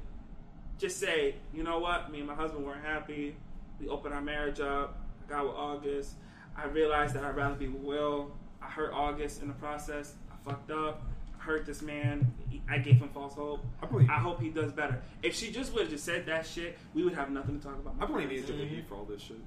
[0.77, 2.11] just say, you know what?
[2.11, 3.35] Me and my husband weren't happy.
[3.80, 4.97] We opened our marriage up.
[5.26, 6.14] I got with August.
[6.57, 8.31] I realized that I'd rather be with Will.
[8.61, 10.14] I hurt August in the process.
[10.31, 11.01] I fucked up.
[11.40, 12.32] I hurt this man.
[12.70, 13.66] I gave him false hope.
[13.82, 15.02] I believe- I hope he does better.
[15.24, 17.76] If she just would have just said that shit, we would have nothing to talk
[17.76, 17.95] about.
[17.99, 18.76] I blame Angela mm-hmm.
[18.76, 19.40] Yee for all this shit.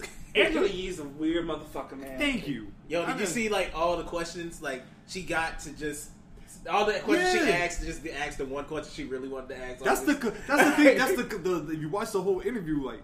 [0.34, 2.18] Angela Yee's a weird motherfucker, man.
[2.18, 2.68] Thank you.
[2.88, 6.10] Yo, I did you see like all the questions like she got to just
[6.68, 9.56] all the questions she asked just be asked the one question she really wanted to
[9.58, 9.84] ask.
[9.84, 10.14] That's the
[10.46, 10.98] that's the thing.
[10.98, 13.02] That's the, the, the you watch the whole interview like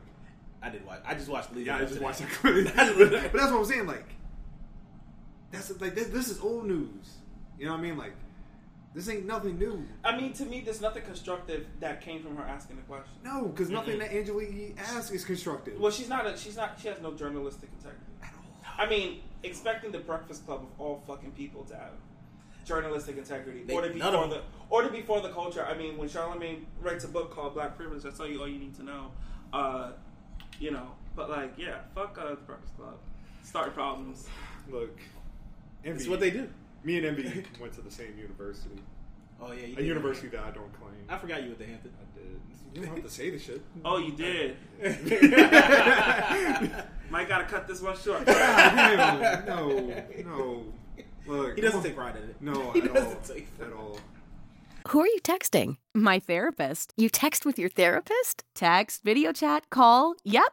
[0.62, 1.00] I didn't watch.
[1.04, 1.66] I just watched the lead.
[1.66, 1.76] yeah.
[1.76, 2.02] I just that.
[2.02, 2.30] watched that.
[2.30, 2.74] clip.
[2.74, 2.98] but,
[3.32, 3.86] but that's what I'm saying.
[3.86, 4.08] Like
[5.50, 7.18] that's like this, this is old news.
[7.58, 7.96] You know what I mean?
[7.96, 8.12] Like
[8.94, 9.84] this ain't nothing new.
[10.04, 13.12] I mean, to me, there's nothing constructive that came from her asking the question.
[13.24, 15.80] No, because nothing that Angela Yee asks is constructive.
[15.80, 16.26] Well, she's not.
[16.26, 16.78] A, she's not.
[16.80, 18.04] She has no journalistic integrity.
[18.22, 18.84] At all.
[18.86, 21.90] I mean, expecting the Breakfast Club of all fucking people to have
[22.64, 24.42] journalistic integrity, They- or to be for the, them.
[24.70, 25.64] or to be for the culture.
[25.66, 28.58] I mean, when Charlamagne writes a book called Black Privilege, that's all you all you
[28.60, 29.10] need to know.
[29.52, 29.90] Uh,
[30.60, 32.94] you know, but like, yeah, fuck uh, the Breakfast Club.
[33.42, 34.28] Start problems.
[34.70, 34.98] Look,
[35.82, 36.48] It's Envy, what they do.
[36.84, 38.76] Me and Envy went to the same university.
[39.40, 39.86] Oh yeah, you a did.
[39.86, 40.92] university that I don't claim.
[41.08, 41.92] I forgot you went to Hampton.
[41.98, 42.40] I did.
[42.74, 43.62] You don't have to say the shit.
[43.84, 44.56] Oh, you did.
[47.10, 48.24] Mike gotta cut this one short.
[48.26, 49.94] Damn, no,
[50.24, 50.64] no.
[51.26, 52.36] Look, He doesn't take pride in it.
[52.40, 52.94] No, he at all.
[52.94, 53.98] doesn't take At all.
[54.88, 55.76] Who are you texting?
[55.94, 56.92] My therapist.
[56.96, 58.44] You text with your therapist?
[58.54, 60.14] Text, video chat, call.
[60.24, 60.52] Yep.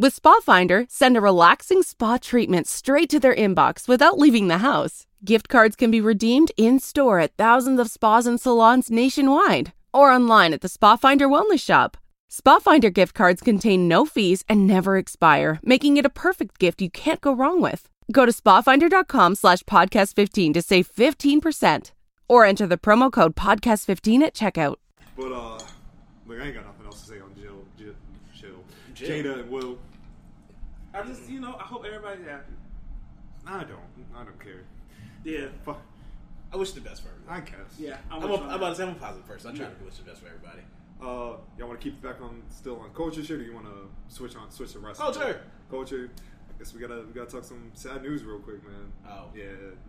[0.00, 4.64] With Spa Finder, send a relaxing spa treatment straight to their inbox without leaving the
[4.64, 5.04] house.
[5.26, 10.10] Gift cards can be redeemed in store at thousands of spas and salons nationwide or
[10.10, 11.98] online at the Spa Finder Wellness Shop.
[12.30, 16.80] Spa Finder gift cards contain no fees and never expire, making it a perfect gift
[16.80, 17.86] you can't go wrong with.
[18.10, 21.92] Go to spafinder.com slash podcast15 to save 15%
[22.26, 24.76] or enter the promo code podcast15 at checkout.
[25.14, 25.58] But uh,
[26.26, 27.92] look, I ain't got nothing else to say on Jill, Jill,
[28.34, 28.64] Jill,
[28.94, 29.08] Jill.
[29.10, 29.76] Jada and Will.
[30.94, 32.52] I just, you know, I hope everybody's happy.
[33.46, 33.78] I don't,
[34.14, 34.62] I don't care.
[35.24, 35.46] Yeah.
[35.64, 35.80] Fuck,
[36.52, 37.40] I wish the best for everybody.
[37.40, 37.78] I guess.
[37.78, 37.96] Yeah.
[38.10, 39.52] I'm, with a, I'm about to say I'm a positive person.
[39.52, 40.62] I try to wish the best for everybody.
[41.00, 43.66] Uh, y'all want to keep it back on still on culture shit, or you want
[43.66, 45.12] to switch on switch to wrestling?
[45.12, 45.40] Culture.
[45.70, 46.10] Culture.
[46.50, 48.92] I guess we gotta we gotta talk some sad news real quick, man.
[49.08, 49.24] Oh.
[49.34, 49.44] yeah,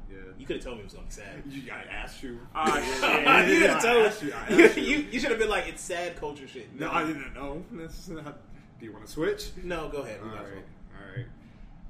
[0.10, 0.18] yeah.
[0.38, 1.44] You could have told me it was gonna be sad.
[1.49, 2.40] You, I asked you.
[2.56, 2.78] Ah,
[3.45, 4.34] you could have told asked you,
[4.82, 4.98] you.
[5.11, 5.19] you.
[5.19, 6.73] Should have been like, it's sad culture shit.
[6.80, 7.65] No, I didn't know.
[7.73, 8.40] That's not,
[8.80, 9.49] do you want to switch?
[9.65, 10.19] No, go ahead.
[10.22, 10.64] All We right, might as well.
[11.02, 11.26] All right.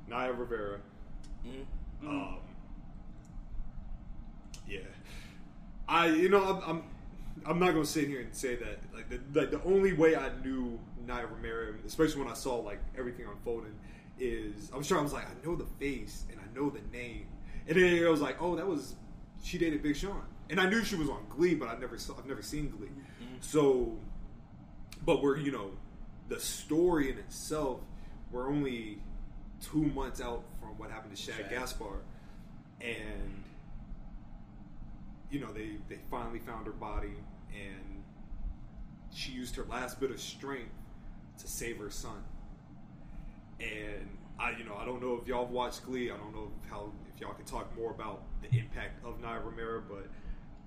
[0.08, 0.80] Naya Rivera.
[1.46, 1.66] Mhm.
[2.08, 2.38] Um,
[4.68, 4.80] yeah,
[5.88, 6.84] I you know I'm I'm,
[7.46, 10.30] I'm not gonna sit here and say that like the, like the only way I
[10.44, 13.74] knew Naya Rivera, especially when I saw like everything unfolding,
[14.20, 16.82] is I was sure I was like I know the face and I know the
[16.96, 17.28] name,
[17.68, 18.96] and then I was like oh that was
[19.44, 22.18] she dated Big Sean, and I knew she was on Glee, but I never saw
[22.18, 22.90] I've never seen Glee,
[23.42, 23.98] so
[25.06, 25.72] but we're you know
[26.30, 27.80] the story in itself
[28.32, 29.00] we're only
[29.62, 31.50] two months out from what happened to Shad, Shad.
[31.50, 32.02] Gaspard.
[32.80, 33.44] And
[35.30, 37.14] you know they they finally found her body
[37.54, 38.04] and
[39.14, 40.72] she used her last bit of strength
[41.40, 42.24] to save her son.
[43.60, 46.10] And I you know I don't know if y'all have watched Glee.
[46.12, 49.84] I don't know how if y'all can talk more about the impact of Naya Romero
[49.88, 50.08] but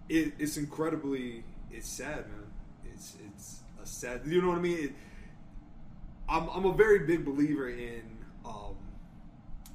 [0.08, 2.46] it, it's incredibly it's sad man.
[2.92, 4.78] It's it's a sad you know what I mean?
[4.78, 4.92] It,
[6.28, 8.02] I'm, I'm a very big believer in
[8.44, 8.76] um,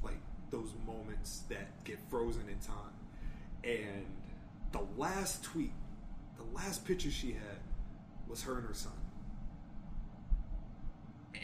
[0.03, 0.19] like
[0.49, 2.93] those moments that get frozen in time.
[3.63, 4.05] And
[4.71, 5.73] the last tweet,
[6.37, 7.59] the last picture she had
[8.27, 8.91] was her and her son.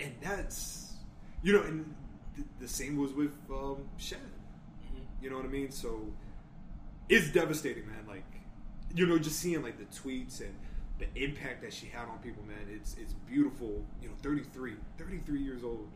[0.02, 0.94] And that's,
[1.41, 1.95] you know, and
[2.36, 4.19] th- the same was with um, Shad.
[5.22, 5.72] You know what I mean?
[5.72, 6.02] So
[7.10, 8.06] it's devastating, man.
[8.07, 8.26] Like,
[8.94, 10.53] you know, just seeing like the tweets and
[10.99, 12.67] the impact that she had on people, man.
[12.69, 13.85] It's it's beautiful.
[14.01, 15.89] You know, 33, 33 years old.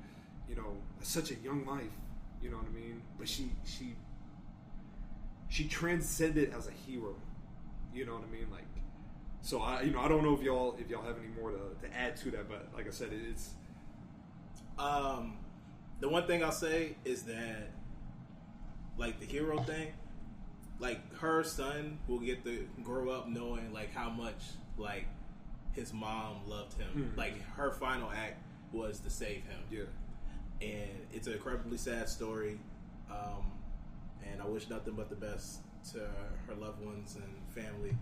[0.47, 1.91] You know, such a young life.
[2.41, 3.01] You know what I mean?
[3.17, 3.95] But she she
[5.47, 7.15] she transcended as a hero.
[7.93, 8.47] You know what I mean?
[8.51, 8.65] Like,
[9.41, 11.88] so I you know I don't know if y'all if y'all have any more to,
[11.88, 13.55] to add to that, but like I said, it's
[14.77, 15.38] Um,
[15.99, 17.71] the one thing I'll say is that,
[18.97, 19.88] like the hero thing,
[20.80, 24.41] like her son will get to grow up knowing like how much
[24.80, 25.06] like
[25.73, 27.14] his mom loved him.
[27.15, 28.41] Like her final act
[28.72, 29.60] was to save him.
[29.72, 29.81] yeah.
[30.61, 32.60] and it's an incredibly sad story.
[33.10, 33.51] Um,
[34.31, 35.60] and I wish nothing but the best
[35.93, 35.99] to
[36.47, 37.95] her loved ones and family,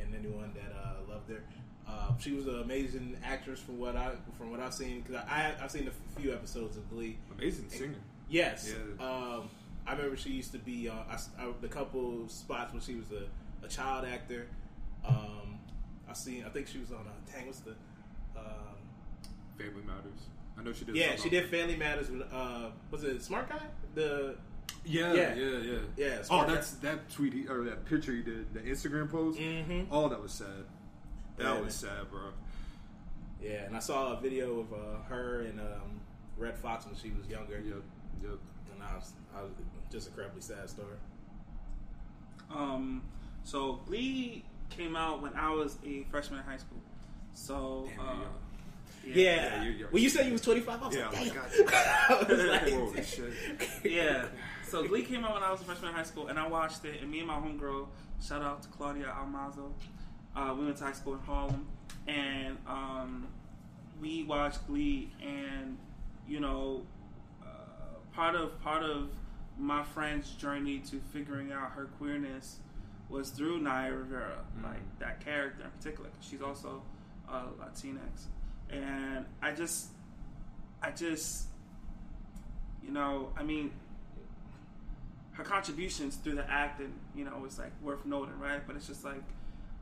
[0.00, 1.42] and anyone that uh, loved her.
[1.88, 5.52] Uh, she was an amazing actress from what I from what I've seen because I
[5.60, 7.18] I've seen a few episodes of Glee.
[7.36, 7.94] Amazing singer.
[8.28, 9.04] Yes, Yeah.
[9.06, 9.50] um,
[9.86, 13.06] I remember she used to be on I, I, the couple spots when she was
[13.10, 13.24] a,
[13.64, 14.46] a child actor.
[15.04, 15.49] Um,
[16.10, 17.46] I seen I think she was on uh, Tang.
[17.46, 17.70] What's the
[18.36, 18.44] um,
[19.56, 20.20] Family Matters.
[20.58, 20.96] I know she did.
[20.96, 23.60] yeah, she did Family Matters with uh, was it Smart Guy?
[23.94, 24.36] The
[24.84, 25.34] Yeah, Yeah.
[25.34, 28.60] yeah, yeah, Yeah, Oh, smart that's that tweet he, or that picture he did, the
[28.60, 29.38] Instagram post.
[29.38, 29.86] Mhm.
[29.90, 30.64] Oh, that was sad.
[31.36, 32.30] That Yeah, was sad, bro.
[33.40, 36.00] Yeah, and I saw a video of uh, her and um,
[36.36, 37.58] Redd Foxx when she was younger.
[37.58, 37.82] Yep,
[38.22, 38.38] yep.
[38.74, 39.52] And I was, I was
[39.90, 40.96] just a incredibly sad story.
[42.50, 43.02] Um,
[43.44, 46.80] so Glee came out when I was a freshman in high school.
[47.34, 48.12] So, Damn, uh,
[49.04, 49.14] Yeah.
[49.14, 51.68] Yeah, you- you're- when you said you was 25, I was Yeah, like, I'm damn.
[51.68, 53.32] I was like, Holy shit.
[53.84, 54.26] yeah.
[54.64, 56.84] So Glee came out when I was a freshman in high school, and I watched
[56.84, 57.00] it.
[57.00, 57.88] And me and my homegirl,
[58.22, 59.72] shout out to Claudia Almazo,
[60.36, 61.66] Uh, we went to high school in Harlem,
[62.06, 63.26] and um,
[64.00, 65.76] we watched Glee, and
[66.28, 66.82] you know,
[67.42, 67.46] uh,
[68.14, 69.08] part of part of
[69.58, 72.58] my friend's journey to figuring out her queerness
[73.10, 76.08] was through Naya Rivera, like that character in particular.
[76.10, 76.82] 'cause she's also
[77.28, 78.26] uh, Latinx,
[78.70, 79.88] and I just,
[80.82, 81.46] I just,
[82.82, 83.72] you know, I mean,
[85.32, 88.66] her contributions through the acting, you know, is like worth noting, right?
[88.66, 89.22] But it's just like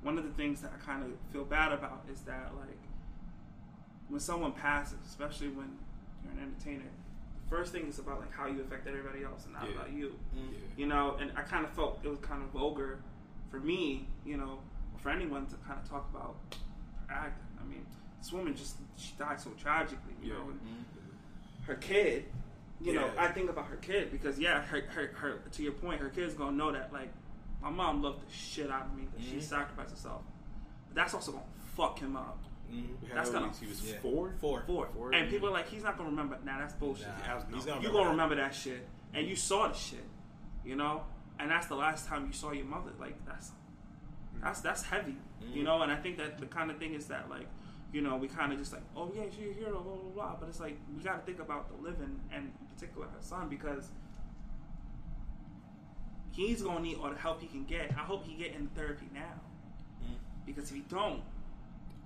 [0.03, 2.79] one of the things that I kind of feel bad about is that like
[4.09, 5.77] when someone passes, especially when
[6.25, 6.85] you're an entertainer,
[7.45, 9.75] the first thing is about like how you affect everybody else and not Yeah.
[9.77, 10.13] about you.
[10.77, 12.99] You know, and I kind of felt it was kind of vulgar
[13.51, 14.61] for me, you know,
[14.99, 16.37] for anyone to kind of talk about
[17.07, 17.45] her acting.
[17.61, 17.85] I mean,
[18.21, 20.61] this woman just she died so tragically, you know, and
[21.63, 22.27] her kid.
[22.81, 26.01] You know, I think about her kid because yeah, her, her, her to your point,
[26.01, 27.13] her kid's gonna know that like
[27.61, 29.41] my mom loved the shit out of me because she mm-hmm.
[29.41, 30.23] sacrificed herself.
[30.87, 31.45] But that's also gonna
[31.77, 32.39] fuck him up.
[32.73, 33.15] Mm-hmm.
[33.15, 33.65] That's gonna he?
[33.65, 33.97] He was Yeah.
[34.01, 34.35] four.
[34.41, 34.63] Four.
[34.67, 34.89] Four.
[34.95, 35.59] Four, and people are mm-hmm.
[35.59, 36.39] like, he's not gonna remember.
[36.45, 37.09] Nah, that's bullshit.
[37.09, 38.11] Nah, Yeah, I he's gonna you remember gonna that.
[38.11, 40.05] remember that shit, and you saw the shit,
[40.65, 41.03] you know.
[41.39, 42.91] And that's the last time you saw your mother.
[42.99, 44.43] Like that's mm.
[44.43, 45.17] that's that's heavy,
[45.53, 45.65] you mm.
[45.65, 45.83] know.
[45.83, 47.47] And I think that the kind of thing is that like,
[47.93, 50.37] you know, we kind of just like, oh yeah, she's a hero, blah blah blah.
[50.41, 53.49] But it's like we got to think about the living, and in particular her son,
[53.49, 53.89] because
[56.33, 57.91] he's gonna need all the help he can get.
[57.93, 59.41] I hope he get in therapy now,
[60.03, 60.17] mm.
[60.45, 61.23] because if he don't,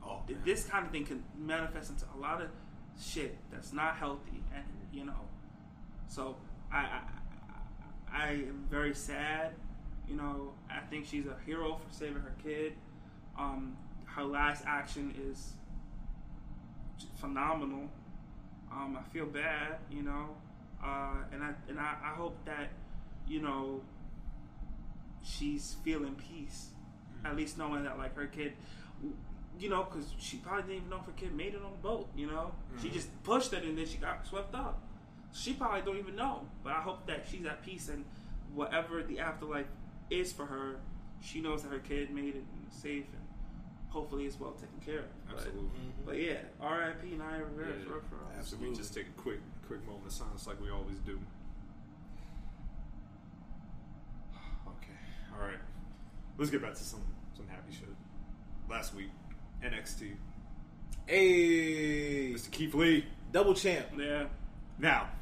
[0.05, 2.49] Oh, th- this kind of thing can manifest into a lot of
[3.01, 5.29] shit that's not healthy, and you know,
[6.09, 6.37] so
[6.73, 7.01] I I,
[8.15, 9.53] I am very sad.
[10.09, 12.75] You know, I think she's a hero for saving her kid.
[13.39, 15.53] Um, her last action is
[17.17, 17.89] phenomenal.
[18.71, 20.31] Um, I feel bad, you know,
[20.83, 22.71] uh, and I and I, I hope that
[23.29, 23.81] you know
[25.23, 26.69] she's feeling peace,
[27.25, 28.55] at least knowing that like her kid,
[29.59, 31.89] you know, because she probably didn't even know if her kid made it on the
[31.89, 32.09] boat.
[32.17, 32.53] You know,
[32.83, 34.81] she just pushed it and then she got swept up.
[35.33, 38.05] She probably don't even know, but I hope that she's at peace and
[38.55, 39.67] whatever the afterlife
[40.11, 40.77] is for her,
[41.23, 43.23] she knows that her kid made it and safe and
[43.89, 45.05] hopefully it's well taken care of.
[45.27, 45.63] But- Absolutely.
[45.63, 46.05] Mm-hmm.
[46.07, 47.17] But, yeah, R.I.P.
[47.17, 47.85] Naya Rivera Yeah.
[47.85, 48.43] for, for all.
[48.43, 51.19] So we just take a quick, quick moment of silence like we always do.
[54.67, 54.99] Okay,
[55.39, 55.59] all right.
[56.39, 57.03] Let's get back to some
[57.37, 57.89] some happy shit.
[58.69, 59.11] Last week,
[59.65, 60.13] NXT,
[61.07, 62.51] Hey, Mr.
[62.51, 63.05] Keith Lee.
[63.33, 63.87] double champ.
[63.97, 64.25] Yeah.
[64.79, 65.09] Now,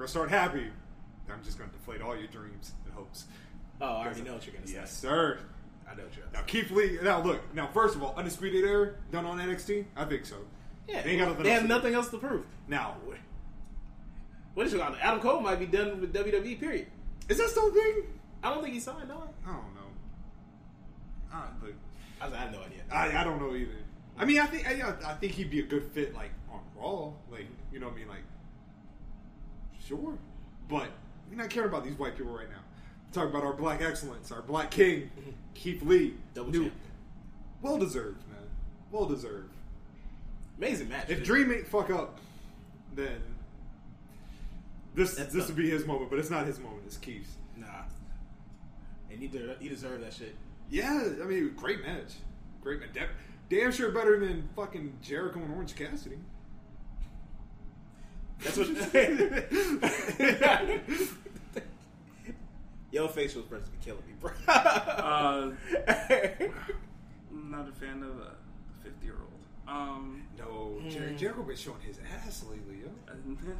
[0.00, 0.66] gonna start happy.
[1.32, 3.26] I'm just gonna deflate all your dreams and hopes.
[3.80, 4.74] Oh, I already know what you're gonna say.
[4.74, 5.38] Yes, sir.
[5.90, 6.42] I know what you're Now.
[6.42, 6.98] Keith Lee.
[7.02, 7.54] Now look.
[7.54, 9.84] Now first of all, undisputed era done on NXT.
[9.96, 10.36] I think so.
[10.88, 12.46] Yeah, They ain't got nothing they else have to nothing else to prove.
[12.66, 12.96] Now,
[14.54, 14.80] What is it?
[14.80, 16.58] Adam Cole might be done with WWE.
[16.58, 16.86] Period.
[17.28, 18.02] is that still a thing?
[18.42, 19.28] I don't think he signed on.
[19.46, 19.80] I don't know.
[21.32, 21.74] I, look,
[22.20, 22.80] I, I have no idea.
[22.90, 23.70] I, I don't know either.
[24.18, 27.12] I mean, I think I, I think he'd be a good fit, like on Raw,
[27.30, 28.22] like you know what I mean, like
[29.90, 30.16] sure,
[30.68, 30.88] but
[31.28, 32.56] we're not caring about these white people right now.
[33.20, 35.10] We're about our black excellence, our black king,
[35.54, 36.74] Keith Lee, Double New- champ.
[37.60, 38.38] well deserved, man,
[38.92, 39.50] well deserved.
[40.58, 41.08] Amazing match.
[41.08, 41.26] If dude.
[41.26, 42.18] Dream ain't fuck up,
[42.94, 43.20] then
[44.94, 46.82] this That's this would be his moment, but it's not his moment.
[46.86, 47.36] It's Keith's.
[47.56, 47.66] nah,
[49.10, 50.36] and he, de- he deserved that shit.
[50.70, 52.14] Yeah, I mean, great match,
[52.62, 52.90] great match.
[53.48, 56.18] Damn sure better than fucking Jericho and Orange Cassidy.
[58.42, 58.68] That's what.
[58.68, 59.42] You're saying.
[62.92, 64.32] Your facial expression be killing me, bro.
[64.48, 65.52] Uh,
[67.30, 68.34] not a fan of a
[68.82, 69.30] 50 year old.
[69.68, 72.90] Um, No, Jerry Jericho been showing his ass lately, yo.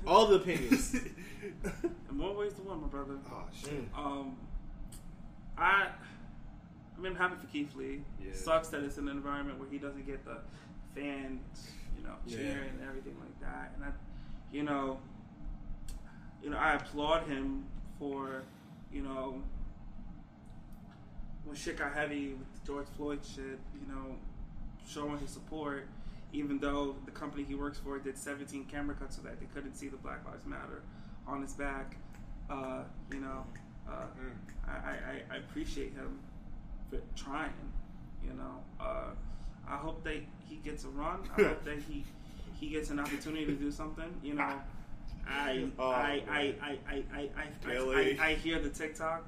[0.11, 0.95] All the opinions.
[1.45, 3.15] in more ways than one, my brother.
[3.31, 3.85] Oh shit.
[3.97, 4.37] Um,
[5.57, 5.91] I,
[6.97, 8.03] I mean, I'm happy for Keith Lee.
[8.21, 8.33] Yeah.
[8.35, 10.39] Sucks that it's in an environment where he doesn't get the
[10.97, 12.37] fans, you know, Yeah.
[12.39, 13.75] cheering and everything like that.
[13.77, 13.91] And I,
[14.53, 14.99] you know,
[16.43, 17.65] you know, I applaud him
[17.99, 18.43] for,
[18.93, 19.43] you know,
[21.45, 24.17] when shit got heavy with the George Floyd shit, you know,
[24.87, 25.87] showing his support,
[26.33, 29.75] even though the company he works for did 17 camera cuts so that they couldn't
[29.75, 30.83] see the Black Lives Matter
[31.27, 31.97] on his back.
[32.49, 32.83] Uh,
[33.13, 33.45] you know,
[33.89, 34.07] uh,
[34.67, 36.19] I, I, I- I appreciate him
[36.91, 37.53] for trying.
[38.25, 39.11] You know, uh,
[39.67, 41.21] I hope that he gets a run.
[41.39, 42.05] I hope that he
[42.61, 44.13] he gets an opportunity to do something.
[44.23, 44.53] You know,
[45.29, 46.39] I Oh, I, I.
[46.39, 49.27] I, I, I, I, I, I, I hear the TikTok.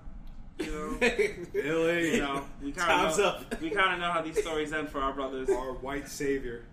[0.58, 0.96] You know,
[1.52, 3.60] Billy, you know, we kind of know, up.
[3.60, 5.48] we kind of know how these stories end for our brothers.
[5.48, 6.64] our white savior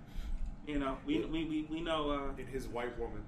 [0.67, 3.21] You know, we we, we, we know uh, and his white woman.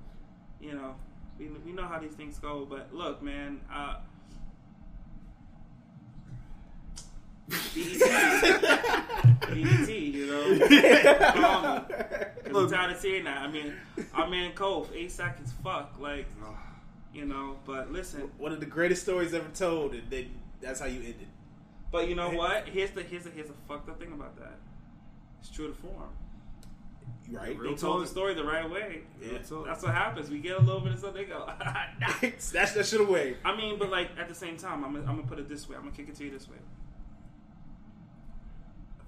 [0.60, 0.94] you know,
[1.40, 2.68] we, we know how these things go.
[2.70, 3.96] But look, man, uh,
[7.76, 8.62] BET,
[9.42, 11.86] BET, you know.
[12.52, 13.38] 'Cause I'm tired of seeing that.
[13.38, 13.74] I mean,
[14.14, 16.26] our man Cove, eight seconds, fuck, like,
[17.14, 17.58] you know.
[17.66, 21.28] But listen, One of the greatest stories ever told, and then that's how you ended.
[21.92, 22.68] but you know what?
[22.68, 24.54] Here's the here's the here's the fucked up thing about that.
[25.40, 26.10] It's true to form.
[27.30, 27.58] Right?
[27.62, 29.02] They told the story the right way.
[29.22, 29.38] Yeah.
[29.38, 29.52] That's
[29.84, 30.30] what happens.
[30.30, 31.14] We get a little bit of stuff.
[31.14, 33.38] they go, ah, That's that should have waited.
[33.46, 35.70] I mean, but like at the same time, I'm gonna, I'm gonna put it this
[35.70, 35.78] way.
[35.78, 36.58] I'm gonna kick it to you this way.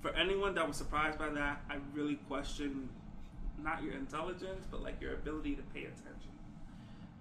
[0.04, 2.90] For anyone that was surprised by that, I really question
[3.64, 6.32] not your intelligence, but like your ability to pay attention.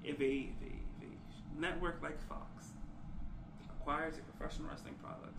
[0.03, 1.09] If a, if a, if
[1.57, 2.71] a network like Fox
[3.79, 5.33] acquires a professional wrestling product,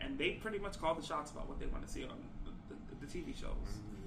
[0.00, 2.74] and they pretty much call the shots about what they want to see on the,
[2.74, 3.52] the, the TV shows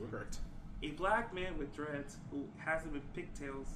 [0.10, 0.38] Correct.
[0.82, 3.68] a black man with dreads who has them in pigtails,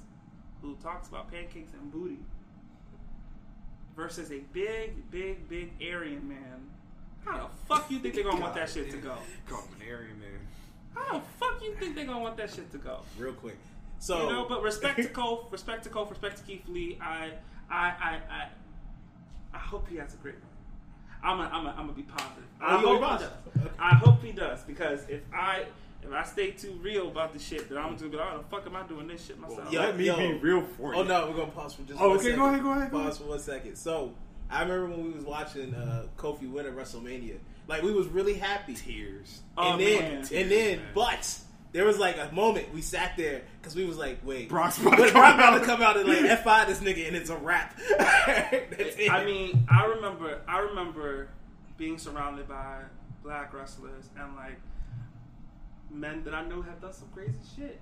[0.62, 2.18] who talks about pancakes and booty,
[3.94, 6.70] versus a big, big, big Aryan man.
[7.24, 9.14] How the fuck you think they're gonna want that shit to go?
[9.48, 10.28] Call him an Aryan man.
[10.94, 13.00] How the fuck you think they're gonna want that shit to go?
[13.18, 13.58] Real quick.
[13.98, 16.98] So You know, but respect to Cole, respect to Cole, respect to Keith Lee.
[17.00, 17.30] I,
[17.70, 18.48] I, I, I,
[19.54, 20.42] I hope he has a great one.
[21.22, 22.44] I'm gonna, I'm gonna, I'm gonna be positive.
[22.60, 23.30] I Oh, you hope gonna he does.
[23.32, 23.72] positive?
[23.80, 25.64] I hope he does because if I,
[26.02, 28.44] if I stay too real about the shit, then I'm gonna be like, oh, the
[28.44, 29.70] fuck am I doing this shit myself?
[29.72, 30.16] Yo, Let me yo.
[30.16, 31.04] be real for oh, you.
[31.04, 32.00] Oh no, we're gonna pause for just.
[32.00, 32.38] Oh, one okay, second.
[32.38, 33.16] go ahead, go ahead, go Pause ahead.
[33.22, 33.74] for one second.
[33.76, 34.12] So
[34.50, 37.36] I remember when we was watching uh, Kofi win at WrestleMania.
[37.66, 38.74] Like we was really happy.
[38.74, 39.40] Tears.
[39.56, 40.12] Oh, and then, man.
[40.16, 40.86] and Tears, then, man.
[40.94, 41.38] but
[41.72, 44.96] there was like a moment we sat there because we was like, wait, Brock's about
[44.96, 45.58] to Brock come about out.
[45.58, 47.78] to come out and like F I this nigga, and it's a rap.
[47.98, 49.10] That's it.
[49.10, 51.28] I mean, I remember, I remember
[51.76, 52.80] being surrounded by
[53.22, 54.58] black wrestlers and like
[55.90, 57.78] men that I know have done some crazy shit,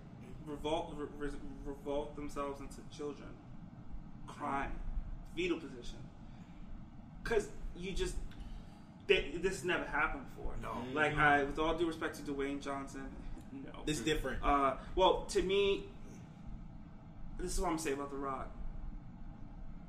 [0.47, 1.31] revolt, re- re-
[1.65, 3.29] revolt themselves into children,
[4.27, 4.73] crying,
[5.37, 5.99] fetal position,
[7.27, 8.15] because you just
[9.07, 10.53] they, this never happened before.
[10.63, 10.83] No.
[10.95, 13.05] like I, with all due respect to Dwayne Johnson,
[13.53, 14.43] no, It's different.
[14.43, 15.85] uh, well, to me,
[17.39, 18.51] this is what I'm gonna say about The Rock.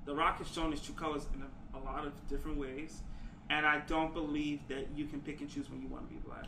[0.05, 3.01] The Rock has shown his true colors in a, a lot of different ways,
[3.49, 6.19] and I don't believe that you can pick and choose when you want to be
[6.21, 6.45] black.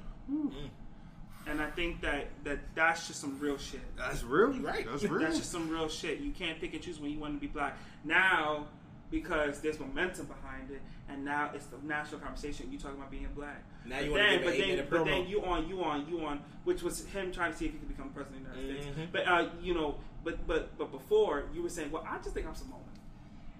[1.47, 3.81] And I think that, that that's just some real shit.
[3.97, 4.51] That's real.
[4.59, 4.85] Right.
[4.87, 5.21] That's real.
[5.21, 6.19] That's just some real shit.
[6.19, 7.75] You can't pick and choose when you want to be black.
[8.03, 8.67] Now,
[9.11, 12.71] because there's momentum behind it, and now it's the national conversation.
[12.71, 13.63] You talking about being black.
[13.85, 16.25] Now But you wanna then, give but then, but then you on, you on, you
[16.25, 18.85] on, which was him trying to see if he could become president of the United
[18.87, 18.93] Mhm.
[18.93, 19.09] States.
[19.11, 22.45] But uh, you know, but but but before you were saying, well, I just think
[22.47, 22.81] I'm Samoan.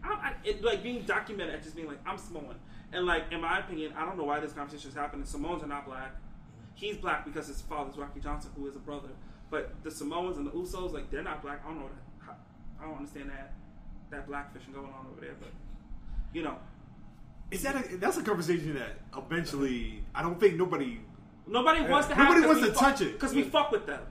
[0.04, 2.56] I, I, it, like being documented as just being like I'm Samoan,
[2.94, 5.26] and like in my opinion, I don't know why this conversation is happening.
[5.26, 6.12] Samoans are not black.
[6.76, 9.10] He's black because his father's Rocky Johnson, who is a brother.
[9.50, 11.62] But the Samoans and the Usos, like they're not black.
[11.66, 11.90] I don't know.
[12.28, 12.38] That,
[12.80, 13.52] I don't understand that
[14.12, 15.36] that black blackfishing going on over there.
[15.40, 15.50] But
[16.34, 16.58] you know,
[17.52, 21.00] Is that a, that's a conversation that eventually I don't think nobody.
[21.48, 23.14] nobody wants to Nobody wants to touch it.
[23.14, 24.02] because we fuck with them.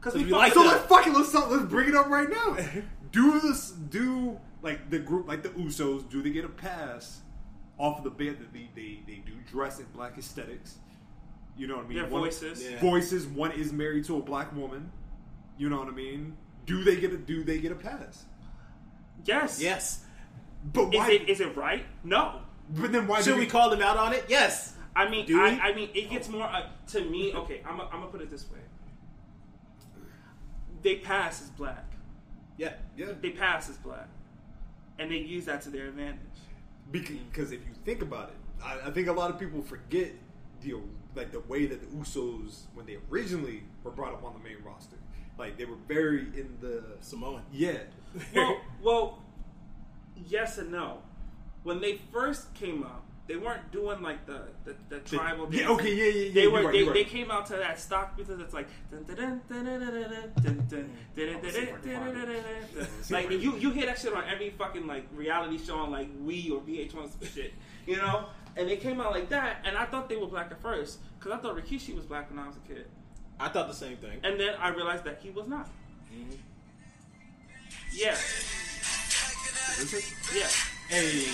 [0.00, 2.28] Because we, we fuck like So with let's fucking let's let's bring it up right
[2.30, 2.56] now.
[3.12, 3.70] Do this?
[3.70, 6.08] Do like the group like the Usos?
[6.10, 7.20] Do they get a pass
[7.78, 10.78] off of the bed that they they, they do dress in black aesthetics?
[11.56, 11.98] You know what I mean?
[11.98, 12.62] Their One- voices.
[12.62, 12.78] Yeah.
[12.80, 13.26] Voices.
[13.26, 14.90] One is married to a black woman.
[15.56, 16.36] You know what I mean?
[16.66, 18.24] Do they get a Do they get a pass?
[19.26, 19.60] Yes.
[19.60, 20.04] yes.
[20.72, 21.84] But Is it is it right?
[22.02, 22.40] No.
[22.70, 23.20] but then why?
[23.22, 24.24] Should do we call them out on it?
[24.28, 24.74] Yes.
[24.96, 25.48] I mean, Do I.
[25.62, 27.32] I mean, it gets more uh, to me.
[27.34, 28.58] Okay, I'm gonna I'm gonna put it this way.
[30.82, 31.84] They pass as black.
[32.56, 32.74] Yeah.
[32.96, 33.06] Yeah.
[33.20, 34.08] They pass as black,
[34.98, 36.20] and they use that to their advantage.
[36.92, 40.12] Because if you think about it, I, I think a lot of people forget
[40.62, 40.74] the
[41.14, 44.58] like the way that the Usos when they originally were brought up on the main
[44.64, 44.96] roster,
[45.38, 47.42] like they were very in the Samoan.
[47.52, 47.78] yeah
[48.34, 49.18] well, well,
[50.26, 50.98] yes and no.
[51.62, 55.46] When they first came out, they weren't doing like the the, the tribal.
[55.46, 56.32] The, yeah, okay, yeah, yeah, yeah.
[56.34, 56.94] They were right, they, right.
[56.94, 58.68] they came out to that stock because it's like
[63.10, 66.50] like you you hear that shit on every fucking like reality show on like We
[66.50, 67.54] or VH1 shit,
[67.86, 68.26] you know.
[68.56, 71.32] And they came out like that, and I thought they were black at first because
[71.32, 72.86] I thought Rikishi was black when I was a kid.
[73.38, 75.68] I thought the same thing, and then I realized that he was not.
[76.10, 76.36] Mm-hmm.
[77.96, 78.14] Yeah,
[80.34, 80.48] yeah.
[80.88, 81.24] Hey,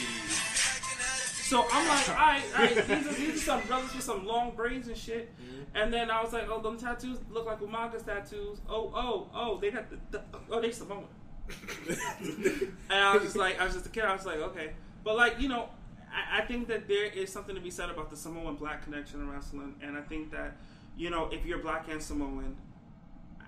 [1.42, 4.24] So I'm like, all right, all right, these are, these are some brothers with some
[4.24, 5.32] long braids and shit.
[5.36, 5.76] Mm-hmm.
[5.76, 8.60] And then I was like, oh, them tattoos look like Umaga's tattoos.
[8.68, 10.22] Oh, oh, oh, they got the, the
[10.52, 11.06] oh, they Samoan.
[11.88, 14.04] and I was just like, I was just a kid.
[14.04, 14.70] I was like, okay,
[15.02, 15.68] but like, you know,
[16.12, 19.20] I, I think that there is something to be said about the Samoan black connection
[19.20, 20.56] in wrestling, and I think that,
[20.96, 22.56] you know, if you're black and Samoan,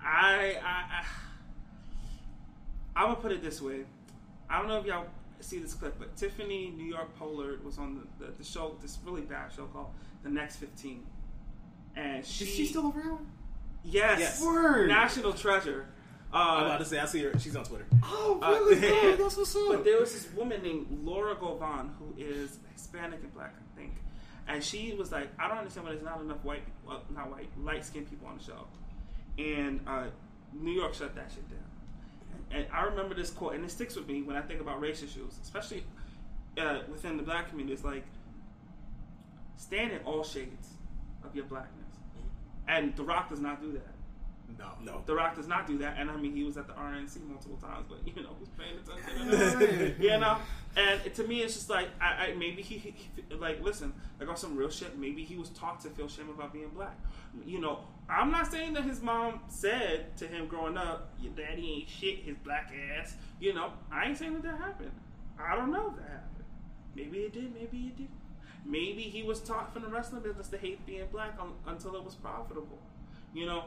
[0.03, 1.05] I, I, I
[2.95, 3.81] I'm gonna put it this way.
[4.49, 5.05] I don't know if y'all
[5.41, 8.97] see this clip, but Tiffany New York Pollard was on the, the, the show, this
[9.05, 9.87] really bad show called
[10.23, 11.03] The Next 15.
[11.95, 13.25] and she Is she still around?
[13.83, 14.41] yes, Yes.
[14.43, 14.87] Word.
[14.89, 15.87] national treasure.
[16.33, 17.37] Uh, I'm about to say I see her.
[17.39, 17.85] She's on Twitter.
[18.03, 18.81] Oh, Uh, really?
[18.81, 18.89] yeah.
[19.13, 19.63] Oh, that's what's up.
[19.69, 23.93] But there was this woman named Laura Govan who is Hispanic and black, I think.
[24.47, 27.49] And she was like, I don't understand why there's not enough white, well, not white,
[27.63, 28.67] light skinned people on the show.
[29.37, 30.05] And uh,
[30.53, 31.59] New York shut that shit down.
[32.51, 35.01] And I remember this quote, and it sticks with me when I think about race
[35.03, 35.83] issues, especially
[36.57, 37.73] uh, within the black community.
[37.73, 38.05] It's like,
[39.57, 40.69] stand in all shades
[41.23, 41.71] of your blackness.
[42.67, 43.93] And The Rock does not do that.
[44.59, 45.01] no, No.
[45.05, 47.57] The Rock does not do that, and I mean he was at the RNC multiple
[47.57, 49.95] times, but you know who's paying attention?
[50.01, 50.37] you know,
[50.77, 54.29] and to me it's just like I, I maybe he, he, he- like listen, like
[54.29, 54.97] on some real shit.
[54.97, 56.97] Maybe he was taught to feel shame about being black.
[57.45, 61.79] You know, I'm not saying that his mom said to him growing up, "Your daddy
[61.79, 64.91] ain't shit, his black ass." You know, I ain't saying that that happened.
[65.39, 66.45] I don't know if that happened.
[66.95, 67.53] Maybe it did.
[67.53, 68.09] Maybe it didn't.
[68.65, 72.03] Maybe he was taught from the wrestling business to hate being black un until it
[72.03, 72.79] was profitable.
[73.33, 73.65] You know,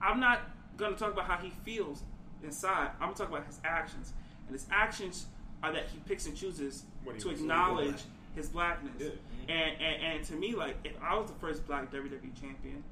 [0.00, 0.40] I'm not
[0.76, 2.02] going to talk about how he feels
[2.42, 2.90] inside.
[3.00, 4.12] I'm going to talk about his actions.
[4.46, 5.26] And his actions
[5.62, 6.84] are that he picks and chooses
[7.18, 8.00] to acknowledge black.
[8.34, 8.92] his blackness.
[8.98, 9.54] Yeah.
[9.54, 12.84] And, and, and to me, like, if I was the first black WWE champion,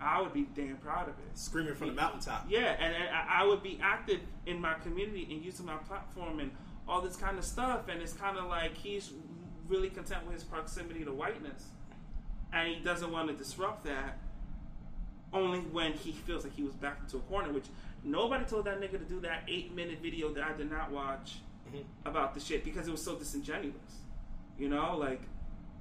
[0.00, 1.38] I would be damn proud of it.
[1.38, 2.46] Screaming from the mountaintop.
[2.48, 6.40] Yeah, and, and I I would be active in my community and using my platform
[6.40, 6.50] and
[6.86, 7.88] all this kind of stuff.
[7.88, 9.12] And it's kind of like he's
[9.68, 11.64] really content with his proximity to whiteness,
[12.52, 14.18] and he doesn't want to disrupt that.
[15.32, 17.64] Only when he feels like he was backed into a corner, which
[18.04, 21.38] nobody told that nigga to do that eight minute video that I did not watch
[21.68, 21.82] mm-hmm.
[22.08, 23.74] about the shit because it was so disingenuous.
[24.56, 25.22] You know, like,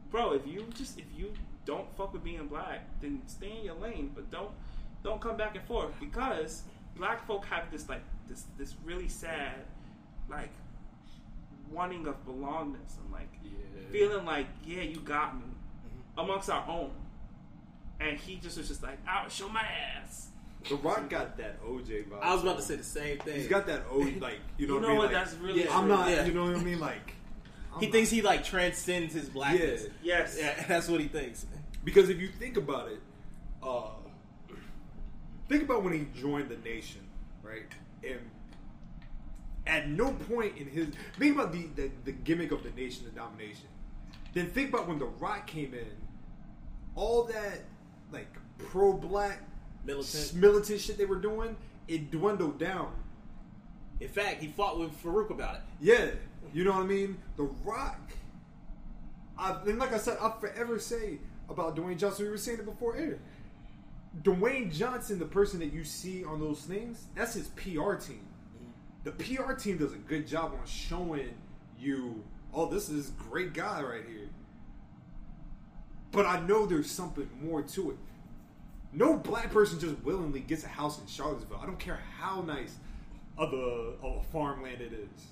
[0.09, 1.33] bro, if you just if you
[1.65, 4.51] don't fuck with being black, then stay in your lane, but don't
[5.03, 6.63] don't come back and forth because
[6.95, 9.55] black folk have this like this this really sad
[10.29, 10.51] like
[11.71, 13.29] wanting of belongingness and like
[13.91, 16.19] feeling like yeah you got me mm-hmm.
[16.19, 16.91] amongst our own
[17.99, 20.29] and he just was just like i'll show my ass
[20.69, 22.21] The Rock got that OJ vibe.
[22.21, 23.35] I was about to say the same thing.
[23.35, 24.97] He's got that OJ, like you know, You what know I mean?
[24.97, 26.09] what, Like, that's really I'm not.
[26.09, 26.25] Yeah.
[26.25, 26.79] You know what I mean?
[26.79, 27.15] Like
[27.79, 29.87] he I'm thinks he like transcends his blackness.
[30.01, 30.19] Yeah.
[30.19, 31.45] yes Yeah, that's what he thinks.
[31.83, 32.99] Because if you think about it,
[33.61, 33.89] uh,
[35.49, 37.01] think about when he joined the nation,
[37.41, 37.63] right?
[38.03, 38.19] And
[39.65, 40.87] at no point in his
[41.17, 43.67] think about the, the, the gimmick of the nation, the domination.
[44.33, 45.87] Then think about when The Rock came in,
[46.95, 47.61] all that
[48.11, 48.27] like
[48.57, 49.39] pro black
[49.85, 50.33] Militant.
[50.35, 51.55] militant shit they were doing,
[51.87, 52.93] it dwindled down.
[53.99, 55.61] In fact, he fought with Faarooq about it.
[55.81, 56.07] Yeah,
[56.53, 57.17] you know what I mean.
[57.37, 57.99] The Rock.
[59.37, 61.19] I, and like I said, I'll forever say
[61.49, 62.25] about Dwayne Johnson.
[62.25, 63.19] We were saying it before air.
[64.21, 68.25] Dwayne Johnson, the person that you see on those things, that's his PR team.
[69.03, 71.33] The PR team does a good job on showing
[71.79, 74.29] you, oh, this is a great guy right here.
[76.11, 77.97] But I know there's something more to it.
[78.93, 81.59] No black person just willingly gets a house in Charlottesville.
[81.61, 82.75] I don't care how nice
[83.37, 85.25] of a, of a farmland it is.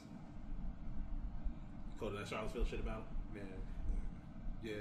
[2.00, 3.04] Go to that Charlottesville shit about.
[3.34, 3.44] Man,
[4.64, 4.74] yeah.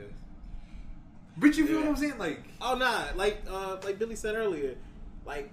[1.41, 1.81] But you feel Yeah.
[1.87, 2.19] what I'm saying?
[2.19, 4.77] Like, Oh nah, like uh, like Billy said earlier,
[5.27, 5.51] like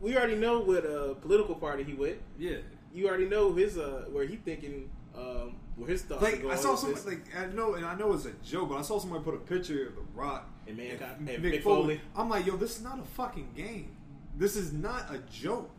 [0.00, 2.18] we already know what uh, political party he with.
[2.38, 2.58] yeah.
[2.92, 6.54] You already know his uh, where he thinking um, where his thoughts are Like going.
[6.54, 8.98] I saw someone like I know, and I know it's a joke, but I saw
[8.98, 11.82] somebody put a picture of the Rock And Mankind- and and Mick Mick Foley.
[11.96, 12.00] Foley.
[12.16, 13.94] I'm like, yo, this is not a fucking game.
[14.38, 15.70] This is not a joke.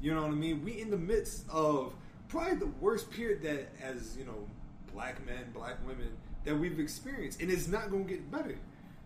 [0.00, 0.64] You know what I mean?
[0.64, 1.92] We in the midst of
[2.28, 4.48] probably the worst period that, as you know,
[4.92, 6.08] black men, black women
[6.44, 8.56] that we've experienced, and it's not going to get better.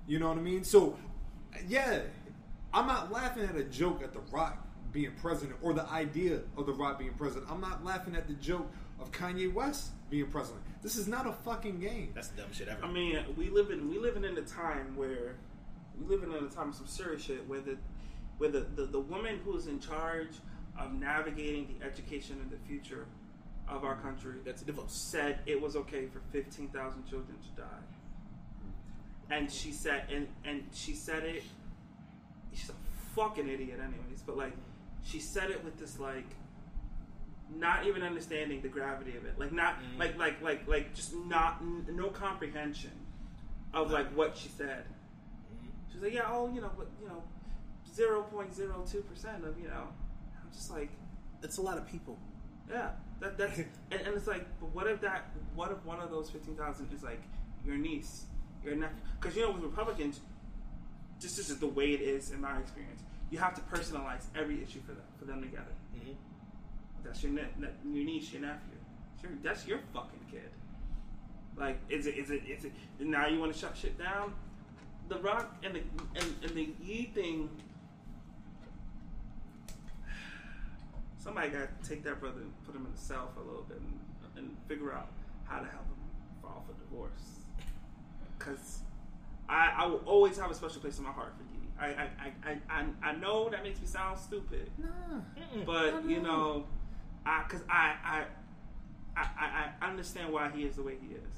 [0.08, 0.64] You know what I mean?
[0.64, 0.96] So,
[1.68, 2.00] yeah,
[2.72, 4.56] I'm not laughing at a joke at The Rock
[4.90, 7.46] being president or the idea of The Rock being president.
[7.50, 8.68] I'm not laughing at the joke
[8.98, 10.62] of Kanye West being president.
[10.82, 12.12] This is not a fucking game.
[12.14, 12.84] That's the dumbest shit ever.
[12.84, 15.36] I mean, we live in we living in a time where
[16.00, 17.76] we living in a time of some serious shit where the
[18.38, 20.28] where the, the, the woman who is in charge
[20.78, 23.06] of navigating the education and the future
[23.68, 24.92] of our country That's a divorce.
[24.92, 27.66] said it was okay for fifteen thousand children to die.
[29.30, 31.42] And she said and and she said it
[32.52, 32.74] she's a
[33.14, 34.52] fucking idiot anyways, but like
[35.04, 36.26] she said it with this like
[37.56, 39.38] not even understanding the gravity of it.
[39.38, 39.98] Like not mm-hmm.
[39.98, 42.92] like like like like just not n- no comprehension
[43.72, 44.84] of like what she said.
[44.84, 45.68] Mm-hmm.
[45.90, 47.22] She was like, yeah, oh, you know, but you know,
[47.94, 49.88] zero point zero two percent of you know.
[50.42, 50.90] I'm just like,
[51.42, 52.18] it's a lot of people.
[52.70, 52.90] yeah,
[53.20, 55.30] that that's and, and it's like, but what if that?
[55.54, 57.22] What if one of those fifteen thousand is like
[57.64, 58.26] your niece,
[58.64, 58.96] your nephew?
[59.20, 60.20] Because you know, with Republicans,
[61.20, 63.02] just this is the way it is in my experience.
[63.30, 65.72] You have to personalize every issue for them for them together.
[65.96, 66.14] Mhm.
[67.04, 68.78] That's your ne- ne- your niece, your nephew.
[69.20, 70.50] Sure, that's your fucking kid.
[71.56, 74.34] Like, is it is it is it now you want to shut shit down?
[75.08, 75.80] the Rock and the
[76.20, 77.48] and, and the Yee thing.
[81.18, 83.62] Somebody got to take that brother and put him in the cell for a little
[83.64, 85.08] bit and, and figure out
[85.44, 85.96] how to help him
[86.42, 87.40] file for divorce.
[88.48, 88.80] Because
[89.48, 91.68] I, I will always have a special place in my heart for Yee.
[91.80, 94.70] I, I, I, I, I know that makes me sound stupid,
[95.64, 96.66] but you know,
[97.24, 98.24] I because I, I,
[99.16, 101.34] I, I understand why he is the way he is.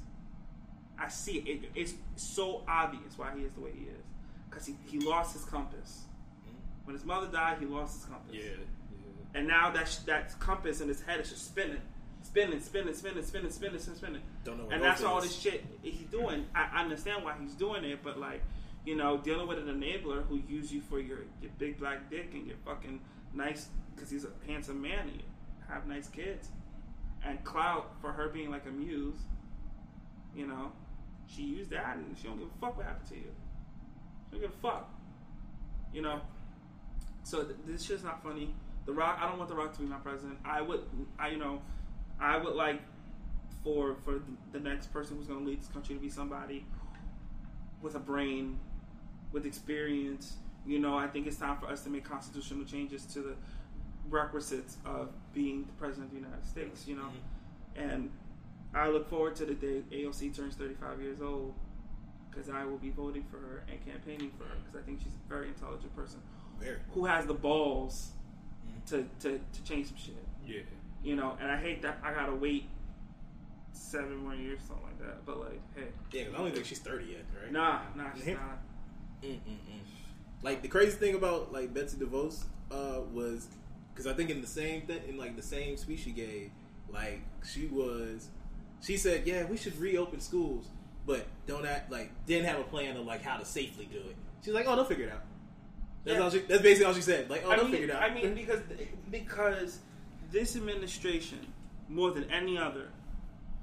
[0.99, 1.63] I see it.
[1.63, 4.05] it it's so obvious why he is the way he is.
[4.49, 6.03] Because he, he lost his compass.
[6.45, 6.85] Mm.
[6.85, 8.35] When his mother died, he lost his compass.
[8.35, 8.63] Yeah.
[9.33, 11.81] And now that sh- that compass in his head is just spinning,
[12.23, 14.21] spinning, spinning, spinning, spinning, spinning, spinning, spinning.
[14.43, 15.25] Don't know And that's all is.
[15.25, 16.45] this shit he's doing.
[16.55, 18.41] I understand why he's doing it, but like,
[18.85, 22.29] you know, dealing with an enabler who use you for your, your big black dick
[22.33, 22.99] and your fucking
[23.33, 25.23] nice, because he's a handsome man and you
[25.69, 26.49] have nice kids,
[27.23, 29.19] and clout for her being like a muse.
[30.35, 30.71] You know,
[31.27, 33.31] she used that and she don't give a fuck what happened to you.
[34.29, 34.89] She don't give a fuck.
[35.93, 36.21] You know.
[37.23, 38.53] So th- this shit's not funny.
[38.85, 39.19] The Rock.
[39.21, 40.39] I don't want The Rock to be my president.
[40.45, 40.81] I would.
[41.19, 41.61] I you know.
[42.21, 42.81] I would like
[43.63, 44.21] for for
[44.51, 46.65] the next person who's going to lead this country to be somebody
[47.81, 48.59] with a brain,
[49.31, 50.37] with experience.
[50.65, 53.35] You know, I think it's time for us to make constitutional changes to the
[54.09, 56.87] requisites of being the president of the United States.
[56.87, 57.89] You know, mm-hmm.
[57.89, 58.11] and
[58.73, 61.55] I look forward to the day AOC turns 35 years old
[62.29, 65.13] because I will be voting for her and campaigning for her because I think she's
[65.13, 66.21] a very intelligent person
[66.59, 66.77] Very.
[66.91, 68.11] who has the balls
[68.65, 68.95] mm-hmm.
[68.95, 70.15] to, to, to change some shit.
[70.45, 70.61] Yeah.
[71.03, 72.65] You know, and I hate that I gotta wait
[73.73, 75.25] seven more years, something like that.
[75.25, 77.51] But like, hey, Yeah, I don't think she's thirty yet, right?
[77.51, 78.33] nah, nah, she's Yeah.
[78.35, 78.59] not.
[79.23, 79.81] Mm-mm-mm.
[80.43, 83.47] Like the crazy thing about like Betsy DeVos uh, was
[83.93, 86.49] because I think in the same thing in like the same speech she gave,
[86.91, 88.27] like she was,
[88.81, 90.65] she said, yeah, we should reopen schools,
[91.05, 94.15] but don't act like didn't have a plan of like how to safely do it.
[94.43, 95.23] She's like, oh, they'll figure it out.
[96.03, 96.23] That's Yeah.
[96.23, 96.39] all she.
[96.39, 97.29] That's basically all she said.
[97.29, 98.01] Like, oh, I they'll mean, figure it out.
[98.03, 98.59] I mean, because
[99.11, 99.79] because
[100.31, 101.39] this administration,
[101.89, 102.87] more than any other,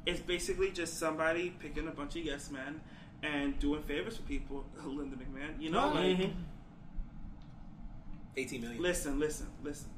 [0.07, 2.81] is basically just somebody picking a bunch of yes men
[3.23, 4.65] and doing favors for people.
[4.85, 6.33] Linda McMahon, you know, like, Mhm.
[8.37, 8.83] eighteen million.
[8.83, 9.91] listen, listen, listen.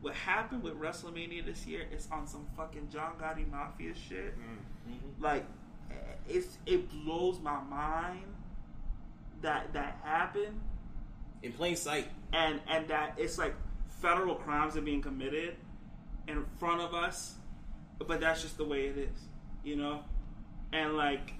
[0.00, 4.34] What happened with WrestleMania this year is on some fucking John Gotti mafia shit.
[4.38, 5.22] Mm-hmm.
[5.22, 5.44] Like,
[5.90, 5.94] eh,
[6.28, 8.22] it's it blows my mind
[9.42, 10.60] that that happened.
[11.42, 12.08] in plain sight.
[12.32, 13.54] and and that it's like
[14.00, 15.56] federal crimes are being committed
[16.26, 17.34] in front of us,
[18.06, 19.18] but that's just the way it is,
[19.64, 20.00] you know.
[20.72, 21.32] And like,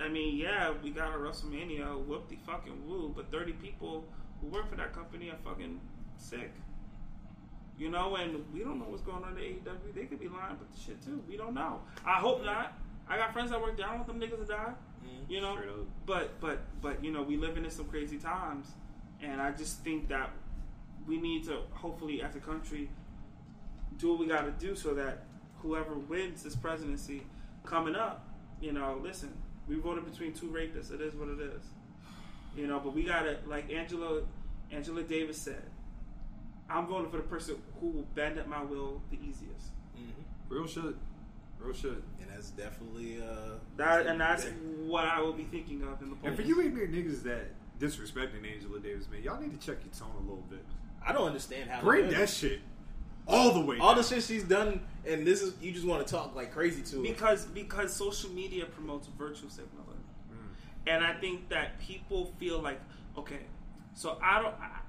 [0.00, 4.04] I mean, yeah, we got a WrestleMania, whoop the fucking woo, but thirty people
[4.40, 5.80] who work for that company are fucking
[6.16, 6.52] sick.
[7.78, 9.94] You know, and we don't know what's going on at AEW.
[9.94, 11.22] They could be lying about the shit too.
[11.28, 11.80] We don't know.
[12.04, 12.76] I hope not.
[13.08, 14.72] I got friends that work down with them niggas to die.
[15.04, 15.32] Mm-hmm.
[15.32, 15.58] You know,
[16.04, 18.66] but but but you know, we living in some crazy times,
[19.22, 20.30] and I just think that
[21.08, 22.88] we need to hopefully, as a country,
[23.96, 25.24] do what we got to do so that
[25.62, 27.22] whoever wins this presidency
[27.64, 28.28] coming up,
[28.60, 29.32] you know, listen,
[29.66, 30.92] we voted between two rapists.
[30.92, 31.62] It is what it is.
[32.56, 34.22] You know, but we gotta like Angela
[34.70, 35.62] Angela Davis said,
[36.68, 39.72] I'm voting for the person who will bend at my will the easiest.
[40.48, 40.96] Real shit.
[41.58, 41.92] Real shit.
[41.92, 44.46] And that's definitely uh, That and that's
[44.84, 46.24] what I will be thinking of in the polls.
[46.24, 49.92] And for you ignorant niggas that disrespecting Angela Davis, man, y'all need to check your
[49.94, 50.64] tone a little bit.
[51.08, 51.80] I don't understand how.
[51.80, 52.60] Bring that shit
[53.26, 53.78] all the way.
[53.78, 56.82] all the shit she's done, and this is you just want to talk like crazy
[56.82, 57.02] to her.
[57.02, 60.86] because because social media promotes virtue signaling, hmm.
[60.86, 62.78] and I think that people feel like
[63.16, 63.40] okay,
[63.94, 64.54] so I don't.
[64.60, 64.80] I,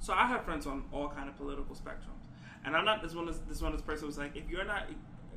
[0.00, 2.26] so I have friends on all kind of political spectrums,
[2.66, 3.24] and I'm not this one.
[3.24, 3.72] This, this one.
[3.72, 4.84] This person was like, if you're not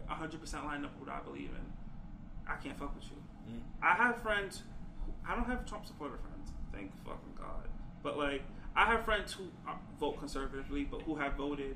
[0.07, 3.17] 100 percent lined up with what I believe in, I can't fuck with you.
[3.47, 3.59] Hmm.
[3.81, 4.63] I have friends.
[5.05, 6.51] Who, I don't have Trump supporter friends.
[6.73, 7.69] Thank fucking God.
[8.01, 8.41] But like,
[8.75, 11.75] I have friends who uh, vote conservatively, but who have voted,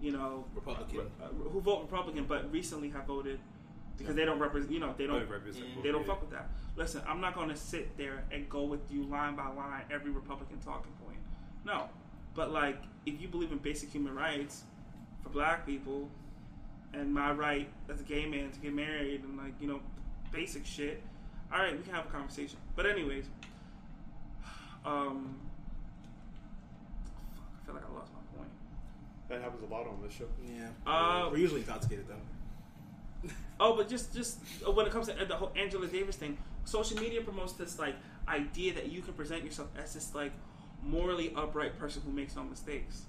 [0.00, 1.00] you know, Republican.
[1.22, 3.40] uh, who vote Republican, but recently have voted
[3.96, 4.72] because they don't represent.
[4.72, 5.20] You know, they don't.
[5.20, 6.50] They represent They don't fuck with that.
[6.76, 10.10] Listen, I'm not going to sit there and go with you line by line every
[10.10, 11.18] Republican talking point.
[11.64, 11.88] No,
[12.34, 14.62] but like, if you believe in basic human rights
[15.22, 16.08] for Black people,
[16.92, 19.80] and my right as a gay man to get married and like you know
[20.32, 21.02] basic shit.
[21.52, 22.58] All right, we can have a conversation.
[22.76, 23.24] But anyways,
[24.84, 25.34] um,
[27.68, 28.50] feel like I lost my point.
[29.28, 30.24] That happens a lot on this show.
[30.42, 33.28] yeah, Uh, we're usually intoxicated though.
[33.60, 36.96] Oh, but just just uh, when it comes to the whole Angela Davis thing, social
[37.00, 37.96] media promotes this like
[38.28, 40.30] idea that you can present yourself as this like
[40.82, 43.02] morally upright person who makes no mistakes,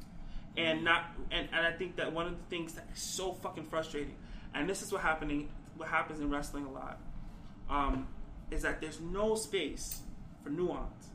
[0.57, 3.65] and not and, and I think that one of the things that is so fucking
[3.67, 4.15] frustrating,
[4.55, 6.97] and this is what happening what happens in wrestling a lot,
[7.69, 8.07] um,
[8.49, 10.01] is that there's no space
[10.43, 11.09] for nuance.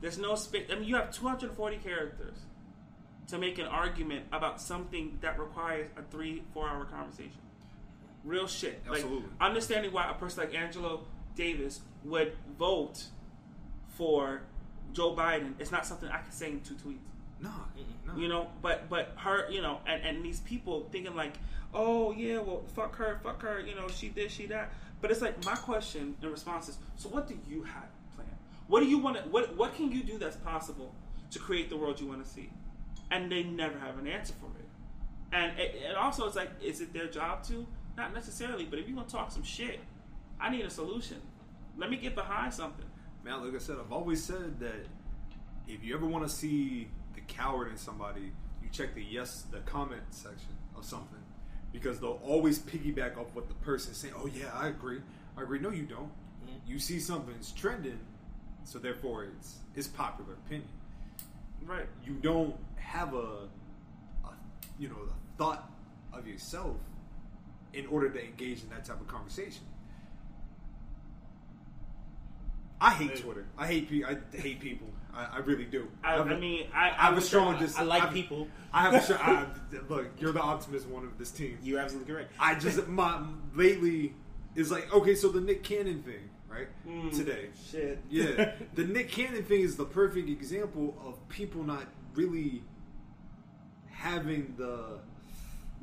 [0.00, 0.66] There's no space.
[0.70, 2.38] I mean, you have 240 characters
[3.28, 7.40] to make an argument about something that requires a three, four hour conversation.
[8.24, 8.82] Real shit.
[8.88, 9.18] Absolutely.
[9.18, 10.98] Like, understanding why a person like Angela
[11.36, 13.04] Davis would vote
[13.96, 14.42] for
[14.92, 16.98] Joe Biden is not something I can say in two tweets.
[17.40, 17.50] No,
[18.06, 18.16] no.
[18.16, 21.34] You know, but but her, you know, and, and these people thinking like,
[21.72, 24.72] oh yeah, well fuck her, fuck her, you know, she this, she that.
[25.00, 27.86] But it's like my question and response is, so what do you have
[28.16, 28.30] planned?
[28.66, 29.22] What do you want to?
[29.28, 30.92] What what can you do that's possible
[31.30, 32.50] to create the world you want to see?
[33.10, 34.66] And they never have an answer for it.
[35.32, 37.66] And it, it also it's like, is it their job to?
[37.96, 39.80] Not necessarily, but if you're gonna talk some shit,
[40.40, 41.20] I need a solution.
[41.76, 42.86] Let me get behind something.
[43.24, 44.86] Man, like I said, I've always said that
[45.66, 48.32] if you ever want to see the coward in somebody,
[48.62, 51.18] you check the yes, the comment section of something,
[51.72, 54.14] because they'll always piggyback off what the person's saying.
[54.16, 55.00] Oh yeah, I agree.
[55.36, 55.58] I agree.
[55.58, 56.10] No, you don't.
[56.44, 56.56] Mm-hmm.
[56.66, 57.98] You see something's trending,
[58.64, 60.68] so therefore it's it's popular opinion.
[61.66, 61.86] Right.
[62.04, 62.54] You don't
[62.88, 63.48] have a,
[64.24, 64.30] a
[64.78, 65.70] you know, the thought
[66.12, 66.76] of yourself
[67.74, 69.62] in order to engage in that type of conversation.
[72.80, 73.44] I hate Twitter.
[73.56, 74.10] I hate people.
[74.10, 74.86] I hate people.
[75.12, 75.88] I, I really do.
[76.04, 78.46] I, I a- mean, I, I have a strong dis- I like I've- people.
[78.72, 79.20] I have a strong.
[79.20, 79.46] I,
[79.88, 81.58] look, you're the optimist one of this team.
[81.62, 82.32] You're absolutely correct.
[82.38, 83.20] I just my
[83.54, 84.14] lately
[84.54, 86.68] is like okay, so the Nick Cannon thing, right?
[86.86, 87.98] Hmm, Today, Shit.
[88.08, 91.84] yeah, the Nick Cannon thing is the perfect example of people not
[92.14, 92.62] really
[94.02, 94.98] having the.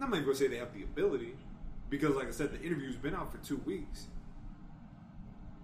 [0.01, 1.35] I'm not even gonna say they have the ability,
[1.89, 4.05] because like I said, the interview's been out for two weeks.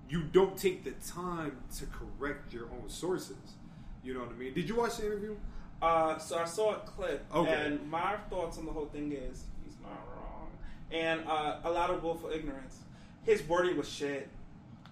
[0.10, 3.38] You don't take the time to correct your own sources.
[4.04, 4.54] You know what I mean?
[4.54, 5.36] Did you watch the interview?
[5.82, 7.52] Uh, so I saw a clip, Okay.
[7.66, 10.48] and my thoughts on the whole thing is he's not wrong,
[10.92, 12.80] and uh, a lot of willful ignorance.
[13.24, 14.28] His wording was shit,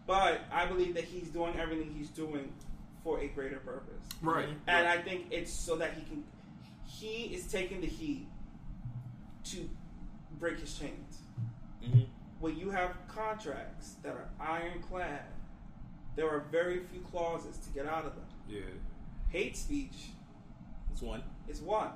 [0.07, 2.51] but I believe that he's doing everything he's doing
[3.03, 4.47] for a greater purpose, Right.
[4.67, 6.23] and I think it's so that he can.
[6.99, 8.27] He is taking the heat
[9.45, 9.69] to
[10.39, 11.21] break his chains.
[11.81, 12.07] Mhm.
[12.39, 15.23] When you have contracts that are ironclad,
[16.15, 18.25] there are very few clauses to get out of them.
[18.47, 18.61] Yeah.
[19.29, 20.09] Hate speech
[20.91, 21.23] It's one.
[21.47, 21.91] is one.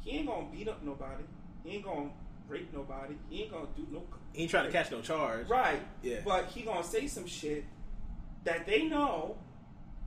[0.00, 1.24] He ain't gonna beat up nobody.
[1.64, 2.10] He ain't gonna
[2.48, 3.16] rape nobody.
[3.28, 4.02] He ain't gonna do no.
[4.32, 5.48] He ain't trying to catch no charge.
[5.48, 5.80] Right.
[6.02, 6.20] Yeah.
[6.24, 7.64] But he gonna say some shit
[8.44, 9.36] that they know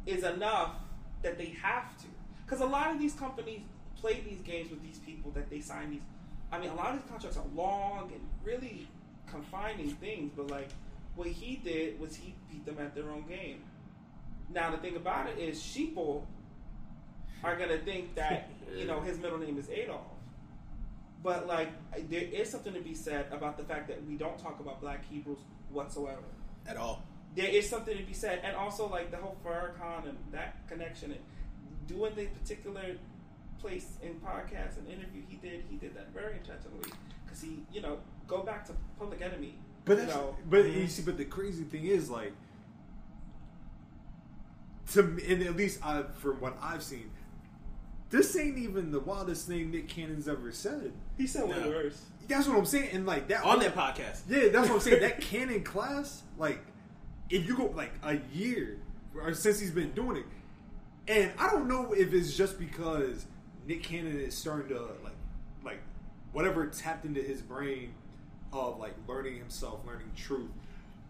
[0.06, 0.76] is enough
[1.22, 2.08] that they have to.
[2.46, 3.62] Because a lot of these companies
[4.02, 6.02] play these games with these people that they sign these.
[6.52, 8.88] I mean, a lot of these contracts are long and really
[9.28, 10.32] confining things.
[10.36, 10.70] But like,
[11.16, 13.62] what he did was he beat them at their own game.
[14.54, 16.24] Now the thing about it is, sheeple
[17.44, 20.02] are gonna think that you know his middle name is Adolf.
[21.24, 21.70] But like,
[22.10, 25.04] there is something to be said about the fact that we don't talk about Black
[25.10, 25.40] Hebrews
[25.72, 26.22] whatsoever.
[26.68, 27.02] At all.
[27.36, 31.12] There is something to be said, and also like the whole Farrakhan and that connection,
[31.12, 31.20] and
[31.88, 32.96] doing the particular
[33.60, 36.90] place in podcast and interview he did, he did that very intentionally
[37.26, 39.56] because he, you know, go back to Public Enemy.
[39.86, 42.34] But you know, but you see, but the crazy thing is like,
[44.94, 47.10] to me, and at least I, from what I've seen,
[48.10, 50.94] this ain't even the wildest thing Nick Cannon's ever said.
[51.18, 51.70] he said way No.
[51.70, 52.02] worse.
[52.28, 54.22] That's what I'm saying, and like that On that podcast.
[54.28, 55.02] Yeah, that's what I'm saying.
[55.02, 56.60] that Cannon class, like,
[57.30, 58.80] if you go like a year
[59.16, 60.26] or since he's been doing it,
[61.08, 63.26] and I don't know if it's just because
[63.68, 65.14] Nick Cannon is starting to like,
[65.64, 65.80] like,
[66.32, 67.94] whatever tapped into his brain
[68.54, 70.52] of like learning himself, learning truth.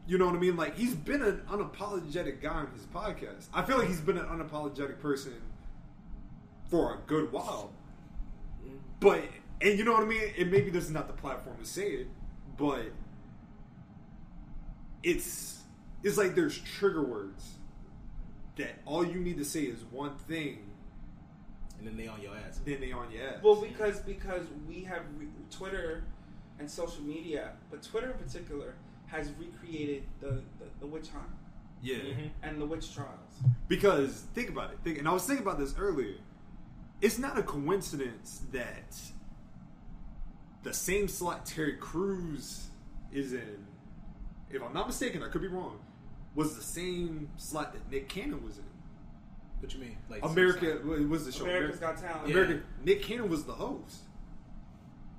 [0.08, 0.56] You know what I mean?
[0.56, 3.48] Like he's been an unapologetic guy on his podcast.
[3.54, 5.42] I feel like he's been an unapologetic person
[6.70, 7.72] for a good while.
[9.00, 9.24] But
[9.62, 10.32] and you know what I mean?
[10.38, 12.08] And maybe this is not the platform to say it,
[12.58, 12.86] but
[15.04, 15.62] it's
[16.04, 17.54] it's like there's trigger words
[18.58, 20.60] that all you need to say is one thing,
[21.78, 22.60] And then they on your ass.
[22.66, 23.44] then they on your ass.
[23.44, 26.04] Well, because because we have re- Twitter
[26.60, 28.76] and social media, but Twitter in particular
[29.08, 31.30] has recreated the the, the witch hunt
[31.82, 32.28] yeah, mm-hmm.
[32.42, 33.12] and the witch trials.
[33.68, 34.80] because think about it.
[34.84, 36.16] Think, and I was thinking about this earlier.
[37.02, 38.98] It's not a coincidence that
[40.64, 42.68] the same slot Terry Crews
[43.12, 43.66] is in,
[44.50, 45.80] if I'm not mistaken, I could be wrong,
[46.34, 48.64] was the same slot that Nick Cannon was in.
[49.62, 49.98] What you mean?
[50.10, 51.44] Like America what was the show.
[51.46, 52.28] America's America- Got Talent.
[52.30, 52.36] Yeah.
[52.36, 52.64] America.
[52.84, 54.02] Nick Cannon was the host.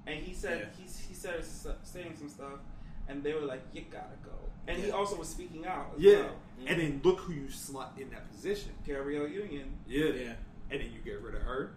[0.06, 0.82] And he said Yeah.
[0.82, 1.44] he's, he said
[1.82, 2.60] saying some stuff,
[3.08, 4.30] and they were like, "You gotta go."
[4.68, 5.92] And he also was speaking out.
[5.96, 6.30] As Yeah, well.
[6.66, 8.72] and then look who you slot in that position.
[8.86, 9.72] Gabrielle Union.
[9.86, 10.32] Yeah, Yeah.
[10.70, 11.72] and then you get rid of her,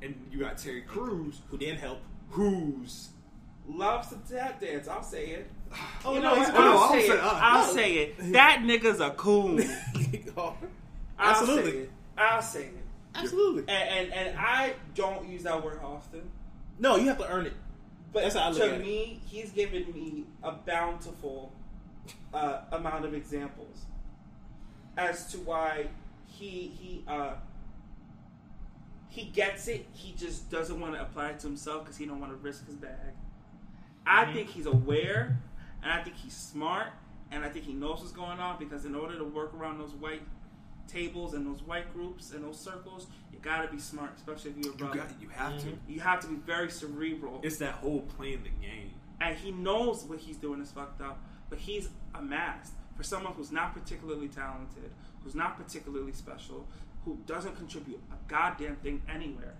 [0.00, 1.98] and you got Terry Crews, Who didn't help?
[2.30, 3.10] who's
[3.68, 4.88] loves to tap dance.
[4.88, 5.50] I'll say it.
[6.04, 6.48] Oh You no, know he's?
[6.50, 7.20] Oh, no, I'll I'll say say- it.
[7.20, 7.72] uh, I'll no.
[7.74, 8.32] say it.
[8.32, 9.58] That nigga's a coon.
[11.18, 11.70] I'll Absolutely.
[11.72, 11.90] say it.
[12.18, 12.74] I'll say it.
[13.14, 13.62] absolutely.
[13.68, 16.22] And, and and I don't use that word often.
[16.78, 17.52] No, you have to earn it.
[18.12, 18.84] But That's how I look to at it.
[18.84, 21.52] me, he's given me a bountiful
[22.32, 23.86] uh, amount of examples
[24.96, 25.88] as to why
[26.26, 27.34] he he uh,
[29.08, 29.86] he gets it.
[29.92, 32.66] He just doesn't want to apply it to himself because he don't want to risk
[32.66, 33.14] his bag.
[34.06, 35.38] I think he's aware,
[35.82, 36.88] and I think he's smart,
[37.30, 39.92] and I think he knows what's going on because in order to work around those
[39.92, 40.22] white
[40.88, 44.74] tables and those white groups and those circles, you gotta be smart, especially if you're
[44.74, 44.98] a You brother.
[44.98, 45.68] got, you have to.
[45.88, 48.90] You have to be very cerebral It's that whole playing the game.
[49.20, 51.18] and he knows what he's doing is fucked up,
[51.50, 54.90] but he's amassed for someone who's not particularly talented,
[55.22, 56.66] who's not particularly special,
[57.04, 59.54] who doesn't contribute a goddamn thing anywhere.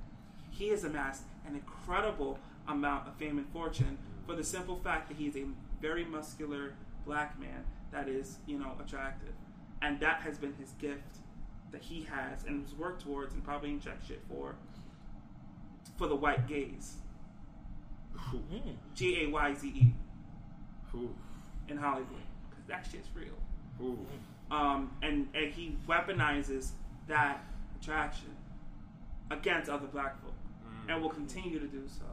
[0.51, 2.39] He has amassed an incredible
[2.69, 5.45] amount of fame and fortune for the simple fact that he's a
[5.83, 6.73] very muscular
[7.05, 9.35] black man that is, you know, attractive.
[9.85, 11.19] And that has been his gift
[11.70, 14.55] that he has and has worked towards and probably inject shit for
[15.98, 16.94] for the white gaze.
[18.94, 19.93] G A Y Z E
[21.69, 22.09] in Hollywood
[22.48, 23.35] because that shit's real.
[23.82, 23.98] ooh.
[24.51, 26.70] Um, and and he weaponizes
[27.09, 27.44] that
[27.81, 28.31] attraction
[29.31, 30.35] against other black folk,
[30.89, 32.05] and will continue to do so.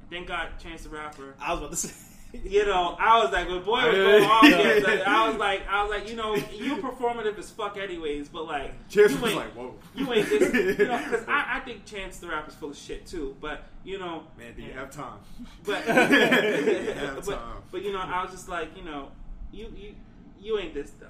[0.00, 1.34] And thank God, Chance the Rapper.
[1.40, 2.13] I was about to say.
[2.42, 5.68] You know, I was like, when boy was going off, yeah, like, I was like,
[5.68, 8.28] I was like, you know, you performative as fuck, anyways.
[8.28, 9.74] But like, Chance you was ain't, like, whoa.
[9.94, 13.06] you ain't this, you know, because I, I think Chance the Rapper's full of shit
[13.06, 13.36] too.
[13.40, 15.18] But you know, Man, do you have time?
[15.64, 17.62] but, have but, time.
[17.70, 19.08] but you know, I was just like, you know,
[19.52, 19.94] you you
[20.40, 21.06] you ain't this though.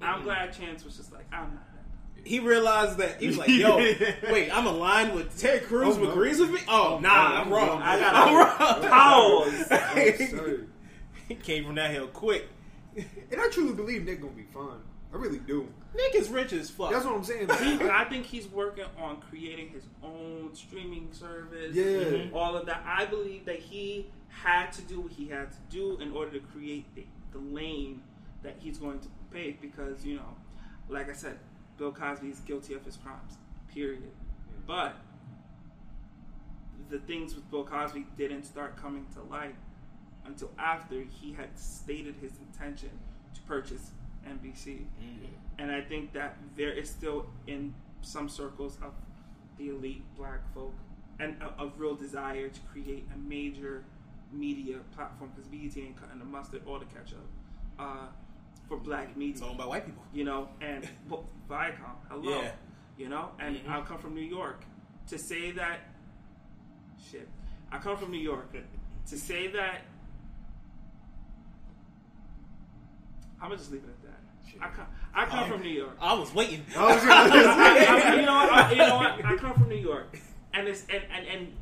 [0.00, 1.71] I'm glad Chance was just like, I'm not that.
[2.24, 3.76] He realized that he was like, "Yo,
[4.30, 6.10] wait, I'm aligned with Terry Crews Oh, who no.
[6.12, 6.60] agrees with me.
[6.68, 7.80] Oh, oh nah, I'm wrong.
[7.80, 8.90] no, I got I'm wrong.
[8.90, 9.68] pause.
[9.70, 10.58] Oh,
[11.28, 12.48] he came from that hill quick.
[12.96, 14.78] And I truly believe Nick gonna be fine.
[15.12, 15.66] I really do.
[15.94, 16.90] Nick is rich as fuck.
[16.90, 17.48] That's what I'm saying.
[17.62, 21.74] He- I think he's working on creating his own streaming service.
[21.74, 22.28] Yeah.
[22.32, 22.82] all of that.
[22.86, 26.40] I believe that he had to do what he had to do in order to
[26.40, 28.02] create the, the lane
[28.42, 29.60] that he's going to pave.
[29.60, 30.36] Because you know,
[30.88, 31.38] like I said,
[31.78, 33.38] Bill Cosby is guilty of his crimes.
[33.72, 34.10] Period.
[34.66, 34.96] But
[36.90, 39.54] the things with Bill Cosby didn't start coming to light
[40.26, 42.90] until after he had stated his intention
[43.34, 43.90] to purchase
[44.28, 44.84] NBC.
[45.58, 48.92] And I think that there is still in some circles of
[49.58, 50.74] the elite black folk
[51.18, 53.84] and a, a real desire to create a major
[54.32, 57.26] media platform because BET ain't cutting the mustard or the ketchup
[57.78, 58.06] uh,
[58.68, 60.02] for black media It's owned by white people.
[60.12, 62.52] you know, and well, Viacom, hello, Yeah.
[62.96, 63.68] you know, and Mhm.
[63.68, 64.64] I come from New York
[65.08, 65.80] to say that
[67.10, 67.28] shit.
[67.70, 68.54] I come from New York
[69.06, 69.82] to say that.
[73.40, 74.18] I'm gonna just leave it at that.
[74.60, 75.96] I come, I come from New York.
[76.00, 76.64] I was waiting.
[76.76, 79.24] I was gonna say- I- I- you know, what, I, you know what?
[79.24, 80.16] I come from New York,
[80.54, 81.52] and it's and and, and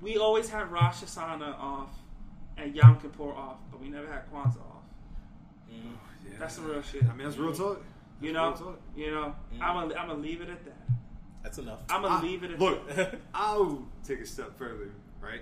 [0.00, 1.90] we always had Rosh Hashanah off
[2.56, 4.69] and Yom Kippur off, but we never had Kwanzaa off.
[5.70, 6.30] Mm-hmm.
[6.30, 6.38] Yeah.
[6.38, 7.04] That's some real shit.
[7.04, 7.82] I mean, that's real talk.
[8.20, 8.80] You know, real talk.
[8.96, 9.62] you know, mm-hmm.
[9.62, 10.76] I'm gonna I'm gonna leave it at that.
[11.42, 11.80] That's enough.
[11.88, 13.20] I'm gonna I- leave it at look, that.
[13.34, 14.90] I'll take a step further,
[15.20, 15.40] right?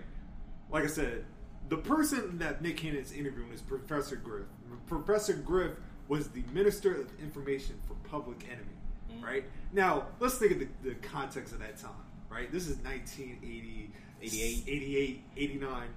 [0.70, 1.24] Like I said,
[1.68, 4.46] the person that Nick Cannon's interviewing is Professor Griff.
[4.86, 5.72] Professor Griff
[6.08, 8.64] was the Minister of Information for Public Enemy,
[9.12, 9.24] mm-hmm.
[9.24, 9.44] right?
[9.72, 11.90] Now, let's think of the, the context of that time,
[12.30, 12.50] right?
[12.50, 13.90] This is 1980,
[14.22, 14.64] 88.
[14.66, 15.88] 88, 89.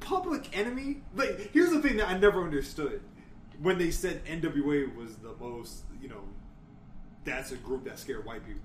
[0.00, 0.96] Public Enemy?
[1.14, 3.00] Like, here's the thing that I never understood.
[3.60, 6.22] When they said NWA was the most, you know,
[7.24, 8.60] that's a group that scared white people.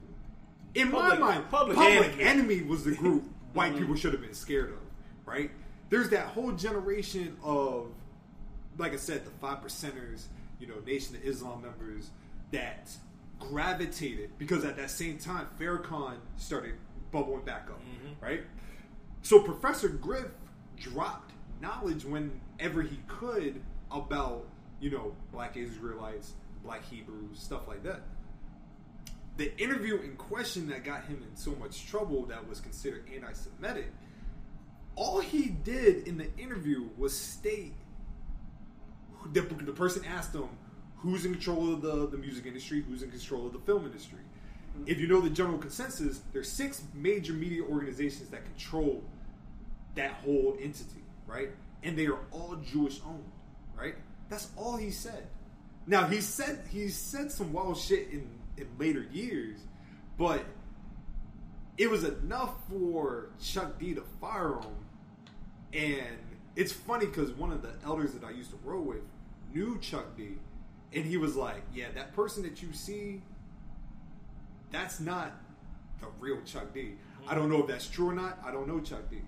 [0.75, 2.23] In Public- my mind, Public Public, Enemy.
[2.23, 2.61] Enemy.
[2.63, 3.23] was the group
[3.53, 3.79] white mm-hmm.
[3.79, 4.79] people should have been scared of,
[5.25, 5.51] right?
[5.89, 7.87] There's that whole generation of,
[8.77, 10.25] like I said, the five percenters,
[10.59, 12.09] you know, Nation of Islam members
[12.51, 12.89] that
[13.39, 16.73] gravitated because at that same time, Farrakhan started
[17.11, 18.23] bubbling back up, mm-hmm.
[18.23, 18.41] right?
[19.21, 20.27] So Professor Griff
[20.77, 21.31] dropped
[21.61, 23.61] knowledge whenever he could
[23.91, 24.45] about,
[24.79, 26.33] you know, black Israelites,
[26.63, 28.01] black Hebrews, stuff like that
[29.37, 33.91] the interview in question that got him in so much trouble that was considered anti-Semitic,
[34.95, 37.73] all he did in the interview was state
[39.33, 40.49] the, the person asked him
[40.97, 44.19] who's in control of the, the music industry, who's in control of the film industry.
[44.19, 44.83] Mm-hmm.
[44.87, 49.03] If you know the general consensus, there's six major media organizations that control
[49.95, 51.49] that whole entity, right?
[51.83, 53.31] And they are all Jewish owned,
[53.77, 53.95] right?
[54.29, 55.27] That's all he said.
[55.85, 58.27] Now he said he said some wild shit in,
[58.57, 59.57] in later years,
[60.17, 60.43] but
[61.77, 64.75] it was enough for Chuck D to fire him
[65.73, 66.17] And
[66.55, 69.01] it's funny because one of the elders that I used to roll with
[69.53, 70.37] knew Chuck D,
[70.93, 73.21] and he was like, "Yeah, that person that you see,
[74.71, 75.31] that's not
[76.01, 76.93] the real Chuck D.
[77.27, 78.39] I don't know if that's true or not.
[78.45, 79.21] I don't know Chuck D,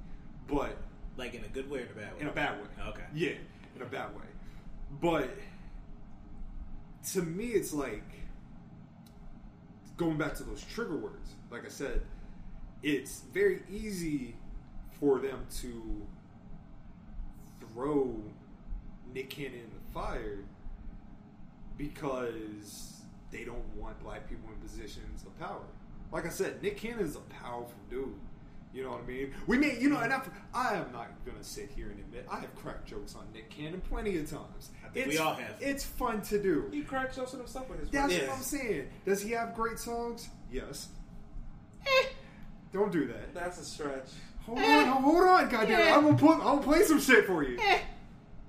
[0.48, 0.76] but
[1.18, 2.22] Like in a good way or in a bad way?
[2.22, 2.68] in a bad way.
[2.90, 3.04] Okay.
[3.14, 3.34] Yeah,
[3.76, 4.24] in a bad way.
[5.02, 5.36] But
[7.14, 8.04] to me, it's like
[9.98, 11.36] going back to those trigger words.
[11.52, 12.02] Like I said,
[12.84, 14.36] it's very easy
[15.00, 16.08] for them to
[17.60, 18.16] throw
[19.14, 20.40] Nick Cannon in the fire
[21.78, 23.02] because
[23.32, 25.64] they don't want black people in positions of power.
[26.12, 28.16] Like I said, Nick Cannon is a powerful dude.
[28.72, 29.34] You know what I mean?
[29.48, 30.22] We may, you know, and I,
[30.54, 33.82] I am not gonna sit here and admit I have cracked jokes on Nick Cannon
[33.82, 34.70] plenty of times.
[34.86, 35.56] I think it's, we all have.
[35.60, 36.70] It's fun to do.
[36.72, 38.28] He cracks jokes on himself with his That's friends.
[38.30, 38.88] what I'm saying.
[39.06, 40.30] Does he have great songs?
[40.52, 40.90] Yes.
[41.86, 42.06] Eh,
[42.72, 43.34] don't do that.
[43.34, 44.10] That's a stretch.
[44.46, 45.94] Hold on, hold on, goddamn!
[45.98, 47.58] I'm gonna put, I'm gonna play some shit for you.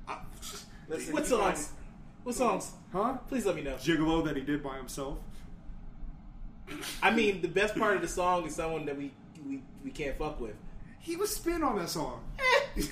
[0.07, 0.19] I-
[0.89, 1.71] Listen, What songs?
[2.25, 2.73] What songs?
[2.93, 3.15] huh?
[3.29, 3.77] Please let me know.
[3.77, 5.19] Gigolo that he did by himself.
[7.03, 9.13] I mean, the best part of the song is someone that we
[9.85, 10.57] we, can't fuck with.
[10.99, 12.23] He was spin on that song.
[12.77, 12.83] Eh.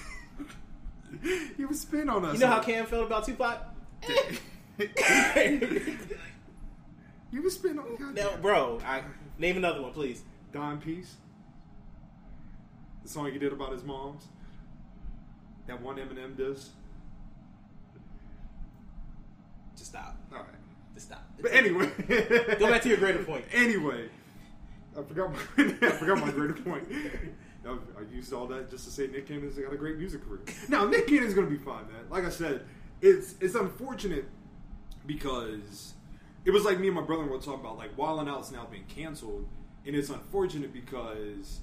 [1.56, 2.34] he was spin on that.
[2.34, 2.62] You know how.
[2.62, 3.74] Cam felt about Tupac?
[7.30, 7.86] He was spin on.
[7.86, 7.90] Eh.
[7.98, 8.40] no, goddamn.
[8.40, 8.80] bro.
[8.84, 9.02] I,
[9.38, 10.22] name another one, please.
[10.52, 11.16] Don Peace.
[13.02, 14.24] The song he did about his moms.
[15.66, 16.70] That one Eminem diss.
[19.76, 20.16] Just stop.
[20.32, 20.46] All right.
[20.94, 21.22] Just stop.
[21.40, 21.90] But anyway,
[22.58, 23.44] Go back to your greater point.
[23.52, 24.08] Anyway,
[24.98, 25.38] I forgot my
[25.82, 26.88] I forgot my greater point.
[27.66, 27.76] I,
[28.14, 30.40] used all that just to say Nick Cannon's got a great music career.
[30.68, 32.08] Now Nick Cannon's gonna be fine, man.
[32.10, 32.62] Like I said,
[33.00, 34.24] it's it's unfortunate
[35.06, 35.94] because
[36.44, 38.84] it was like me and my brother were talking about like Wild Out's now being
[38.88, 39.46] canceled,
[39.86, 41.60] and it's unfortunate because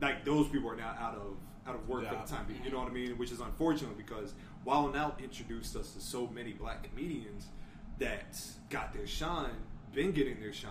[0.00, 2.12] like those people are now out of out of work Yeah.
[2.14, 2.46] at the time.
[2.64, 3.18] You know what I mean?
[3.18, 4.34] Which is unfortunate because
[4.64, 7.46] Wild Out introduced us to so many black comedians
[7.98, 8.38] that
[8.70, 9.56] got their shine,
[9.92, 10.70] been getting their shine.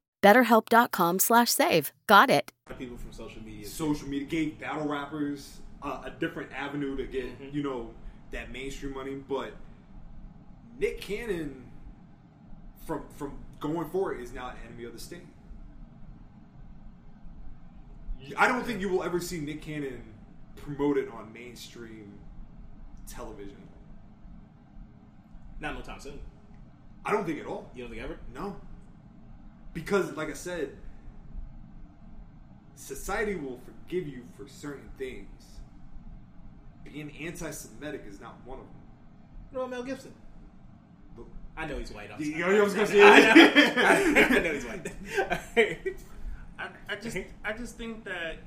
[0.21, 1.91] BetterHelp.com slash save.
[2.07, 2.51] Got it.
[2.77, 3.67] People from social media.
[3.67, 7.89] Social media gave battle rappers uh, a different avenue to get, you know,
[8.31, 9.15] that mainstream money.
[9.15, 9.53] But
[10.79, 11.65] Nick Cannon,
[12.85, 15.25] from from going forward, is now an enemy of the state.
[18.37, 20.03] I don't think you will ever see Nick Cannon
[20.55, 22.13] promoted on mainstream
[23.07, 23.57] television.
[25.59, 26.19] Not no time soon.
[27.03, 27.69] I don't think at all.
[27.75, 28.17] You don't think ever?
[28.33, 28.55] No.
[29.73, 30.71] Because, like I said,
[32.75, 35.27] society will forgive you for certain things.
[36.83, 38.73] Being anti Semitic is not one of them.
[39.51, 40.13] What about Mel Gibson?
[41.15, 41.25] But-
[41.55, 42.09] I know he's white.
[42.13, 42.53] I'm You sorry.
[42.55, 44.87] know, I was gonna say- I know, I know he's white.
[46.59, 48.37] I, I just I just think that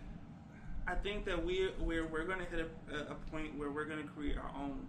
[0.87, 2.61] I think that we we're we're gonna hit
[2.93, 4.87] a, a point where we're gonna create our own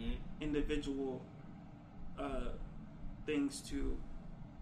[0.00, 0.16] Mhm.
[0.40, 1.20] individual
[2.18, 2.50] uh,
[3.26, 3.96] things to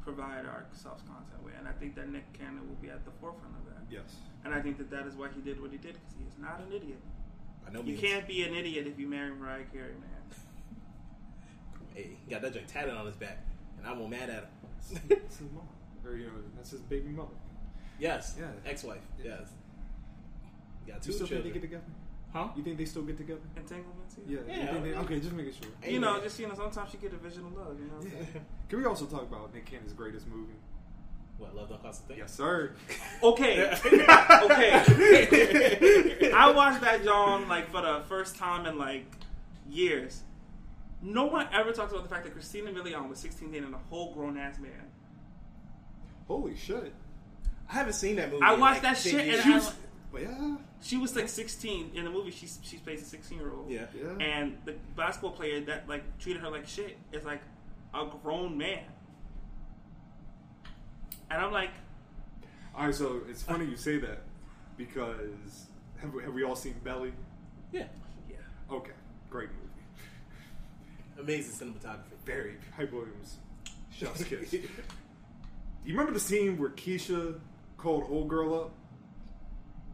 [0.07, 3.11] provide our self content with, and I think that Nick Cannon will be at the
[3.21, 3.83] forefront of that.
[3.91, 4.15] yes.
[4.45, 6.39] And I think that that is why he did what he did because he is
[6.39, 7.01] not an idiot.
[7.67, 8.01] I know You means.
[8.01, 10.11] can't be an idiot if you marry Mariah Carey, man.
[11.95, 13.39] Hey, he got that joint tatted on his back,
[13.79, 15.01] and I won't mad at him.
[15.09, 15.67] That's his mom.
[16.05, 17.31] Or, you know, that's his baby mother.
[17.99, 18.49] yes, Yeah.
[18.67, 19.01] ex-wife.
[19.25, 19.49] Yes,
[20.87, 21.53] got You two still think they children.
[21.55, 21.85] get together?
[22.37, 22.49] Huh?
[22.55, 23.41] You think they still get together?
[23.57, 24.41] Entanglements, Yeah.
[24.47, 25.71] Yeah, you think they- okay, just making sure.
[25.91, 27.79] You know, just you know, sometimes you get a vision of love.
[27.81, 28.45] You know, what I'm saying?
[28.69, 30.53] Can we also talk about Nick Cannon's greatest movie?
[31.39, 32.19] What love don't cost a thing?
[32.19, 32.73] Yes, sir.
[33.23, 34.83] Okay, okay.
[36.35, 39.07] I watched that John like for the first time in like
[39.69, 40.23] years.
[41.03, 44.13] No one ever talks about the fact that Christina Milian was 16 dating a whole
[44.13, 44.71] grown ass man.
[46.29, 46.93] Holy shit.
[47.71, 48.43] I haven't seen that movie.
[48.45, 49.45] I watched like that shit years.
[49.45, 49.75] and I, But
[50.15, 52.31] yeah, She was like 16 in the movie.
[52.31, 53.71] She she plays a 16 year old.
[53.71, 53.87] Yeah.
[53.95, 54.25] yeah.
[54.25, 57.43] And the basketball player that like treated her like shit is like
[57.95, 58.85] a grown man.
[61.31, 61.71] And I'm like,
[62.75, 64.23] All right, so it's funny you say that
[64.77, 65.67] because
[65.99, 67.13] have we, have we all seen Belly?
[67.73, 67.85] Yeah.
[68.29, 68.37] yeah.
[68.71, 68.93] Okay,
[69.31, 69.63] great movie.
[71.21, 72.17] Amazing cinematography.
[72.25, 73.39] Very Hype Williams,
[73.91, 74.53] chef's kiss.
[74.53, 74.63] you
[75.87, 77.39] remember the scene where Keisha
[77.77, 78.73] called old girl up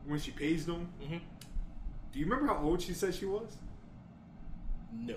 [0.06, 0.88] when she paged him?
[1.00, 1.20] Mhm.
[2.12, 3.56] Do you remember how old she said she was?
[4.92, 5.16] No.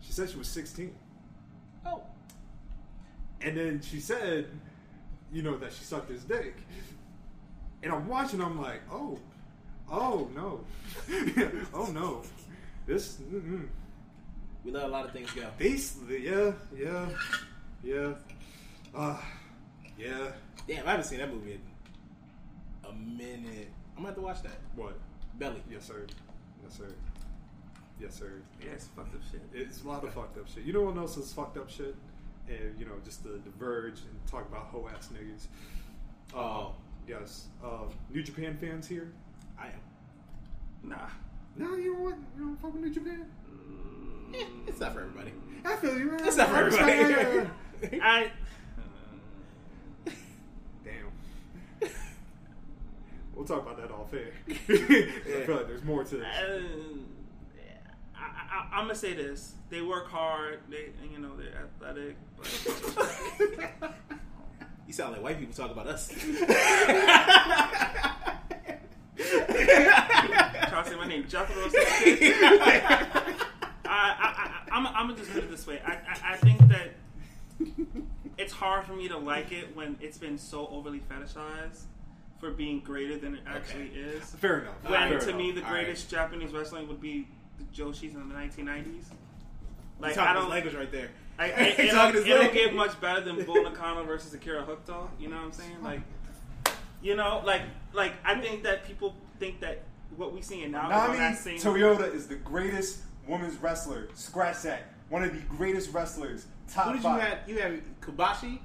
[0.00, 0.94] She said she was 16.
[1.86, 2.02] Oh.
[3.40, 4.46] And then she said,
[5.32, 6.56] you know, that she sucked his dick.
[7.82, 9.18] And I'm watching, I'm like, oh,
[9.90, 10.64] oh no.
[11.74, 12.22] oh no.
[12.86, 13.68] This, mm-mm.
[14.64, 15.48] We let a lot of things go.
[15.58, 17.08] These, yeah, yeah,
[17.82, 18.12] yeah.
[18.94, 19.18] Uh,
[19.98, 20.30] yeah.
[20.68, 21.60] Damn, I haven't seen that movie in
[22.88, 23.70] a minute.
[23.96, 24.58] I'm gonna have to watch that.
[24.76, 24.98] What?
[25.38, 25.62] Belly.
[25.70, 26.06] Yes, sir.
[26.62, 26.88] Yes, sir.
[28.00, 28.42] Yes, sir.
[28.60, 29.42] Yeah, it's fucked up shit.
[29.52, 30.64] It's a lot of fucked up shit.
[30.64, 31.94] You know what else is fucked up shit?
[32.48, 35.46] And, you know, just to diverge and talk about hoe ass niggas.
[36.34, 36.74] Oh.
[37.06, 37.46] Yes.
[37.64, 39.12] Um, New Japan fans here?
[39.58, 40.90] I am.
[40.90, 41.08] Nah.
[41.56, 43.26] No, you don't want, you don't fuck with New Japan?
[44.34, 45.32] Eh, it's not for everybody.
[45.64, 46.24] I feel you, man.
[46.24, 47.50] It's not for everybody.
[48.02, 48.30] I.
[50.84, 51.12] Damn.
[53.34, 54.32] We'll talk about that off air.
[54.48, 56.26] I feel like there's more to this.
[56.26, 56.62] Uh,
[58.16, 60.60] I, I, I'm gonna say this: they work hard.
[60.68, 62.16] They, you know, they're athletic.
[62.36, 63.94] But
[64.86, 66.08] You sound like white people talk about us.
[66.08, 66.18] try
[70.82, 71.62] to say my name, Jethro.
[71.62, 71.70] or.
[71.74, 73.08] I,
[73.86, 75.80] I, I, I'm, I'm gonna just put it this way.
[75.86, 76.90] I, I, I think that
[78.36, 81.84] it's hard for me to like it when it's been so overly fetishized
[82.42, 84.24] for being greater than it actually is.
[84.40, 84.74] Fair enough.
[84.82, 85.38] When Fair to enough.
[85.38, 89.04] me, the All greatest Japanese wrestling would be the Joshis in the 1990s.
[90.00, 91.10] Like Talking I don't, language right there.
[91.38, 94.64] I, I, He's it'll, talking his it'll get much better than Bull Nakano versus Akira
[94.64, 95.08] Hokuto.
[95.20, 95.82] You know what I'm saying?
[95.84, 96.00] Like,
[97.00, 97.62] you know, like,
[97.92, 99.82] like I think that people think that
[100.16, 101.58] what we seeing now is on Nami same.
[101.58, 104.08] Toyota is the greatest women's wrestler.
[104.14, 104.88] Scratch that.
[105.10, 106.46] One of the greatest wrestlers.
[106.68, 107.22] Top Who did you five.
[107.22, 107.38] have?
[107.46, 108.58] You have Kobashi?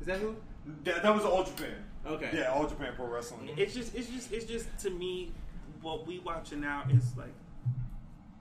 [0.00, 0.36] Is that who?
[0.84, 1.83] That, that was All Japan.
[2.06, 2.30] Okay.
[2.34, 3.50] Yeah, All Japan Pro Wrestling.
[3.56, 5.32] It's just, it's just, it's just to me,
[5.80, 7.34] what we watching now is like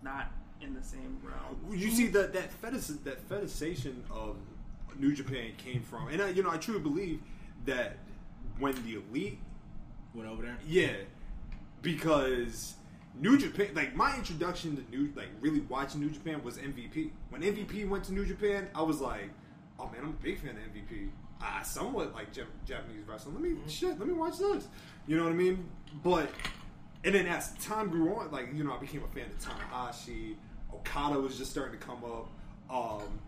[0.02, 0.32] not
[0.62, 1.58] in the same realm.
[1.78, 4.38] You see that that fetish that fetishization of
[4.98, 7.22] New Japan came from, and I, you know I truly believe
[7.66, 7.98] that
[8.60, 9.40] when the elite,
[10.14, 10.58] Went over there.
[10.68, 10.94] yeah,
[11.82, 12.76] because
[13.20, 17.12] New Japan, like my introduction to New, like really watching New Japan was MVP.
[17.30, 19.30] When MVP went to New Japan, I was like,
[19.80, 21.10] oh man, I'm a big fan of MVP.
[21.42, 23.36] I somewhat like Jap- Japanese wrestling.
[23.36, 24.68] Let me shit, let me watch this.
[25.08, 25.70] You know what I mean?
[26.04, 26.30] But
[27.04, 30.36] and then as time grew on, like you know, I became a fan of Tanahashi.
[30.74, 32.30] Okada was just starting to come up.
[32.70, 33.20] Um,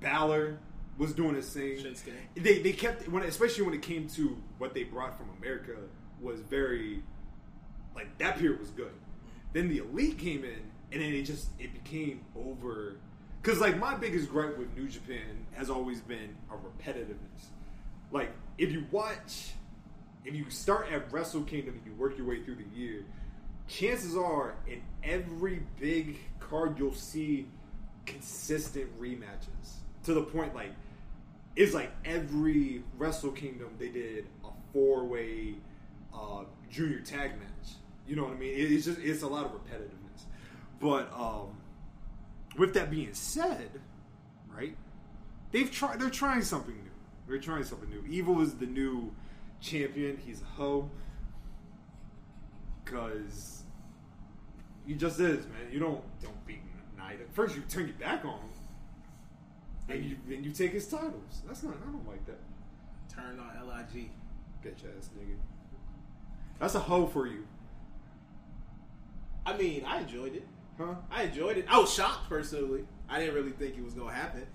[0.00, 0.58] Balor
[0.98, 1.76] was doing his thing.
[1.78, 2.12] Shinsuke.
[2.34, 5.76] They they kept when especially when it came to what they brought from America
[6.20, 7.02] was very
[7.94, 8.92] like that period was good.
[9.52, 10.60] Then the elite came in,
[10.92, 12.96] and then it just it became over.
[13.46, 17.44] Because like my biggest gripe with New Japan has always been a repetitiveness.
[18.10, 19.52] Like if you watch,
[20.24, 23.04] if you start at Wrestle Kingdom and you work your way through the year,
[23.68, 27.46] chances are in every big card you'll see
[28.04, 30.72] consistent rematches to the point like
[31.54, 35.54] it's like every Wrestle Kingdom they did a four way
[36.12, 37.76] uh, junior tag match.
[38.08, 38.54] You know what I mean?
[38.56, 40.24] It's just it's a lot of repetitiveness.
[40.80, 41.56] But um,
[42.56, 43.70] with that being said,
[44.54, 44.76] right?
[45.52, 46.00] They've tried.
[46.00, 46.90] They're trying something new.
[47.28, 48.04] They're trying something new.
[48.08, 49.12] Evil is the new
[49.60, 50.18] champion.
[50.24, 50.90] He's a hoe.
[52.84, 53.62] Cause
[54.86, 55.72] he just is, man.
[55.72, 56.60] You don't don't beat
[56.98, 57.26] Naito.
[57.32, 58.50] First, you turn your back on him,
[59.88, 61.42] and you and you take his titles.
[61.46, 61.74] That's not.
[61.82, 62.38] I don't like that.
[63.12, 64.10] Turn on Lig.
[64.64, 65.36] Bitch ass nigga.
[66.58, 67.46] That's a hoe for you,
[69.46, 70.46] I mean, I enjoyed it.
[70.78, 70.94] Huh?
[71.10, 71.66] I enjoyed it.
[71.68, 72.84] I was shocked personally.
[73.08, 74.46] I didn't really think it was gonna happen.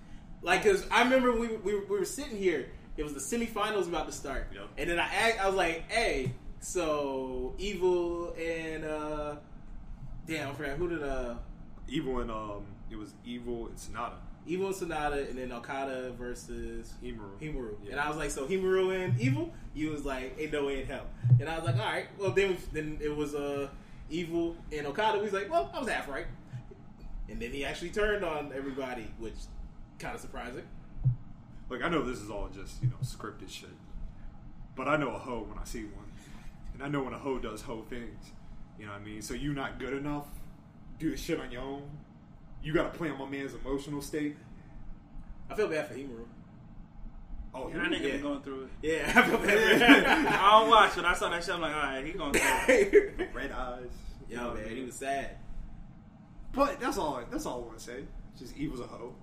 [0.42, 2.68] Like, cause I remember we we, we were sitting here.
[2.96, 4.64] It was the semifinals about to start, Yep.
[4.76, 9.36] and then I asked, I was like, "Hey, so Evil and uh,
[10.26, 11.34] damn, I forgot who did uh,
[11.88, 14.14] Evil and um, it was Evil and Sanada.
[14.46, 17.38] Evil and Sanada, and then Okada versus Hiromu.
[17.40, 17.74] Hiromu.
[17.84, 17.92] Yeah.
[17.92, 19.52] And I was like, so Hiromu and Evil?
[19.74, 21.06] You was like, ain't no way in hell.
[21.40, 22.06] And I was like, all right.
[22.18, 23.68] Well, then then it was uh,
[24.12, 25.18] Evil and Okada.
[25.18, 26.26] We was like, well, I was half right.
[27.28, 29.34] And then he actually turned on everybody, which
[29.98, 30.64] kind of surprising.
[31.70, 33.70] Like I know this is all just you know scripted shit,
[34.76, 36.04] but I know a hoe when I see one,
[36.74, 38.32] and I know when a hoe does hoe things.
[38.78, 39.22] You know what I mean?
[39.22, 40.26] So you not good enough,
[40.98, 41.82] do the shit on your own.
[42.62, 44.36] You got to play on my man's emotional state.
[45.50, 46.24] I feel bad for Hiromu.
[47.54, 48.10] Oh, And that nigga yeah.
[48.12, 48.70] been going through it.
[48.82, 49.82] Yeah, I feel bad.
[50.28, 51.04] I don't watch it.
[51.04, 51.54] I saw that shit.
[51.54, 53.30] I'm like, all right, he going through it.
[53.34, 53.88] red eyes.
[54.32, 55.36] Yo, man, he was sad.
[56.52, 57.22] But that's all.
[57.30, 58.04] That's all I want to say.
[58.38, 59.14] Just Evil's a hoe.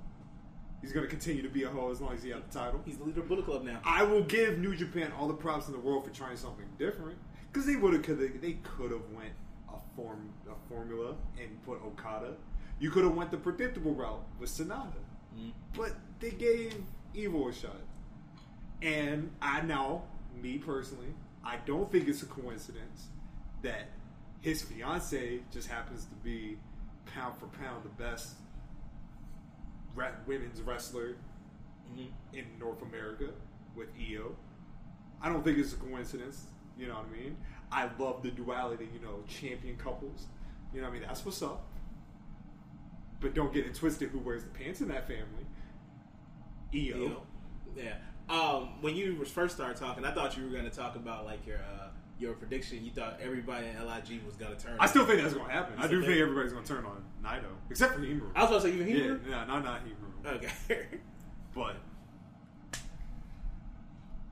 [0.81, 2.81] He's gonna continue to be a hoe as long as he has the title.
[2.85, 3.79] He's the leader of Bullet Club now.
[3.83, 7.17] I will give New Japan all the props in the world for trying something different
[7.51, 9.33] because they would have could they could have went
[9.67, 12.33] a form a formula and put Okada.
[12.79, 14.93] You could have went the predictable route with Sanada,
[15.35, 15.49] mm-hmm.
[15.75, 16.75] but they gave
[17.13, 17.81] Evil a shot.
[18.81, 20.03] And I know,
[20.41, 21.13] me personally,
[21.43, 23.07] I don't think it's a coincidence
[23.63, 23.89] that
[24.41, 26.57] his fiance just happens to be
[27.05, 28.35] pound for pound the best
[29.95, 31.15] re- women's wrestler
[32.33, 33.29] in North America
[33.75, 34.35] with Io.
[35.21, 36.45] I don't think it's a coincidence.
[36.77, 37.37] You know what I mean?
[37.71, 40.27] I love the duality, you know, champion couples.
[40.73, 41.07] You know what I mean?
[41.07, 41.65] That's what's up.
[43.19, 45.45] But don't get it twisted who wears the pants in that family.
[46.73, 46.97] Io.
[46.97, 47.21] Yo.
[47.75, 47.95] Yeah.
[48.29, 51.45] Um, when you first started talking, I thought you were going to talk about like
[51.45, 51.89] your uh,
[52.19, 52.83] your prediction.
[52.83, 54.75] You thought everybody in Lig was going to turn.
[54.79, 55.75] I still think that's going to happen.
[55.79, 57.45] I do think think- everybody's going to turn on Naito.
[57.69, 58.29] Except for Hiromu.
[58.35, 59.29] I was gonna say even Yeah, Hiromu.
[59.29, 60.35] yeah, no, not Hiromu.
[60.35, 60.85] Okay.
[61.55, 61.77] But,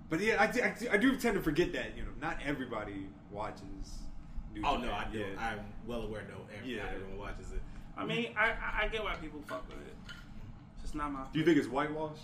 [0.09, 3.07] but yeah, I, do- I, I do tend to forget that you know not everybody
[3.31, 3.99] watches.
[4.53, 5.17] New oh no, I do.
[5.19, 5.25] Yeah.
[5.39, 6.21] I'm well aware.
[6.29, 6.83] No, every, Yeah.
[6.83, 7.61] not everyone watches it.
[7.97, 9.95] I mean, I, I- I get why people fuck with it.
[10.75, 11.23] It's just not my.
[11.33, 12.21] Do you think it's whitewashed?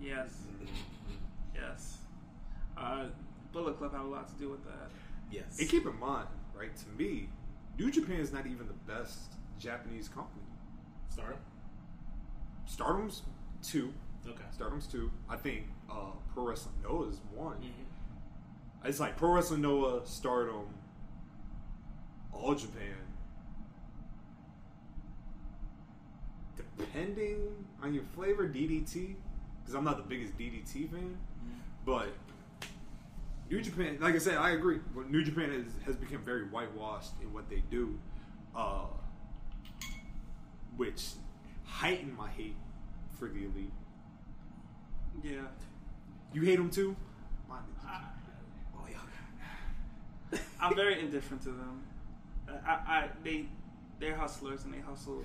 [0.00, 0.30] Yes.
[1.54, 1.98] Yes.
[2.78, 3.06] Uh,
[3.56, 4.90] Bullet Club had a lot to do with that.
[5.30, 5.58] Yes.
[5.58, 6.76] And keep in mind, right?
[6.76, 7.30] To me,
[7.78, 10.44] New Japan is not even the best Japanese company.
[11.08, 11.38] Start.
[12.66, 13.22] Stardom's
[13.62, 13.94] two.
[14.28, 14.44] Okay.
[14.52, 15.10] Stardom's two.
[15.30, 17.56] I think uh, Pro Wrestling Noah is one.
[17.56, 18.86] Mm-hmm.
[18.88, 20.66] It's like Pro Wrestling Noah, Stardom,
[22.34, 22.94] All Japan.
[26.76, 27.38] Depending
[27.82, 29.14] on your flavor, DDT,
[29.62, 31.16] because I'm not the biggest DDT fan,
[31.86, 32.08] but
[33.48, 34.80] New Japan, like I said, I agree.
[35.08, 37.98] New Japan has, has become very whitewashed in what they do,
[38.56, 38.86] uh,
[40.76, 41.10] which
[41.64, 42.56] heightened my hate
[43.18, 43.72] for the elite.
[45.22, 45.42] Yeah.
[46.32, 46.96] You hate them too?
[47.48, 47.60] Mine
[48.76, 50.38] Oh yeah.
[50.60, 51.82] I'm very indifferent to them.
[52.66, 53.46] I, I they
[54.00, 55.22] they're hustlers and they hustle.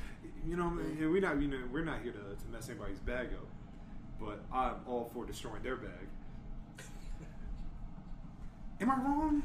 [0.48, 3.30] You know, and we're not, you know, we're not here to, to mess anybody's bag
[3.34, 3.48] up,
[4.20, 6.08] but I'm all for destroying their bag.
[8.82, 9.44] Am I wrong?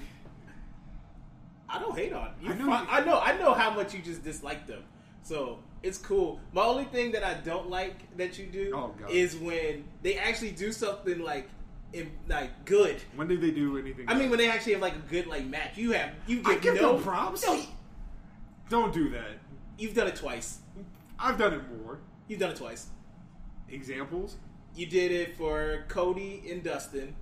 [1.69, 2.31] I don't hate on.
[2.41, 2.73] You I I know know.
[2.73, 3.21] I know.
[3.21, 4.83] I know how much you just dislike them.
[5.23, 6.41] So it's cool.
[6.53, 10.53] My only thing that I don't like that you do Oh, is when they actually
[10.53, 11.49] do something like,
[11.93, 13.03] in, like good.
[13.17, 14.07] When did they do anything?
[14.09, 16.55] I mean, when they actually have like a good like match, you have you I
[16.55, 17.45] get give no them props.
[17.45, 17.61] No,
[18.71, 19.39] don't do that.
[19.79, 20.61] you've done it twice.
[21.19, 21.99] I've done it more.
[22.29, 22.87] You've done it twice.
[23.69, 24.37] Examples?
[24.77, 27.17] You did it for Cody and Dustin,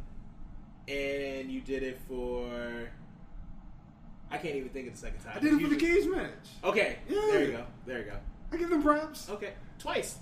[0.88, 2.88] and you did it for.
[4.30, 5.34] I can't even think of the second time.
[5.36, 6.30] I did it for the cage match.
[6.64, 7.20] Okay, Yeah.
[7.30, 7.64] there you go.
[7.86, 8.16] There you go.
[8.52, 9.28] I give them props.
[9.30, 10.18] Okay, twice.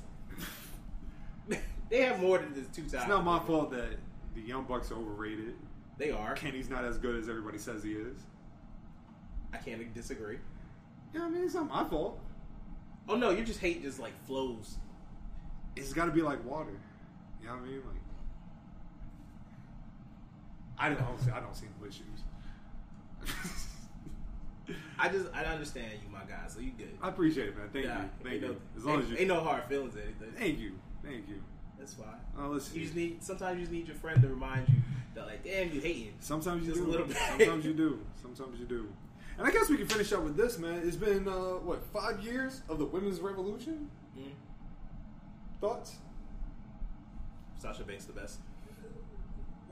[1.89, 2.95] they have more than just two times.
[2.95, 3.97] It's not my fault that
[4.35, 5.55] the Young Bucks are overrated.
[5.99, 6.35] They are.
[6.35, 8.19] Kenny's not as good as everybody says he is.
[9.53, 10.39] I can't disagree.
[11.15, 12.19] Yeah, I mean, it's not my fault.
[13.09, 14.77] Oh no, you're just hate just like flows.
[15.77, 16.79] It's got to be like water.
[17.41, 17.77] You know what I mean?
[17.87, 18.02] Like,
[20.83, 22.05] I don't, I don't see, I don't see no issues.
[24.99, 26.47] I just I understand you, my guy.
[26.49, 26.97] So you good.
[27.03, 27.69] I appreciate it, man.
[27.73, 27.93] Thank you.
[28.23, 28.49] Thank you.
[28.49, 30.33] No, As long ain't, as you, ain't no hard feelings or anything.
[30.37, 30.73] thank you,
[31.05, 31.43] thank you.
[31.79, 32.07] That's fine.
[32.39, 34.75] Oh, let's You just need sometimes you just need your friend to remind you
[35.15, 36.15] that like, damn, you hating.
[36.21, 36.89] Sometimes you Just do.
[36.89, 37.17] a little bit.
[37.17, 38.01] Sometimes you do.
[38.21, 38.89] Sometimes you do.
[39.39, 40.81] And I guess we can finish up with this, man.
[40.85, 41.33] It's been uh,
[41.63, 43.89] what five years of the women's revolution.
[44.19, 44.31] Mhm.
[45.61, 45.97] Thoughts?
[47.59, 48.39] Sasha Banks the best.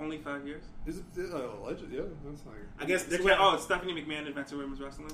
[0.01, 0.63] Only five years.
[0.87, 1.83] Is it uh, alleged?
[1.93, 2.57] Yeah, that's like.
[2.79, 5.13] I guess they're So, kind oh, Stephanie McMahon invented women's wrestling.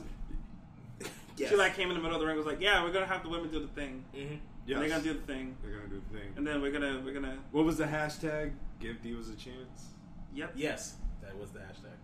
[1.36, 1.50] yes.
[1.50, 3.22] She like came in the middle of the ring, was like, "Yeah, we're gonna have
[3.24, 4.04] the women do the thing.
[4.14, 4.38] Mhm.
[4.66, 4.74] Yes.
[4.76, 6.32] And they're gonna do the thing, They're gonna do the thing.
[6.36, 8.52] and then we're gonna we're gonna What was the hashtag?
[8.80, 9.90] Give Divas a chance.
[10.32, 11.96] yep." Yes, that was the hashtag.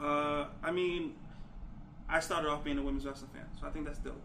[0.00, 0.04] Okay.
[0.04, 1.14] Uh, I mean,
[2.08, 4.20] I started off being a women's wrestling fan, so I think that's dope.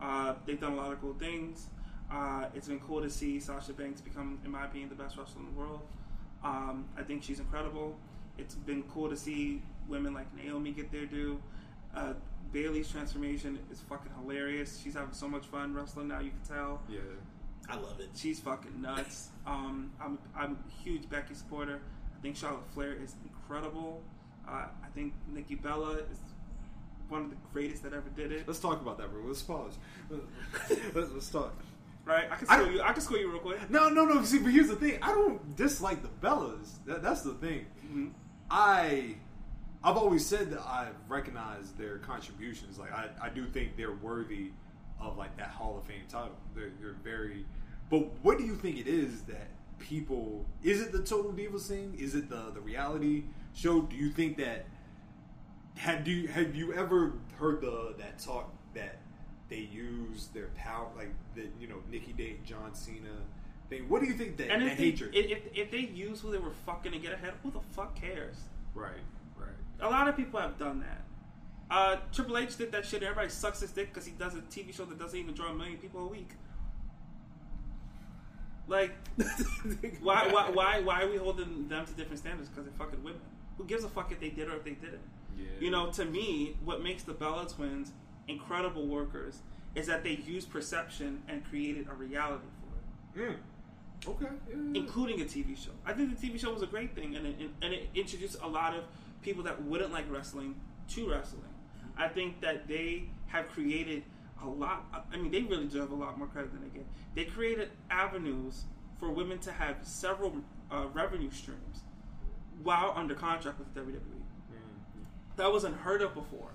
[0.00, 1.66] Uh, they've done a lot of cool things.
[2.10, 5.40] Uh, it's been cool to see Sasha Banks become, in my opinion, the best wrestler
[5.40, 5.80] in the world.
[6.44, 7.96] Um, I think she's incredible.
[8.38, 11.40] It's been cool to see women like Naomi get their due.
[11.94, 12.12] Uh,
[12.52, 14.80] Bayley's transformation is fucking hilarious.
[14.82, 16.20] She's having so much fun wrestling now.
[16.20, 17.00] You can tell Yeah.
[17.68, 18.10] I love it.
[18.14, 19.30] she's fucking nuts.
[19.46, 21.80] Um, I'm I'm a huge Becky supporter.
[22.16, 24.02] I think Charlotte Flair is incredible.
[24.46, 26.18] Uh, I think Nikki Bella is
[27.08, 28.46] one of the greatest that ever did it.
[28.46, 29.22] Let's talk about that, bro.
[29.26, 29.78] Let's pause.
[30.94, 31.54] let's, let's talk.
[32.04, 32.26] Right?
[32.30, 32.82] I can I score you.
[32.82, 33.70] I can score you real quick.
[33.70, 34.22] No, no, no.
[34.24, 34.98] See, but here's the thing.
[35.00, 36.84] I don't dislike the Bellas.
[36.86, 37.66] That, that's the thing.
[37.86, 38.08] Mm-hmm.
[38.50, 39.16] I,
[39.82, 42.78] I've always said that I recognize their contributions.
[42.78, 44.50] Like I, I do think they're worthy
[45.00, 46.36] of like that Hall of Fame title.
[46.54, 47.46] They're, they're very.
[47.90, 49.48] But what do you think it is that
[49.78, 50.44] people?
[50.62, 51.96] Is it the Total Divas thing?
[51.98, 53.24] Is it the the reality
[53.54, 53.80] show?
[53.82, 54.66] Do you think that?
[55.76, 58.98] Have you have you ever heard the that talk that
[59.48, 63.10] they use their power like the you know Nikki Date John Cena
[63.68, 63.88] thing?
[63.88, 65.14] What do you think that, And that they, hatred?
[65.14, 67.94] if, if, if they use who they were fucking to get ahead, who the fuck
[67.94, 68.36] cares?
[68.74, 68.90] right,
[69.38, 69.48] right.
[69.80, 71.00] A lot of people have done that.
[71.70, 73.02] Uh, Triple H did that shit.
[73.02, 75.54] Everybody sucks his dick because he does a TV show that doesn't even draw a
[75.54, 76.30] million people a week.
[78.66, 78.92] Like,
[80.00, 82.48] why, why, why, why are we holding them to different standards?
[82.48, 83.20] Because they're fucking women.
[83.58, 85.00] Who gives a fuck if they did or if they didn't?
[85.36, 85.44] Yeah.
[85.60, 87.92] You know, to me, what makes the Bella Twins
[88.28, 89.40] incredible workers
[89.74, 92.44] is that they used perception and created a reality
[93.14, 93.36] for it Mm.
[94.06, 94.26] Okay.
[94.26, 94.80] yeah, yeah.
[94.80, 95.70] including a TV show.
[95.86, 98.46] I think the TV show was a great thing, and it, and it introduced a
[98.48, 98.84] lot of
[99.22, 100.56] people that wouldn't like wrestling
[100.88, 101.42] to wrestling.
[101.96, 104.02] I think that they have created
[104.42, 105.06] a lot.
[105.12, 106.86] I mean, they really deserve a lot more credit than they get.
[107.14, 108.64] They created avenues
[108.98, 110.34] for women to have several
[110.70, 111.80] uh, revenue streams
[112.62, 114.00] while under contract with WWE.
[115.36, 116.50] That was unheard of before.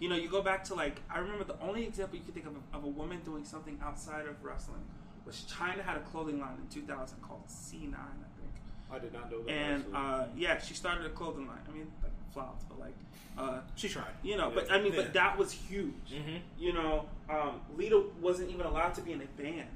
[0.00, 2.46] You know, you go back to like I remember the only example you could think
[2.46, 4.82] of of a woman doing something outside of wrestling
[5.24, 8.06] was Chyna had a clothing line in 2000 called C9, I
[8.38, 8.52] think.
[8.92, 9.50] I did not know that.
[9.50, 11.60] And uh, yeah, she started a clothing line.
[11.68, 12.94] I mean, like flops, but like,
[13.38, 14.12] uh, She tried.
[14.22, 14.48] you know.
[14.50, 14.54] Yeah.
[14.56, 15.02] But I mean, Yeah.
[15.02, 15.94] but that was huge.
[16.12, 16.40] Mhm.
[16.58, 19.68] You know, um, Lita wasn't even allowed to be in a band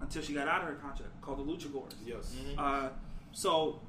[0.00, 1.92] until she got out of her contract called the Luchagors.
[2.04, 2.34] yes.
[2.56, 2.88] Uh,
[3.32, 3.80] so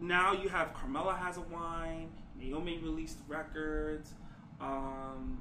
[0.00, 2.10] now you have Carmella has a wine.
[2.38, 4.12] Naomi released records.
[4.60, 5.38] Um,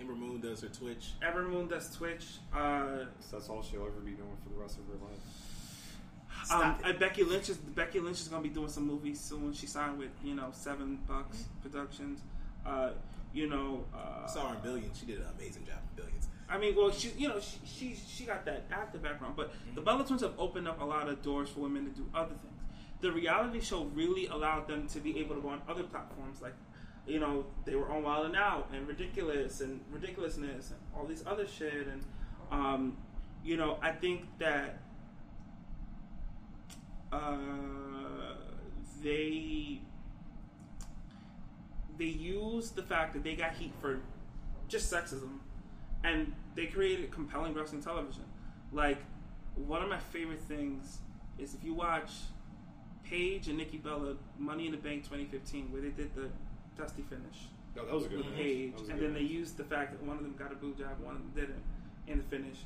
[0.00, 1.12] Ember Moon does her Twitch.
[1.22, 2.24] Ember Moon does Twitch.
[2.54, 6.52] Uh, That's all she'll ever be doing for the rest of her life.
[6.52, 9.52] um, and Becky Lynch is Becky Lynch is gonna be doing some movies soon.
[9.52, 12.20] She signed with you know Seven Bucks Productions.
[12.64, 12.90] Uh,
[13.34, 14.98] you know, uh, I saw her in Billions.
[14.98, 16.28] She did an amazing job in Billions.
[16.50, 19.80] I mean, well, she, you know, she, she she got that active background, but the
[19.82, 22.62] Bella Twins have opened up a lot of doors for women to do other things.
[23.00, 26.54] The reality show really allowed them to be able to go on other platforms, like,
[27.08, 31.24] you know, they were on Wild and Out and Ridiculous and Ridiculousness and all these
[31.26, 32.02] other shit, and
[32.50, 32.96] um,
[33.44, 34.78] you know, I think that
[37.12, 37.36] uh,
[39.02, 39.80] they
[41.98, 43.98] they used the fact that they got heat for
[44.68, 45.38] just sexism
[46.04, 48.22] and they created compelling wrestling television.
[48.72, 48.98] Like
[49.56, 50.98] one of my favorite things
[51.38, 52.10] is if you watch
[53.04, 56.28] Paige and Nikki Bella Money in the Bank 2015, where they did the
[56.78, 58.36] Dusty finish No, that was a good with match.
[58.36, 60.52] Paige, was a and good then they used the fact that one of them got
[60.52, 61.62] a boob job, one of them didn't
[62.06, 62.58] in the finish.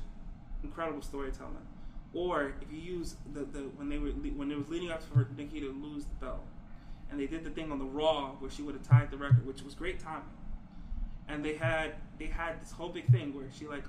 [0.63, 1.67] Incredible storytelling.
[2.13, 5.27] Or if you use the, the when they were when it was leading up for
[5.35, 6.45] Nikki to lose the belt,
[7.09, 9.45] and they did the thing on the Raw where she would have tied the record,
[9.45, 10.23] which was great timing.
[11.27, 13.83] And they had they had this whole big thing where she like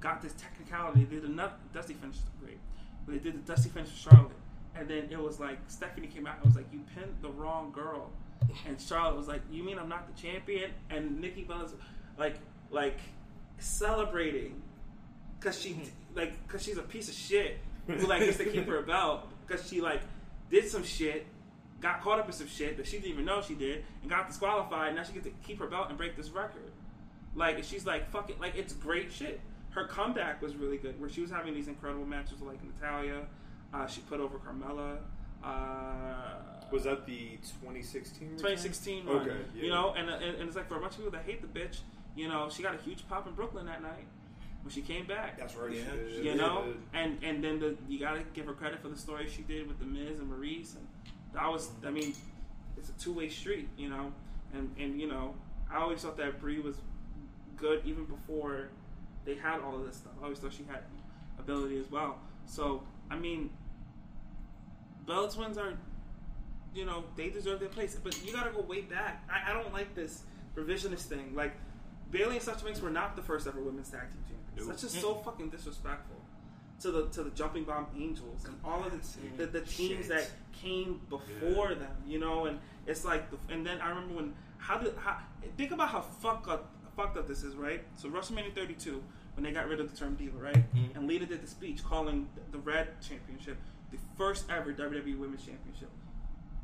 [0.00, 1.04] got this technicality.
[1.04, 2.58] They did another Dusty finish was great,
[3.06, 4.36] but they did the Dusty finish for Charlotte,
[4.76, 7.72] and then it was like Stephanie came out and was like, "You pinned the wrong
[7.72, 8.10] girl,"
[8.66, 11.74] and Charlotte was like, "You mean I'm not the champion?" And Nikki Bella's
[12.16, 12.36] like
[12.70, 12.98] like
[13.58, 14.62] celebrating
[15.38, 15.76] because she
[16.14, 19.66] like because she's a piece of shit who like gets to keep her belt because
[19.68, 20.02] she like
[20.50, 21.26] did some shit,
[21.80, 24.28] got caught up in some shit that she didn't even know she did, and got
[24.28, 24.94] disqualified.
[24.94, 26.70] Now she gets to keep her belt and break this record.
[27.34, 29.40] Like she's like fucking it, like it's great shit.
[29.70, 33.26] Her comeback was really good, where she was having these incredible matches with like Natalya.
[33.72, 34.96] Uh, she put over Carmella.
[35.44, 38.28] Uh, Was that the 2016?
[38.28, 38.36] return?
[38.38, 39.16] 2016 run.
[39.16, 39.62] Okay, yeah.
[39.62, 41.58] You know, and, and and it's like for a bunch of people that hate the
[41.60, 41.78] bitch,
[42.14, 44.06] you know, she got a huge pop in Brooklyn that night
[44.62, 45.38] when she came back.
[45.38, 45.72] That's right.
[45.72, 45.82] Yeah.
[46.08, 46.24] she did.
[46.24, 49.42] you know, and and then the you gotta give her credit for the story she
[49.42, 50.86] did with the Miz and Maurice, and
[51.32, 52.12] that was, I mean,
[52.76, 54.12] it's a two way street, you know,
[54.52, 55.34] and and you know,
[55.70, 56.76] I always thought that Brie was
[57.56, 58.68] good even before
[59.24, 60.12] they had all of this stuff.
[60.20, 60.80] I always thought she had
[61.38, 62.18] ability as well.
[62.46, 63.50] So I mean,
[65.06, 65.72] Bella Twins are,
[66.74, 69.28] you know, they deserve their place, but you gotta go way back.
[69.30, 70.22] I, I don't like this
[70.54, 71.34] revisionist thing.
[71.34, 71.52] Like
[72.10, 74.68] Bayley and Sasha Banks were not the first ever women's tag team champions.
[74.68, 76.16] That's just so fucking disrespectful
[76.80, 80.08] to the to the Jumping Bomb Angels and all of the the, the teams Shit.
[80.08, 81.96] that came before them.
[82.06, 85.18] You know, and it's like, the, and then I remember when how did how
[85.56, 87.82] think about how fucked up fucked up this is, right?
[87.96, 89.02] So WrestleMania 32,
[89.34, 90.74] when they got rid of the term diva, right?
[90.74, 90.98] Mm-hmm.
[90.98, 93.56] And Lita did the speech calling the Red Championship
[93.90, 95.88] the first ever WWE Women's Championship.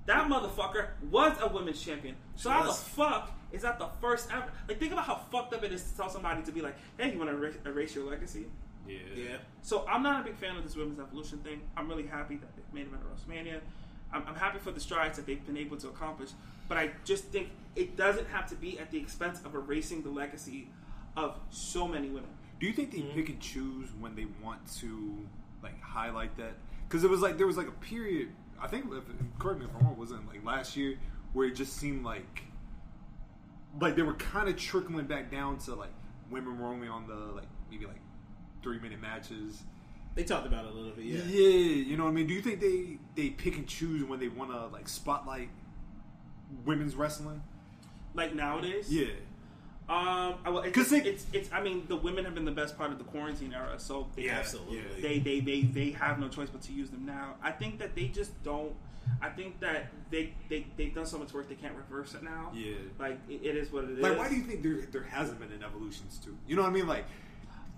[0.06, 2.16] That motherfucker was a women's champion.
[2.36, 4.46] So how the fuck is that the first ever?
[4.68, 7.12] Like, think about how fucked up it is to tell somebody to be like, "Hey,
[7.12, 8.46] you want to erase, erase your legacy?"
[8.86, 8.98] Yeah.
[9.16, 9.36] Yeah.
[9.62, 11.62] So I'm not a big fan of this women's evolution thing.
[11.76, 13.60] I'm really happy that they've made it at WrestleMania.
[14.12, 16.30] I'm, I'm happy for the strides that they've been able to accomplish,
[16.68, 20.10] but I just think it doesn't have to be at the expense of erasing the
[20.10, 20.68] legacy
[21.16, 22.28] of so many women.
[22.60, 23.14] Do you think they Mm-hmm.
[23.16, 25.26] pick and choose when they want to
[25.62, 26.52] like highlight that?
[26.86, 28.28] Because it was like there was like a period.
[28.60, 29.04] I think if,
[29.38, 29.96] correct me if I'm wrong.
[29.96, 30.98] Wasn't like last year
[31.32, 32.42] where it just seemed like
[33.80, 35.92] like they were kind of trickling back down to like
[36.30, 38.00] women were only on the like maybe like
[38.62, 39.62] three minute matches.
[40.14, 41.04] They talked about it a little bit.
[41.04, 41.22] Yeah.
[41.24, 41.48] Yeah.
[41.48, 42.26] you know what I mean.
[42.26, 45.50] Do you think they they pick and choose when they want to like spotlight
[46.64, 47.42] women's wrestling?
[48.14, 49.06] Like nowadays, Yeah,
[49.88, 51.52] Um, I- well, it's, 'Cause they- it's it's.
[51.52, 54.22] I mean, the women have been the best part of the quarantine era, so they
[54.24, 54.78] Yeah, Absolutely.
[54.78, 54.82] yeah.
[55.00, 57.34] they, they they they have no choice but to use them now.
[57.42, 58.72] I think that they just don't.
[59.20, 62.50] I think that they they they've done so much work they can't reverse it now.
[62.54, 62.76] Yeah.
[62.98, 63.98] like it, it is what it is.
[63.98, 66.34] like why do you think there there hasn't been an evolutions too?
[66.48, 66.86] You know what I mean?
[66.86, 67.04] Like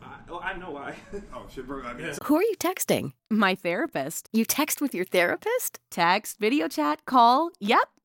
[0.00, 0.94] I, well, I know why.
[1.34, 1.82] oh shit, bro.
[1.82, 3.14] I mean, Who are you texting?
[3.28, 4.28] My therapist.
[4.32, 5.80] You text with your therapist?
[5.90, 7.50] Text, video chat, call.
[7.58, 7.88] Yep.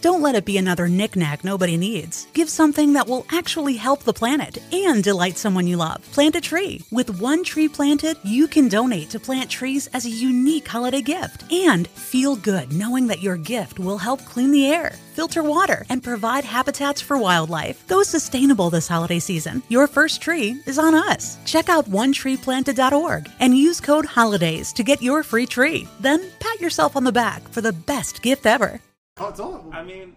[0.00, 2.28] Don't let it be another knickknack nobody needs.
[2.32, 6.08] Give something that will actually help the planet and delight someone you love.
[6.12, 6.84] Plant a tree.
[6.92, 11.50] With one tree planted, you can donate to plant trees as a unique holiday gift
[11.52, 16.00] and feel good knowing that your gift will help clean the air, filter water, and
[16.00, 17.84] provide habitats for wildlife.
[17.88, 19.64] Go sustainable this holiday season.
[19.68, 21.38] Your first tree is on us.
[21.44, 25.88] Check out onetreeplanted.org and use code HOLIDAYS to get your free tree.
[25.98, 28.80] Then pat yourself on the back for the best gift ever.
[29.20, 29.70] Oh, it's all.
[29.72, 30.14] I mean,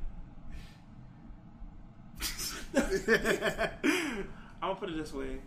[2.75, 3.71] I'm
[4.61, 5.39] gonna put it this way.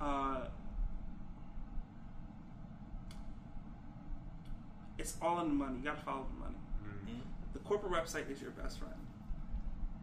[0.00, 0.40] Uh,
[4.96, 5.78] it's all in the money.
[5.78, 6.56] You gotta follow the money.
[6.84, 7.20] Mm-hmm.
[7.52, 8.94] The corporate website is your best friend,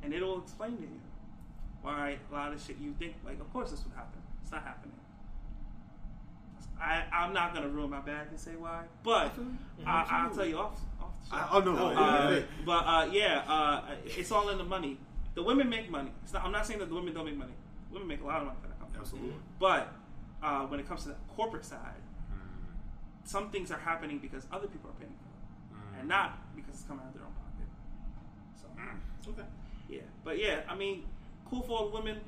[0.04, 1.00] and it'll explain to you
[1.82, 4.20] why a lot of shit you think like, of course this would happen.
[4.42, 4.96] It's not happening.
[6.82, 9.88] I, I'm not gonna ruin my bag and say why, but mm-hmm.
[9.88, 10.16] I, mm-hmm.
[10.16, 10.80] I'll tell you off.
[11.32, 11.70] Off I, show.
[11.70, 12.40] oh no, Uh, yeah.
[12.66, 14.98] but uh, yeah, uh, it's all in the money.
[15.36, 16.12] The women make money.
[16.24, 17.54] It's not, I'm not saying that the women don't make money.
[17.92, 19.00] Women make a lot of money for that company.
[19.02, 19.34] Absolutely.
[19.60, 19.94] But
[20.42, 21.80] uh, when it comes to the corporate side,
[23.24, 26.84] some things are happening because other people are paying for them, and not because it's
[26.84, 27.68] coming out of their own pocket.
[29.26, 29.48] So Okay.
[29.90, 31.04] yeah, but yeah, I mean,
[31.50, 32.20] cool for all the women.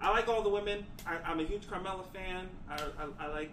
[0.00, 0.86] I like all the women.
[1.06, 2.48] I, I'm a huge Carmella fan.
[2.68, 3.52] I, I, I like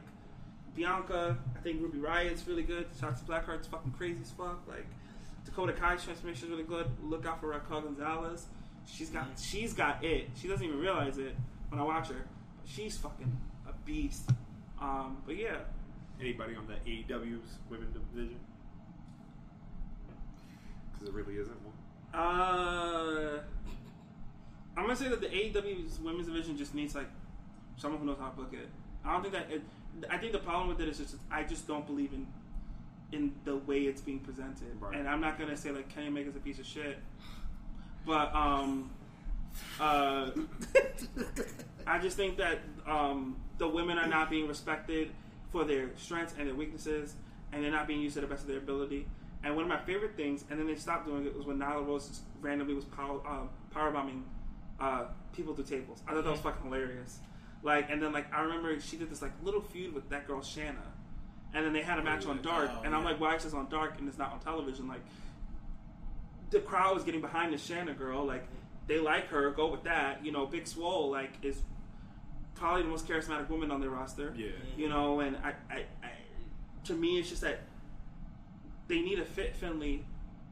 [0.76, 1.38] Bianca.
[1.56, 2.88] I think Ruby Riott's really good.
[3.00, 4.62] Shotzi Blackheart's fucking crazy as fuck.
[4.68, 4.86] Like
[5.46, 6.88] Dakota Kai's transformation is really good.
[7.04, 8.46] Look out for Raquel Gonzalez.
[8.86, 10.30] She's got she's got it.
[10.36, 11.36] She doesn't even realize it
[11.70, 12.26] when I watch her.
[12.66, 13.38] She's fucking
[13.68, 14.30] a beast.
[14.82, 15.58] Um, but yeah,
[16.22, 18.40] Anybody on the AEW's women division?
[20.94, 21.74] Because it really isn't one.
[22.14, 23.40] Uh,
[24.78, 27.10] I'm gonna say that the AEW's women's division just needs like
[27.76, 28.70] someone who knows how to book it.
[29.04, 29.52] I don't think that.
[29.52, 29.64] It,
[30.10, 32.28] I think the problem with it is just I just don't believe in
[33.12, 34.80] in the way it's being presented.
[34.80, 34.96] Right.
[34.96, 36.98] And I'm not gonna say like Kenny Omega's a piece of shit,
[38.06, 38.90] but um,
[39.80, 40.32] uh,
[41.88, 45.12] I just think that um, the women are not being respected
[45.52, 47.16] for their strengths and their weaknesses,
[47.52, 49.08] and they're not being used to the best of their ability.
[49.44, 51.86] And one of my favorite things, and then they stopped doing it, was when Nyla
[51.86, 54.24] Rose randomly was power, uh, power bombing
[54.80, 56.02] uh, people through tables.
[56.08, 57.20] I thought that was fucking hilarious.
[57.64, 60.42] Like, and then like I remember she did this like little feud with that girl
[60.42, 60.82] Shanna,
[61.54, 63.10] and then they had a match on Dark, Oh, and I'm yeah.
[63.10, 64.88] like, why is this on Dark and it's not on television?
[64.88, 65.02] Like,
[66.50, 68.26] the crowd was getting behind the Shanna girl.
[68.26, 68.46] Like,
[68.88, 70.26] they like her, go with that.
[70.26, 71.62] You know, Big Swole like is
[72.56, 74.34] probably the most charismatic woman on their roster.
[74.36, 74.50] Yeah.
[74.76, 76.10] You know, and I, I, I
[76.86, 77.60] to me, it's just that
[78.88, 80.04] they need a fit Finlay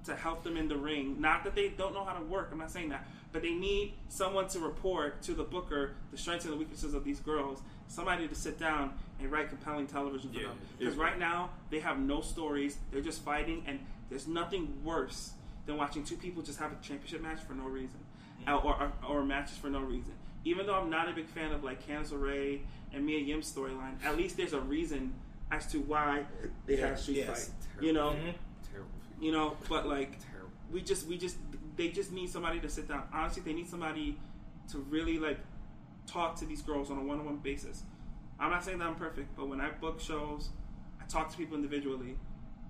[0.06, 1.20] to help them in the ring.
[1.20, 2.50] Not that they don't know how to work.
[2.52, 6.46] I'm not saying that, but they need someone to report to the booker the strengths
[6.46, 7.62] and the weaknesses of these girls.
[7.88, 10.48] Somebody to sit down and write compelling television for Yeah.
[10.48, 10.58] them.
[10.78, 12.78] Because right now they have no stories.
[12.92, 13.80] They're just fighting, and
[14.10, 15.34] there's nothing worse
[15.66, 18.00] than watching two people just have a championship match for no reason,
[18.48, 20.14] or, or or matches for no reason.
[20.46, 22.62] Even though I'm not a big fan of like Candice LeRae
[22.94, 25.14] and Mia Yim's storyline, at least there's a reason
[25.52, 26.26] as to why
[26.66, 27.48] they Yeah, had street yes.
[27.50, 27.84] fight.
[27.84, 28.34] You know, Mhm.
[28.72, 28.90] Terrible.
[29.20, 30.52] you know, but like Terrible.
[30.72, 31.38] we just we just
[31.80, 33.04] they just need somebody to sit down.
[33.14, 34.18] Honestly, they need somebody
[34.70, 35.40] to really like
[36.06, 37.84] talk to these girls on a one on one basis.
[38.38, 40.50] I'm not saying that I'm perfect, but when I book shows,
[41.02, 42.18] I talk to people individually.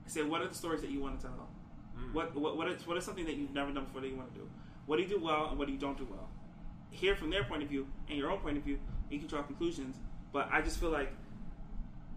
[0.06, 1.48] I say, what are the stories that you want to tell?
[1.98, 2.14] Mm.
[2.14, 4.32] What what what is, what is something that you've never done before that you want
[4.32, 4.48] to do?
[4.86, 6.30] What do you do well and what do you don't do well?
[6.92, 9.28] Hear from their point of view and your own point of view, and you can
[9.28, 9.96] draw conclusions.
[10.32, 11.12] But I just feel like,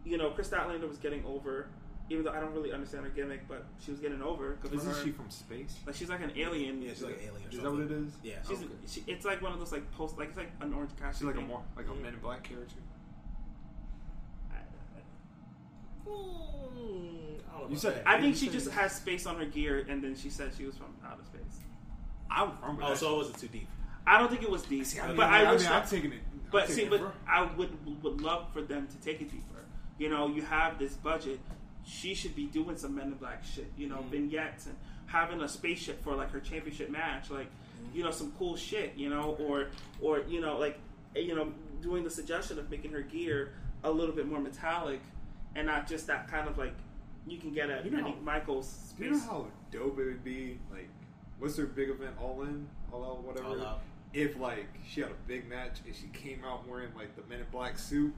[0.04, 1.68] you know, Kris Statlander was getting over,
[2.12, 4.52] even though I don't really understand her gimmick, but she was getting over.
[4.60, 5.78] 'cause for Isn't her- she from space?
[5.86, 6.80] like she's like an alien.
[6.82, 7.46] Yeah, she's like an alien.
[7.48, 8.12] Or Is that what it is?
[8.22, 8.34] Yeah.
[8.46, 8.68] She's Okay.
[8.86, 11.18] she, it's like one of those like post like it's like an orange Cassidy.
[11.18, 12.76] She's like a more like a Men in Black character.
[16.06, 18.08] I don't You said that.
[18.08, 20.64] I think she just say- has space on her gear, and then she said she
[20.66, 21.60] was from outer space.
[22.30, 22.82] I remember.
[22.84, 23.68] Oh, so it wasn't too deep.
[24.06, 25.82] I don't think it was deep, See, I mean, but I, I wish mean, that-
[25.84, 26.20] I'm taking it.
[26.32, 29.30] I'm But taking see, it but I would would love for them to take it
[29.30, 29.64] deeper.
[29.98, 31.38] You know, you have this budget.
[31.84, 33.70] She should be doing some Men in Black shit.
[33.76, 34.10] You know, mm.
[34.10, 34.76] vignettes and
[35.06, 37.30] having a spaceship for like her championship match.
[37.30, 37.48] Like,
[37.92, 38.94] you know, some cool shit.
[38.96, 39.68] You know, or
[40.00, 40.78] or you know, like
[41.16, 43.52] eh, you know, doing the suggestion of making her gear
[43.84, 45.00] a little bit more metallic
[45.54, 46.74] and not just that kind of like
[47.26, 50.24] you can get a You know how- Michael's Do you know how dope it would
[50.24, 50.58] be?
[50.70, 50.88] Like,
[51.38, 52.16] what's her big event?
[52.20, 53.48] All in, all out, whatever.
[53.48, 53.80] All Out.
[54.12, 57.40] If like she had a big match and she came out wearing like the Men
[57.40, 58.12] in Black suit,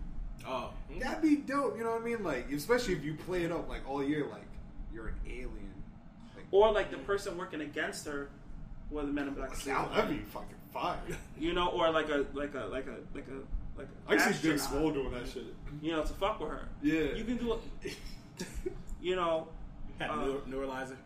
[0.47, 1.77] Oh, that'd be dope.
[1.77, 2.23] You know what I mean?
[2.23, 4.47] Like, especially if you play it up like all year, like
[4.93, 5.73] you're an alien.
[6.37, 8.29] Like, or like the person working against her
[8.91, 9.55] were the Men in Black.
[9.55, 9.95] see, suit.
[9.95, 10.99] that'd be fucking fire.
[11.39, 14.49] You know, or like a like a like a like a like a I see
[14.49, 15.55] Big astronaut, Swole doing that shit.
[15.83, 16.69] You know, to fuck with her.
[16.83, 17.15] Yeah.
[17.15, 17.97] You can do it.
[19.01, 19.49] You know,
[20.01, 20.07] uh,
[20.49, 20.97] neuralizer.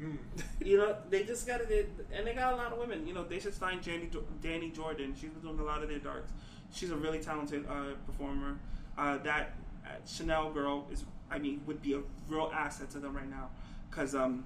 [0.00, 0.16] Mm.
[0.64, 3.04] you know, they just got it, and they got a lot of women.
[3.04, 4.08] You know, they should sign Danny,
[4.40, 5.12] Danny Jordan.
[5.18, 6.30] She's been doing a lot of their darks.
[6.72, 8.58] She's a really talented uh, performer.
[8.98, 13.14] Uh, that uh, Chanel girl is, I mean, would be a real asset to them
[13.16, 13.50] right now
[13.90, 14.44] because um,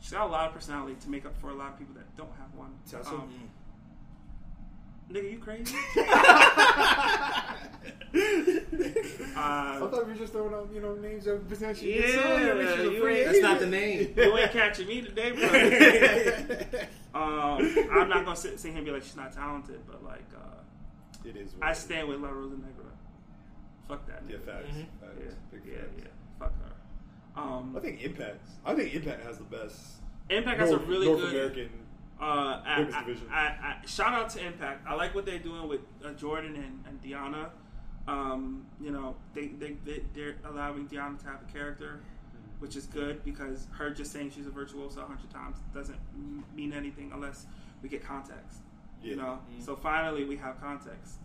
[0.00, 2.16] she's got a lot of personality to make up for a lot of people that
[2.16, 2.70] don't have one.
[2.90, 3.10] Tessa?
[3.10, 3.30] Um,
[5.10, 5.76] nigga, you crazy?
[9.34, 11.98] I uh, thought we were just throwing out, you know, names of potentially.
[11.98, 14.12] Yeah, you ain't- That's not the name.
[14.16, 15.48] you ain't catching me today, bro.
[17.20, 20.24] um, I'm not gonna sit, sit here and be like she's not talented, but like
[20.36, 20.60] uh,
[21.24, 21.54] It is.
[21.54, 21.78] what I it is.
[21.78, 22.84] stand with La Rosa Negra.
[23.88, 24.22] Fuck that.
[24.28, 24.44] Yeah, nigga.
[24.44, 24.68] facts.
[24.76, 24.86] Mhm.
[25.00, 25.18] facts.
[25.18, 25.92] Yeah, Big yeah, facts.
[25.98, 26.04] yeah.
[26.38, 27.40] Fuck her.
[27.40, 28.46] Um, I think Impact.
[28.64, 29.80] I think Impact has the best.
[30.30, 31.30] Impact has a North, really North good.
[31.34, 31.68] American.
[32.20, 33.28] Uh, I, Women's I, division.
[33.30, 34.86] I, I, shout out to Impact.
[34.86, 37.50] I like what they're doing with uh, Jordynne and, and Deonna.
[38.06, 42.00] Um, you know, they, they, they, they're allowing Deonna to have a character,
[42.60, 45.98] which is good because her just saying she's a virtuoso a hundred times doesn't
[46.54, 47.46] mean anything unless
[47.82, 48.58] we get context.
[49.02, 49.22] You Yeah.
[49.22, 51.18] know, so finally we have context.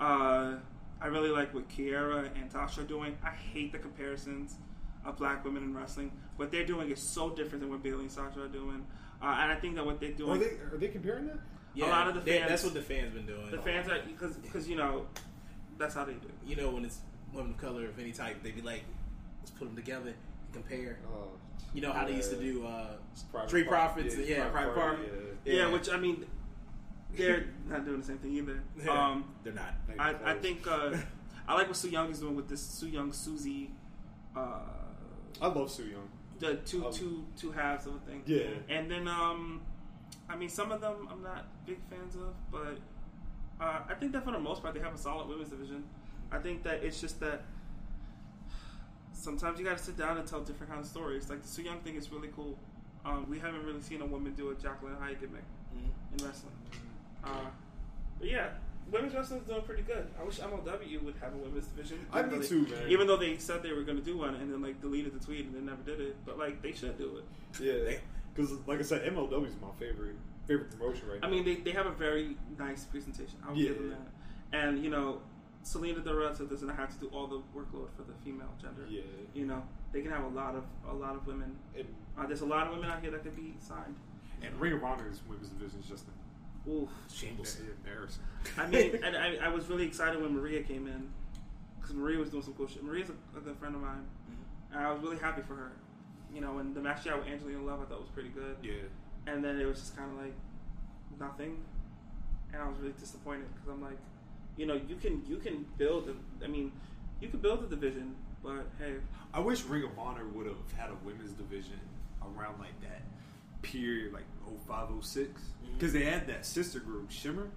[0.00, 0.56] Uh,
[1.00, 3.16] I really like what Kiera and Tasha are doing.
[3.24, 4.56] I hate the comparisons
[5.04, 6.12] of black women in wrestling.
[6.36, 8.84] What they're doing is so different than what Bayley and Sasha are doing.
[9.22, 11.38] Uh, and I think that what they're doing, Are they are they comparing that?
[11.74, 13.50] Yeah, a lot of the they- fans- That's what the fans been doing.
[13.50, 15.06] the fans are because because you know
[15.78, 16.28] that's how they do.
[16.46, 17.00] You know, when it's
[17.32, 18.84] women of color of any type, they be like,
[19.40, 20.98] let's put them together and compare.
[21.12, 21.28] Oh,
[21.74, 22.96] You know how they used to do uh,
[23.30, 25.26] Private Street Profits, Yeah, yeah, Private Private Party, Party.
[25.44, 25.54] yeah.
[25.54, 26.24] Yeah, which I mean,
[27.16, 28.62] they're not doing the same thing either.
[28.84, 29.74] Yeah, Um, they're not.
[29.98, 30.96] I, I think uh,
[31.46, 33.70] I like what Su Yung is doing with this Su Yung Susie.
[34.36, 34.60] Uh,
[35.40, 36.08] I love Su Yung.
[36.38, 38.22] the two Um, two two halves of a thing.
[38.26, 38.50] Yeah.
[38.68, 39.60] And then um,
[40.28, 42.78] I mean some of them I'm not big fans of, but
[43.60, 45.84] uh, I think that for the most part they have a solid women's division.
[46.30, 47.42] I think that it's just that
[49.12, 51.28] sometimes you got to sit down and tell different kind of stories.
[51.28, 52.56] Like the Su Yung thing is really cool.
[53.04, 56.18] Um, we haven't really seen a woman do a Jekyll and Hyde gimmick Mhm.
[56.18, 56.52] in wrestling.
[57.28, 57.46] Uh,
[58.18, 58.48] but yeah,
[58.90, 60.06] women's wrestling is doing pretty good.
[60.20, 62.06] I wish MLW would have a women's division.
[62.12, 62.88] I though too, man.
[62.88, 65.24] Even though they said they were going to do one and then like deleted the
[65.24, 67.24] tweet and they never did it, but like they should do it.
[67.60, 67.96] Yeah,
[68.34, 70.16] because like I said, MLW is my favorite
[70.46, 71.28] favorite promotion right now.
[71.28, 73.38] I mean, they, they have a very nice presentation.
[73.46, 74.58] I'll give them that.
[74.58, 75.20] And you know,
[75.62, 78.84] Salina de la Renta doesn't have to do all the workload for the female gender.
[78.88, 79.02] yeah,
[79.34, 81.56] You know, they can have a lot of a lot of women.
[81.76, 81.86] and,
[82.18, 83.94] Uh, there's a lot of women out here that could be signed.
[84.42, 86.04] and Ring of Honor's women's division is just
[86.68, 86.88] Oof.
[87.12, 87.56] Shambles.
[87.84, 88.22] embarrassing.
[88.56, 91.08] I mean, and I, I was really excited when Maria came in
[91.80, 92.82] because Maria was doing some cool shit.
[92.82, 94.76] Maria's a, a good friend of mine, mm-hmm.
[94.76, 95.72] and I was really happy for her.
[96.34, 98.56] You know, and the match she had with Angelina Love I thought was pretty good.
[98.62, 98.72] Yeah,
[99.26, 100.34] and then it was just kind of like
[101.18, 101.58] nothing,
[102.52, 103.98] and I was really disappointed because I'm like,
[104.56, 106.08] you know, you can you can build.
[106.08, 106.72] A, I mean,
[107.20, 108.94] you can build a division, but hey,
[109.32, 111.80] I wish Ring of Honor would have had a women's division
[112.22, 113.02] around like that
[113.62, 114.24] period, like
[114.66, 115.42] 05, 06.
[115.74, 117.48] because they had that sister group Shimmer,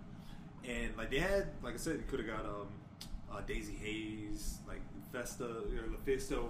[0.68, 2.68] and like they had, like I said, they could have got um,
[3.32, 6.50] uh, Daizee Haze, like Festa or LuFisto.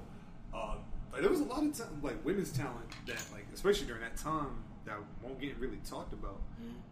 [0.54, 0.76] Uh,
[1.14, 4.64] like, there was a lot of like women's talent that like especially during that time
[4.86, 6.42] that won't get really talked about.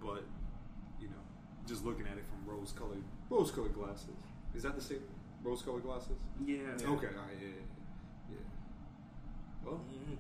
[0.02, 0.24] But
[1.02, 1.22] you know,
[1.68, 4.10] just looking at it from rose colored rose colored glasses.
[4.56, 5.02] Is that the same
[5.44, 6.18] rose colored glasses?
[6.46, 6.58] Yeah.
[6.76, 8.32] Okay, all right, yeah, yeah.
[8.32, 9.66] yeah.
[9.66, 10.18] Well, Mhm.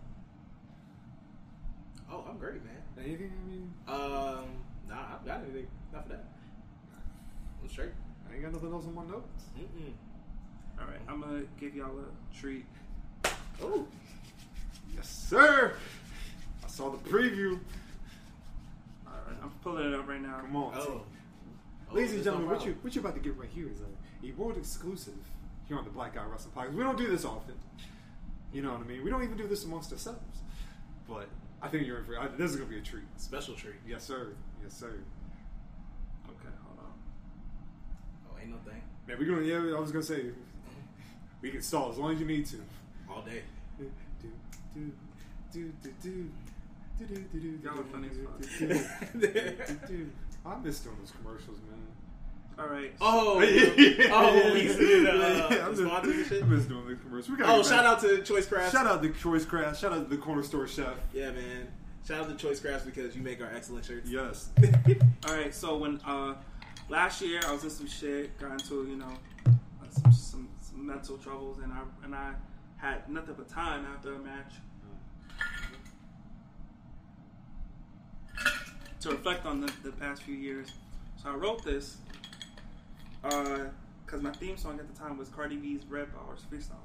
[2.11, 2.73] Oh, I'm great, man.
[2.97, 3.31] anything?
[3.31, 4.45] I mean, Um,
[4.87, 5.67] nah, I haven't got anything.
[5.93, 6.25] Not for that.
[7.61, 7.91] I'm straight.
[8.29, 9.43] I ain't got nothing else on my notes.
[9.57, 9.93] Mm-mm.
[10.79, 12.65] All right, I'm gonna give y'all a treat.
[13.61, 13.85] Oh,
[14.95, 15.73] Yes, sir.
[16.63, 17.59] I saw the preview.
[19.05, 20.39] All right, I'm pulling it up right now.
[20.41, 20.83] Come on, oh.
[20.85, 20.91] T.
[21.91, 22.83] Oh, Ladies and gentlemen, no what you problem.
[22.83, 25.13] what you about to get right here is a, a world exclusive
[25.67, 26.73] here on the Black Guy Wrestling Podcast.
[26.73, 27.55] We don't do this often.
[28.53, 29.03] You know what I mean?
[29.03, 30.39] We don't even do this amongst ourselves.
[31.07, 31.27] But
[31.61, 33.03] I think you're in for I, this is gonna be a treat.
[33.17, 33.75] special treat?
[33.87, 34.33] Yes, sir.
[34.63, 34.87] Yes, sir.
[36.27, 36.93] Okay, hold on.
[38.31, 38.81] Oh, ain't no thing.
[39.07, 39.41] Man, we're gonna.
[39.45, 40.25] Yeah, I was gonna say
[41.41, 42.57] we can stall as long as you need to.
[43.09, 43.43] All day.
[43.77, 44.31] Do, do,
[45.51, 46.29] do, do, do.
[46.99, 48.39] Do, do, do, do, Y'all are do, funny as do, fuck.
[48.59, 50.09] do, do, do, do.
[50.45, 51.79] I miss doing those commercials, man.
[52.59, 52.91] All right.
[52.99, 56.43] Oh, oh, we the, uh, I the miss- shit.
[56.43, 57.29] I miss doing the commercials.
[57.29, 58.71] We gotta Oh, shout back- out to Choice Crafts.
[58.73, 59.79] Shout out to Choice Craft.
[59.79, 60.95] Shout out to the corner store chef.
[61.13, 61.67] Yeah, man.
[62.05, 64.09] Shout out to Choice Crafts because you make our excellent shirts.
[64.09, 64.49] Yes.
[65.27, 65.53] All right.
[65.55, 66.35] So when uh,
[66.89, 69.13] last year I was in some shit, got into you know
[69.45, 69.51] uh,
[69.89, 72.33] some, some, some mental troubles, and I and I
[72.75, 74.53] had nothing but time after a match
[79.01, 80.67] to reflect on the, the past few years.
[81.23, 81.97] So I wrote this
[83.21, 86.75] because my theme song at the time was Cardi B's Red Barz Freestyle,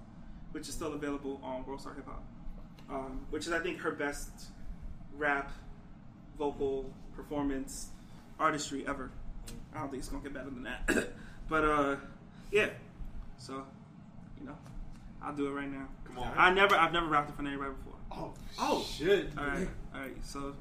[0.52, 2.22] which is still available on World Star Hip Hop,
[2.90, 4.30] um, which is I think her best
[5.16, 5.50] rap,
[6.38, 7.88] vocal performance,
[8.38, 9.10] artistry ever.
[9.74, 11.08] I don't think it's gonna get better than that.
[11.48, 11.96] but uh,
[12.50, 12.68] yeah.
[13.38, 13.64] So,
[14.40, 14.56] you know,
[15.22, 15.86] I'll do it right now.
[16.04, 16.32] Come on.
[16.36, 17.98] I never, I've never rapped in front of anybody before.
[18.12, 18.82] Oh, Oh.
[18.82, 19.28] shit.
[19.36, 20.16] All right, all right.
[20.24, 20.54] So.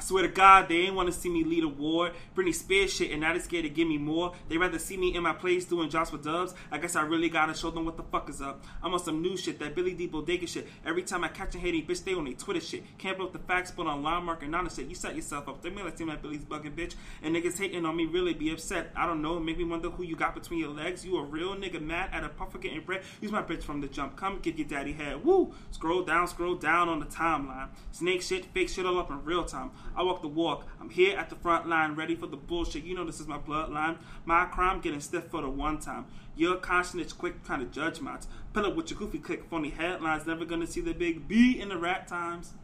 [0.00, 2.12] I swear to God, they ain't want to see me lead a war.
[2.34, 4.32] Britney Spears shit, and now they scared to give me more.
[4.48, 6.54] They rather see me in my place doing jobs for dubs.
[6.70, 8.64] I guess I really gotta show them what the fuck is up.
[8.82, 10.06] I'm on some new shit, that Billy D.
[10.06, 10.66] Bodega shit.
[10.86, 12.82] Every time I catch a hating bitch, they on their Twitter shit.
[12.96, 14.86] Can't blow the facts, but on line marker, none of shit.
[14.86, 15.60] You set yourself up.
[15.60, 16.94] They may like seem like Billy's bugging bitch.
[17.22, 18.92] And niggas hating on me really be upset.
[18.96, 21.04] I don't know, make me wonder who you got between your legs.
[21.04, 23.02] You a real nigga mad at a puffer getting bread.
[23.20, 24.16] Use my bitch from the jump.
[24.16, 25.22] Come get your daddy head.
[25.22, 25.52] Woo!
[25.72, 27.68] Scroll down, scroll down on the timeline.
[27.92, 29.72] Snake shit, fake shit all up in real time.
[30.00, 30.66] I walk the walk.
[30.80, 32.84] I'm here at the front line, ready for the bullshit.
[32.84, 33.98] You know this is my bloodline.
[34.24, 36.06] My crime getting stiff for the one time.
[36.36, 38.18] Your conscience quick trying to judge mine.
[38.54, 40.26] Pull up with your goofy click, funny headlines.
[40.26, 42.54] Never gonna see the big B in the rat times.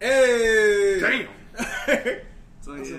[0.00, 1.00] Hey!
[1.00, 2.20] Damn.
[2.62, 2.96] So yeah.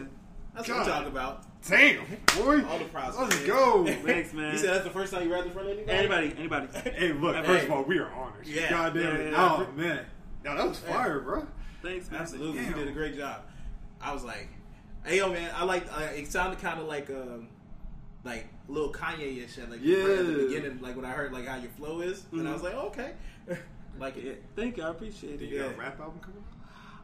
[0.55, 1.43] That's what I'm talking about.
[1.67, 2.05] Damn,
[2.37, 2.63] boy.
[2.63, 3.17] All the props.
[3.17, 3.47] Let's man.
[3.47, 3.85] go.
[4.05, 4.53] Thanks, man.
[4.53, 5.97] You said that's the first time you rapped in front of anybody?
[5.97, 6.67] Anybody, anybody.
[6.91, 7.43] Hey, look, Hey.
[7.43, 8.47] first of all, we are honored.
[8.47, 8.69] Yeah.
[8.69, 9.31] God damn Yeah, it.
[9.33, 10.05] yeah, Oh, man.
[10.45, 11.47] Yo, that was fire, bro.
[11.81, 12.21] Thanks, man.
[12.21, 12.69] Absolutely, Damn.
[12.69, 13.41] you did a great job.
[14.01, 14.47] I was like,
[15.05, 17.47] "Hey, yo, man, I like." Uh, it sounded kind of like, um,
[18.23, 19.69] like little Kanye and shit.
[19.69, 22.47] Like, right at the beginning, like when I heard like how your flow is, and
[22.47, 23.13] I was like, oh, "Okay,
[23.99, 24.83] like it." thank you.
[24.83, 25.49] I appreciate it.
[25.49, 25.77] You got a Yeah.
[25.79, 26.53] rap album coming out?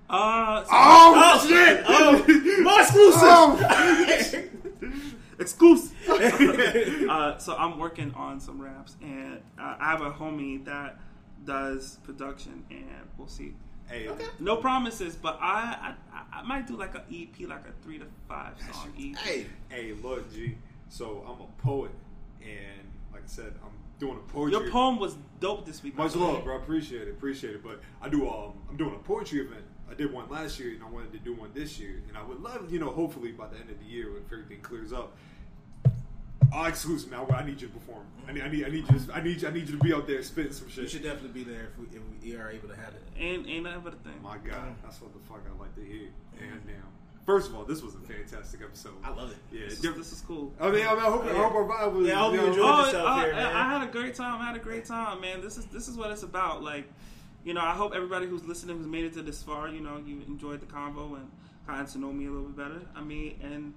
[0.09, 1.83] Uh, so- Oh, shit!
[1.87, 2.17] Oh,
[2.63, 4.53] more exclusive.
[5.39, 7.09] exclusive.
[7.09, 10.99] uh, so I'm working on some raps, and uh, I have a homie that
[11.45, 13.53] does production, and we'll see.
[13.93, 17.99] Hey, No promises, but I I, I might do like a EP, like a three
[17.99, 19.15] to five song EP.
[19.17, 20.57] hey, hey, look, G.
[20.89, 21.91] So I'm a poet,
[22.41, 24.59] and like I said, I'm doing a poetry.
[24.59, 25.95] Your poem was dope this week.
[25.95, 26.55] Much love, bro.
[26.55, 27.11] I appreciate it.
[27.11, 27.63] Appreciate it.
[27.63, 28.27] But I do.
[28.27, 29.63] Um, I'm doing a poetry event.
[29.89, 32.01] I did one last year, and I wanted to do one this year.
[32.07, 34.61] And I would love, you know, hopefully by the end of the year, if everything
[34.61, 35.15] clears up,
[36.51, 37.25] I'll exclusive man.
[37.33, 38.03] I need you to perform.
[38.27, 38.99] I need, I need, I need you.
[38.99, 40.83] To, I need, you, I need you to be out there spitting some shit.
[40.83, 43.01] you should definitely be there if we, if we are able to have it.
[43.17, 44.21] Ain't ain't nothing but a thing.
[44.21, 46.07] My God, that's what the fuck I like to hear.
[46.39, 46.75] And damn.
[47.25, 48.93] First of all, this was a fantastic episode.
[49.03, 49.37] I love it.
[49.51, 49.65] Yeah.
[49.69, 50.51] This, diff- is, this is cool.
[50.59, 52.07] I mean, I, mean, I hope, I hope our vibe was.
[52.07, 53.55] Yeah, I hope you know, enjoyed Oh, yourself I, here, I- man.
[53.55, 54.41] I had a great time.
[54.41, 55.41] I had a great time, man.
[55.41, 56.63] This is this is what it's about.
[56.63, 56.85] Like,
[57.45, 60.01] you know, I hope everybody who's listening, who's made it to this far, you know,
[60.05, 61.29] you enjoyed the convo and
[61.67, 62.81] gotten to know me a little bit better.
[62.95, 63.73] I mean, and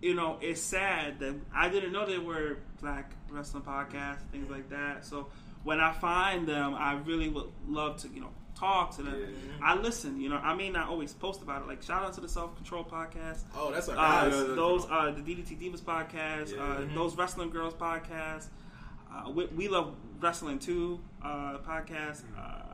[0.00, 4.70] you know, it's sad that I didn't know there were black wrestling podcasts, things like
[4.70, 5.04] that.
[5.04, 5.28] So
[5.64, 9.22] when I find them, I really would love to, you know, talk to them.
[9.62, 10.20] I listen.
[10.20, 11.68] You know, I may not always post about it.
[11.68, 13.40] Like, shout out to the Self Control podcast.
[13.56, 14.32] Oh, that's our Uh, guys.
[14.34, 14.54] yeah, yeah.
[14.54, 16.62] those uh, the DDT Divas podcast, Yeah.
[16.62, 16.94] uh, Mm-hmm.
[16.94, 18.46] those Wrestling Girls podcast,
[19.12, 22.67] uh, we, we love wrestling too uh, podcast, uh,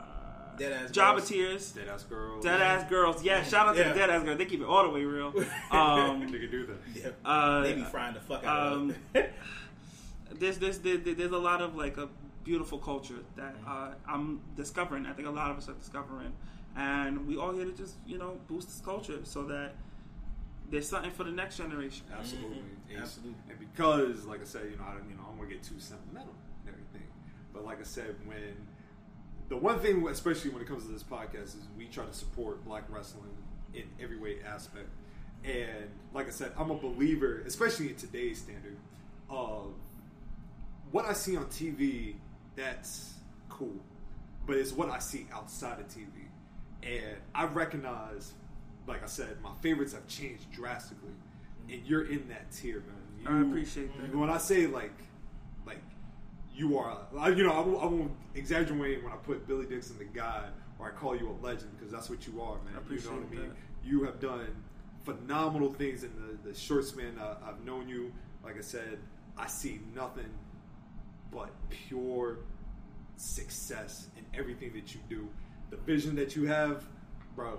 [0.59, 1.29] Dead Ass Jobber Girls.
[1.29, 2.41] Tears, Dead ass girl.
[2.41, 3.23] Dead Ass Girls.
[3.25, 3.89] Yeah, shout out to Yeah.
[3.93, 4.39] the Dead Ass Girls.
[4.39, 5.33] They keep it all the way real.
[5.71, 6.77] Um, They can do that.
[6.95, 7.09] Yeah.
[7.25, 9.25] uh, they be frying the fuck out um, of them.
[10.39, 12.09] there's there's there, there's a lot of like a
[12.45, 15.07] beautiful culture that uh, I'm discovering.
[15.07, 16.33] I think a lot of us are discovering,
[16.77, 19.75] and we all here to just you know boost this culture so that
[20.71, 22.07] there's something for the next generation.
[22.17, 22.59] Absolutely,
[22.91, 23.35] And- Absolutely.
[23.51, 25.55] And because, like I said, you know, I don't, you know, I don't want to
[25.55, 26.35] get too sentimental
[26.67, 27.07] and everything.
[27.53, 28.57] But like I said, when
[29.49, 32.65] the one thing, especially when it comes to this podcast, is we try to support
[32.65, 33.31] black wrestling
[33.75, 34.89] in every way aspect.
[35.45, 38.77] And like I said, I'm a believer, especially in today's standard,
[39.29, 39.73] of
[40.91, 42.15] what I see on TV.
[42.57, 43.15] That's
[43.49, 43.75] cool,
[44.47, 46.07] but it's what I see outside of TV.
[46.83, 48.33] And I recognize,
[48.87, 51.11] like I said, my favorites have changed drastically,
[51.71, 53.27] and you're in that tier, man.
[53.27, 54.15] I You- appreciate that.
[54.17, 54.93] When I say like
[56.55, 56.99] you are,
[57.31, 60.87] you know, I won't, I won't exaggerate when I put Billy Dixon the God, or
[60.87, 62.75] I call you a legend because that's what you are, man.
[62.75, 63.49] I appreciate you know what I mean?
[63.49, 63.89] that.
[63.89, 64.55] You have done
[65.05, 68.13] phenomenal things in the, the short span I, I've known you.
[68.45, 68.99] Like I said,
[69.37, 70.31] I see nothing
[71.33, 72.39] but pure
[73.17, 75.29] success in everything that you do.
[75.71, 76.85] The vision that you have,
[77.35, 77.59] bro.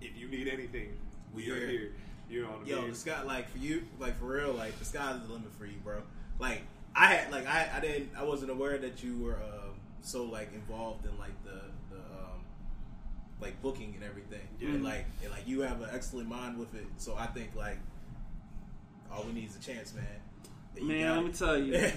[0.00, 0.96] If you need anything,
[1.32, 1.92] we are here.
[2.28, 2.90] You know what I Yo, mean?
[2.90, 5.76] the sky, like for you, like for real, like the sky's the limit for you,
[5.82, 6.02] bro.
[6.38, 6.62] Like
[6.96, 10.52] I had, like I, I didn't, I wasn't aware that you were um, so like
[10.54, 11.60] involved in like the,
[11.90, 12.40] the um,
[13.40, 14.68] like booking and everything, Yeah.
[14.70, 16.86] and like, and like you have an excellent mind with it.
[16.98, 17.78] So I think like
[19.12, 20.86] all we need is a chance, man.
[20.86, 21.36] Man, let me it.
[21.36, 21.72] tell you,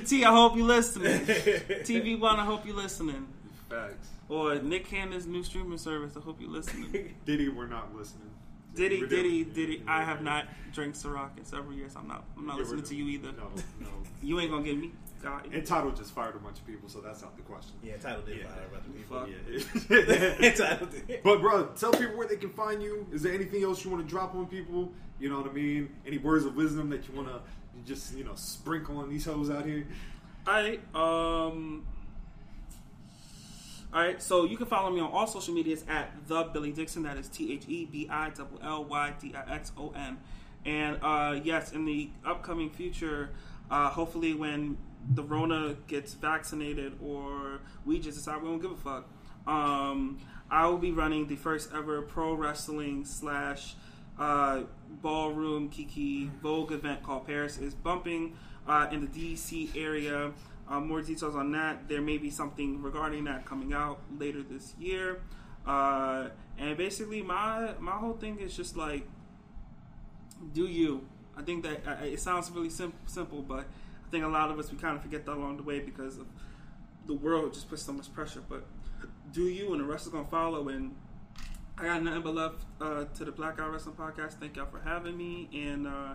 [0.00, 1.20] BET, I hope you listening.
[1.20, 3.26] TV One, I hope you listening.
[3.68, 4.08] Facts.
[4.28, 7.14] Or Nick Cannon's new streaming service, I hope you listening.
[7.26, 8.30] Diddy, we're not listening.
[8.74, 9.82] Diddy, We're Diddy, doing- Diddy.
[9.86, 11.92] I have not drank Ciroc in several years.
[11.96, 12.24] I'm not.
[12.36, 13.32] I'm not Yeah, listening to you either.
[13.32, 13.88] No, no.
[14.22, 14.92] You ain't gonna get me.
[15.20, 15.52] God.
[15.52, 17.74] And Tidal just fired a bunch of people, so that's out the question.
[17.82, 18.44] Yeah, Tidal did Yeah.
[18.46, 19.18] fire other people.
[19.20, 19.90] Fuck.
[20.40, 20.50] Yeah.
[20.78, 21.22] Tidal did.
[21.24, 23.06] but bro, tell people where they can find you.
[23.12, 24.92] Is there anything else you want to drop on people?
[25.20, 25.90] You know what I mean?
[26.06, 27.40] Any words of wisdom that you want to
[27.84, 29.86] just you know sprinkle on these hoes out here?
[30.46, 31.84] Alright, um
[33.94, 37.02] Alright, so you can follow me on all social medias at the Billy Dixon.
[37.02, 40.16] That is T H E B I L L Y D I X O N.
[40.64, 43.32] And uh, yes, in the upcoming future,
[43.70, 44.78] uh, hopefully when
[45.12, 49.10] the Rona gets vaccinated or we just decide we don't give a fuck,
[49.46, 50.18] um,
[50.50, 53.74] I will be running the first ever pro wrestling slash
[54.18, 54.62] uh,
[55.02, 60.32] ballroom Kiki Vogue event called Paris is Bumping uh, in the DC area.
[60.72, 61.86] Uh, more details on that.
[61.86, 65.20] There may be something regarding that coming out later this year.
[65.66, 66.28] Uh,
[66.58, 69.06] and basically, my my whole thing is just like,
[70.54, 71.06] do you?
[71.36, 73.66] I think that uh, it sounds really sim- simple, but
[74.06, 76.16] I think a lot of us we kind of forget that along the way because
[76.16, 76.26] of
[77.06, 78.42] the world just puts so much pressure.
[78.48, 78.64] But
[79.30, 80.68] do you, and the rest is gonna follow.
[80.70, 80.94] And
[81.76, 84.40] I got nothing but love uh, to the Black Guy Wrestling Podcast.
[84.40, 86.14] Thank y'all for having me, and uh,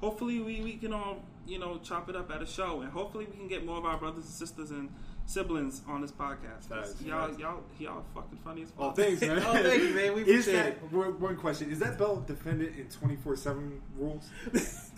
[0.00, 3.26] hopefully we, we can all you know chop it up at a show, and hopefully
[3.30, 4.88] we can get more of our brothers and sisters and
[5.26, 6.68] siblings on this podcast.
[6.68, 7.38] 'Cause Facts, y'all, facts.
[7.40, 8.78] y'all, y'all fucking funny as fuck.
[8.80, 9.38] Oh, thanks, man.
[9.38, 10.14] Oh, thank you, man.
[10.14, 10.92] We is appreciate that it.
[10.92, 11.70] one one question?
[11.70, 14.28] Is that belt defended in twenty four seven rules?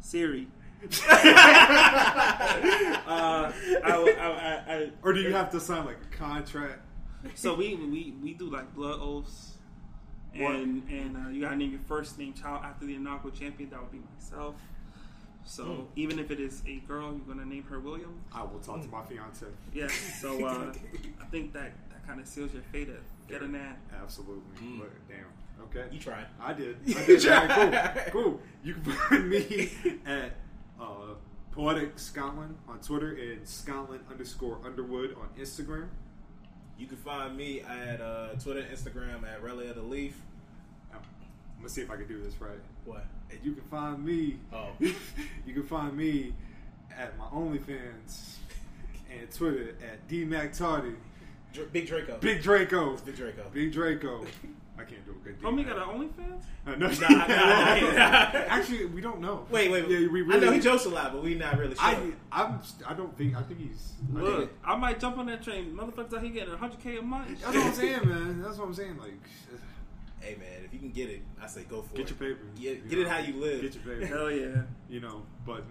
[0.00, 0.48] Siri.
[0.82, 0.86] uh,
[3.06, 3.52] I,
[3.84, 6.80] I, I, I, Or do you have to sign like a contract?
[7.34, 9.54] so we, we we do like blood oaths,
[10.34, 13.70] and and uh, you gotta name your first name child after the inaugural champion.
[13.70, 14.54] That would be myself.
[15.44, 18.20] So even if it is a girl, you're gonna name her William.
[18.34, 19.46] I will talk to my fiance.
[19.72, 19.88] Yeah.
[20.20, 20.72] So uh,
[21.22, 23.78] I think that that kind of seals your fate at getting that.
[24.02, 24.42] Absolutely.
[24.78, 25.24] But, damn.
[25.64, 25.92] Okay.
[25.92, 26.26] You tried.
[26.40, 26.76] I did.
[26.96, 27.26] I did.
[27.26, 28.22] All right, cool.
[28.22, 28.40] Cool.
[28.62, 29.70] You can find me
[30.06, 30.36] at
[30.80, 31.14] uh,
[31.52, 35.88] Poetic Scotland on Twitter and Scotland underscore Underwood on Instagram.
[36.78, 40.16] You can find me at uh, Twitter, Instagram at Rale of the Leaf.
[40.92, 41.00] I'm
[41.58, 42.60] gonna see if I can do this right.
[42.84, 43.04] What?
[43.30, 44.38] And you can find me.
[44.52, 44.68] Oh.
[44.78, 46.32] you can find me
[46.96, 48.36] at my OnlyFans
[49.10, 50.94] and Twitter at DMacTardy.
[51.52, 52.18] Dr- Big Draco.
[52.18, 52.96] Big Draco.
[52.98, 53.42] Big Draco.
[53.52, 54.24] Big Draco.
[54.78, 55.40] I can't do a good.
[55.42, 55.74] Homie D-Mac.
[55.76, 56.42] got an OnlyFans.
[56.66, 58.46] Uh, no, Nah, nah, nah.
[58.48, 59.44] Actually, we don't know.
[59.50, 59.88] Wait, wait.
[59.88, 61.84] Yeah, we I know he jokes a lot, but we not really sure.
[61.84, 62.60] I, I'm.
[62.86, 63.36] I don't think.
[63.36, 63.92] I think he's.
[64.16, 65.76] I Look, think- I might jump on that train.
[65.76, 67.40] Motherfuckers out here getting 100k a month.
[67.40, 68.42] that's what I'm saying, man.
[68.42, 68.98] That's what I'm saying.
[68.98, 69.14] Like,
[70.20, 72.18] hey man, if you can get it, I say go for get it.
[72.18, 72.46] Get your paper.
[72.60, 73.60] Get, get it how you live.
[73.62, 74.06] Get your paper.
[74.14, 74.62] Hell yeah.
[74.88, 75.64] You know, but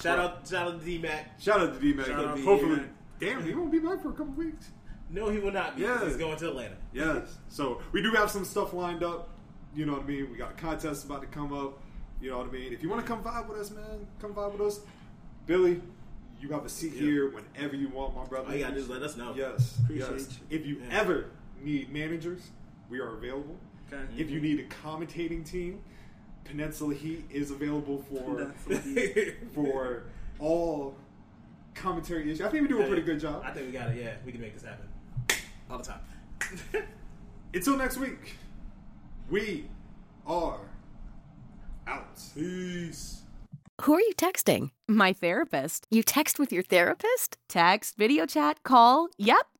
[0.00, 1.40] Shout out, shout out to D Mac.
[1.40, 2.06] shout out to D Mac.
[2.06, 2.90] Shout out to Hopefully, D-Mac.
[3.20, 4.70] damn, he won't be back for a couple weeks.
[5.10, 5.82] No, he will not be.
[5.82, 6.04] Yeah.
[6.04, 6.76] He's going to Atlanta.
[6.92, 7.38] Yes.
[7.48, 9.30] So we do have some stuff lined up.
[9.74, 10.30] You know what I mean?
[10.30, 11.78] We got a contest about to come up.
[12.20, 12.72] You know what I mean?
[12.72, 14.80] If you want to come vibe with us, man, come vibe with us.
[15.46, 15.80] Billy,
[16.40, 17.00] you have a seat Yeah.
[17.00, 18.48] here whenever you want, my brother.
[18.48, 19.34] All you gotta do let us know.
[19.34, 19.78] Yes.
[19.84, 20.38] Appreciate yes.
[20.50, 20.58] you.
[20.58, 21.00] If you Yeah.
[21.00, 21.30] ever
[21.62, 22.50] need managers,
[22.88, 23.56] we are available.
[23.92, 24.02] Okay.
[24.16, 24.42] If you mm-hmm.
[24.42, 25.80] need a commentating team,
[26.44, 28.52] Peninsula Heat is available for
[29.54, 30.04] for
[30.38, 30.96] all
[31.74, 32.40] commentary issues.
[32.40, 33.42] I think we do a pretty good job.
[33.44, 34.02] I think we got it.
[34.02, 34.87] Yeah, we can make this happen
[35.70, 36.00] all the time.
[37.54, 38.36] Until next week,
[39.30, 39.68] we
[40.26, 40.60] are
[41.86, 42.20] out.
[42.34, 43.22] Peace.
[43.82, 44.70] Who are you texting?
[44.88, 45.86] My therapist.
[45.90, 47.38] You text with your therapist?
[47.48, 49.08] Text, video chat, call.
[49.18, 49.46] Yep.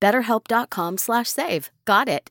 [0.00, 1.70] BetterHelp.com slash save.
[1.84, 2.30] Got it.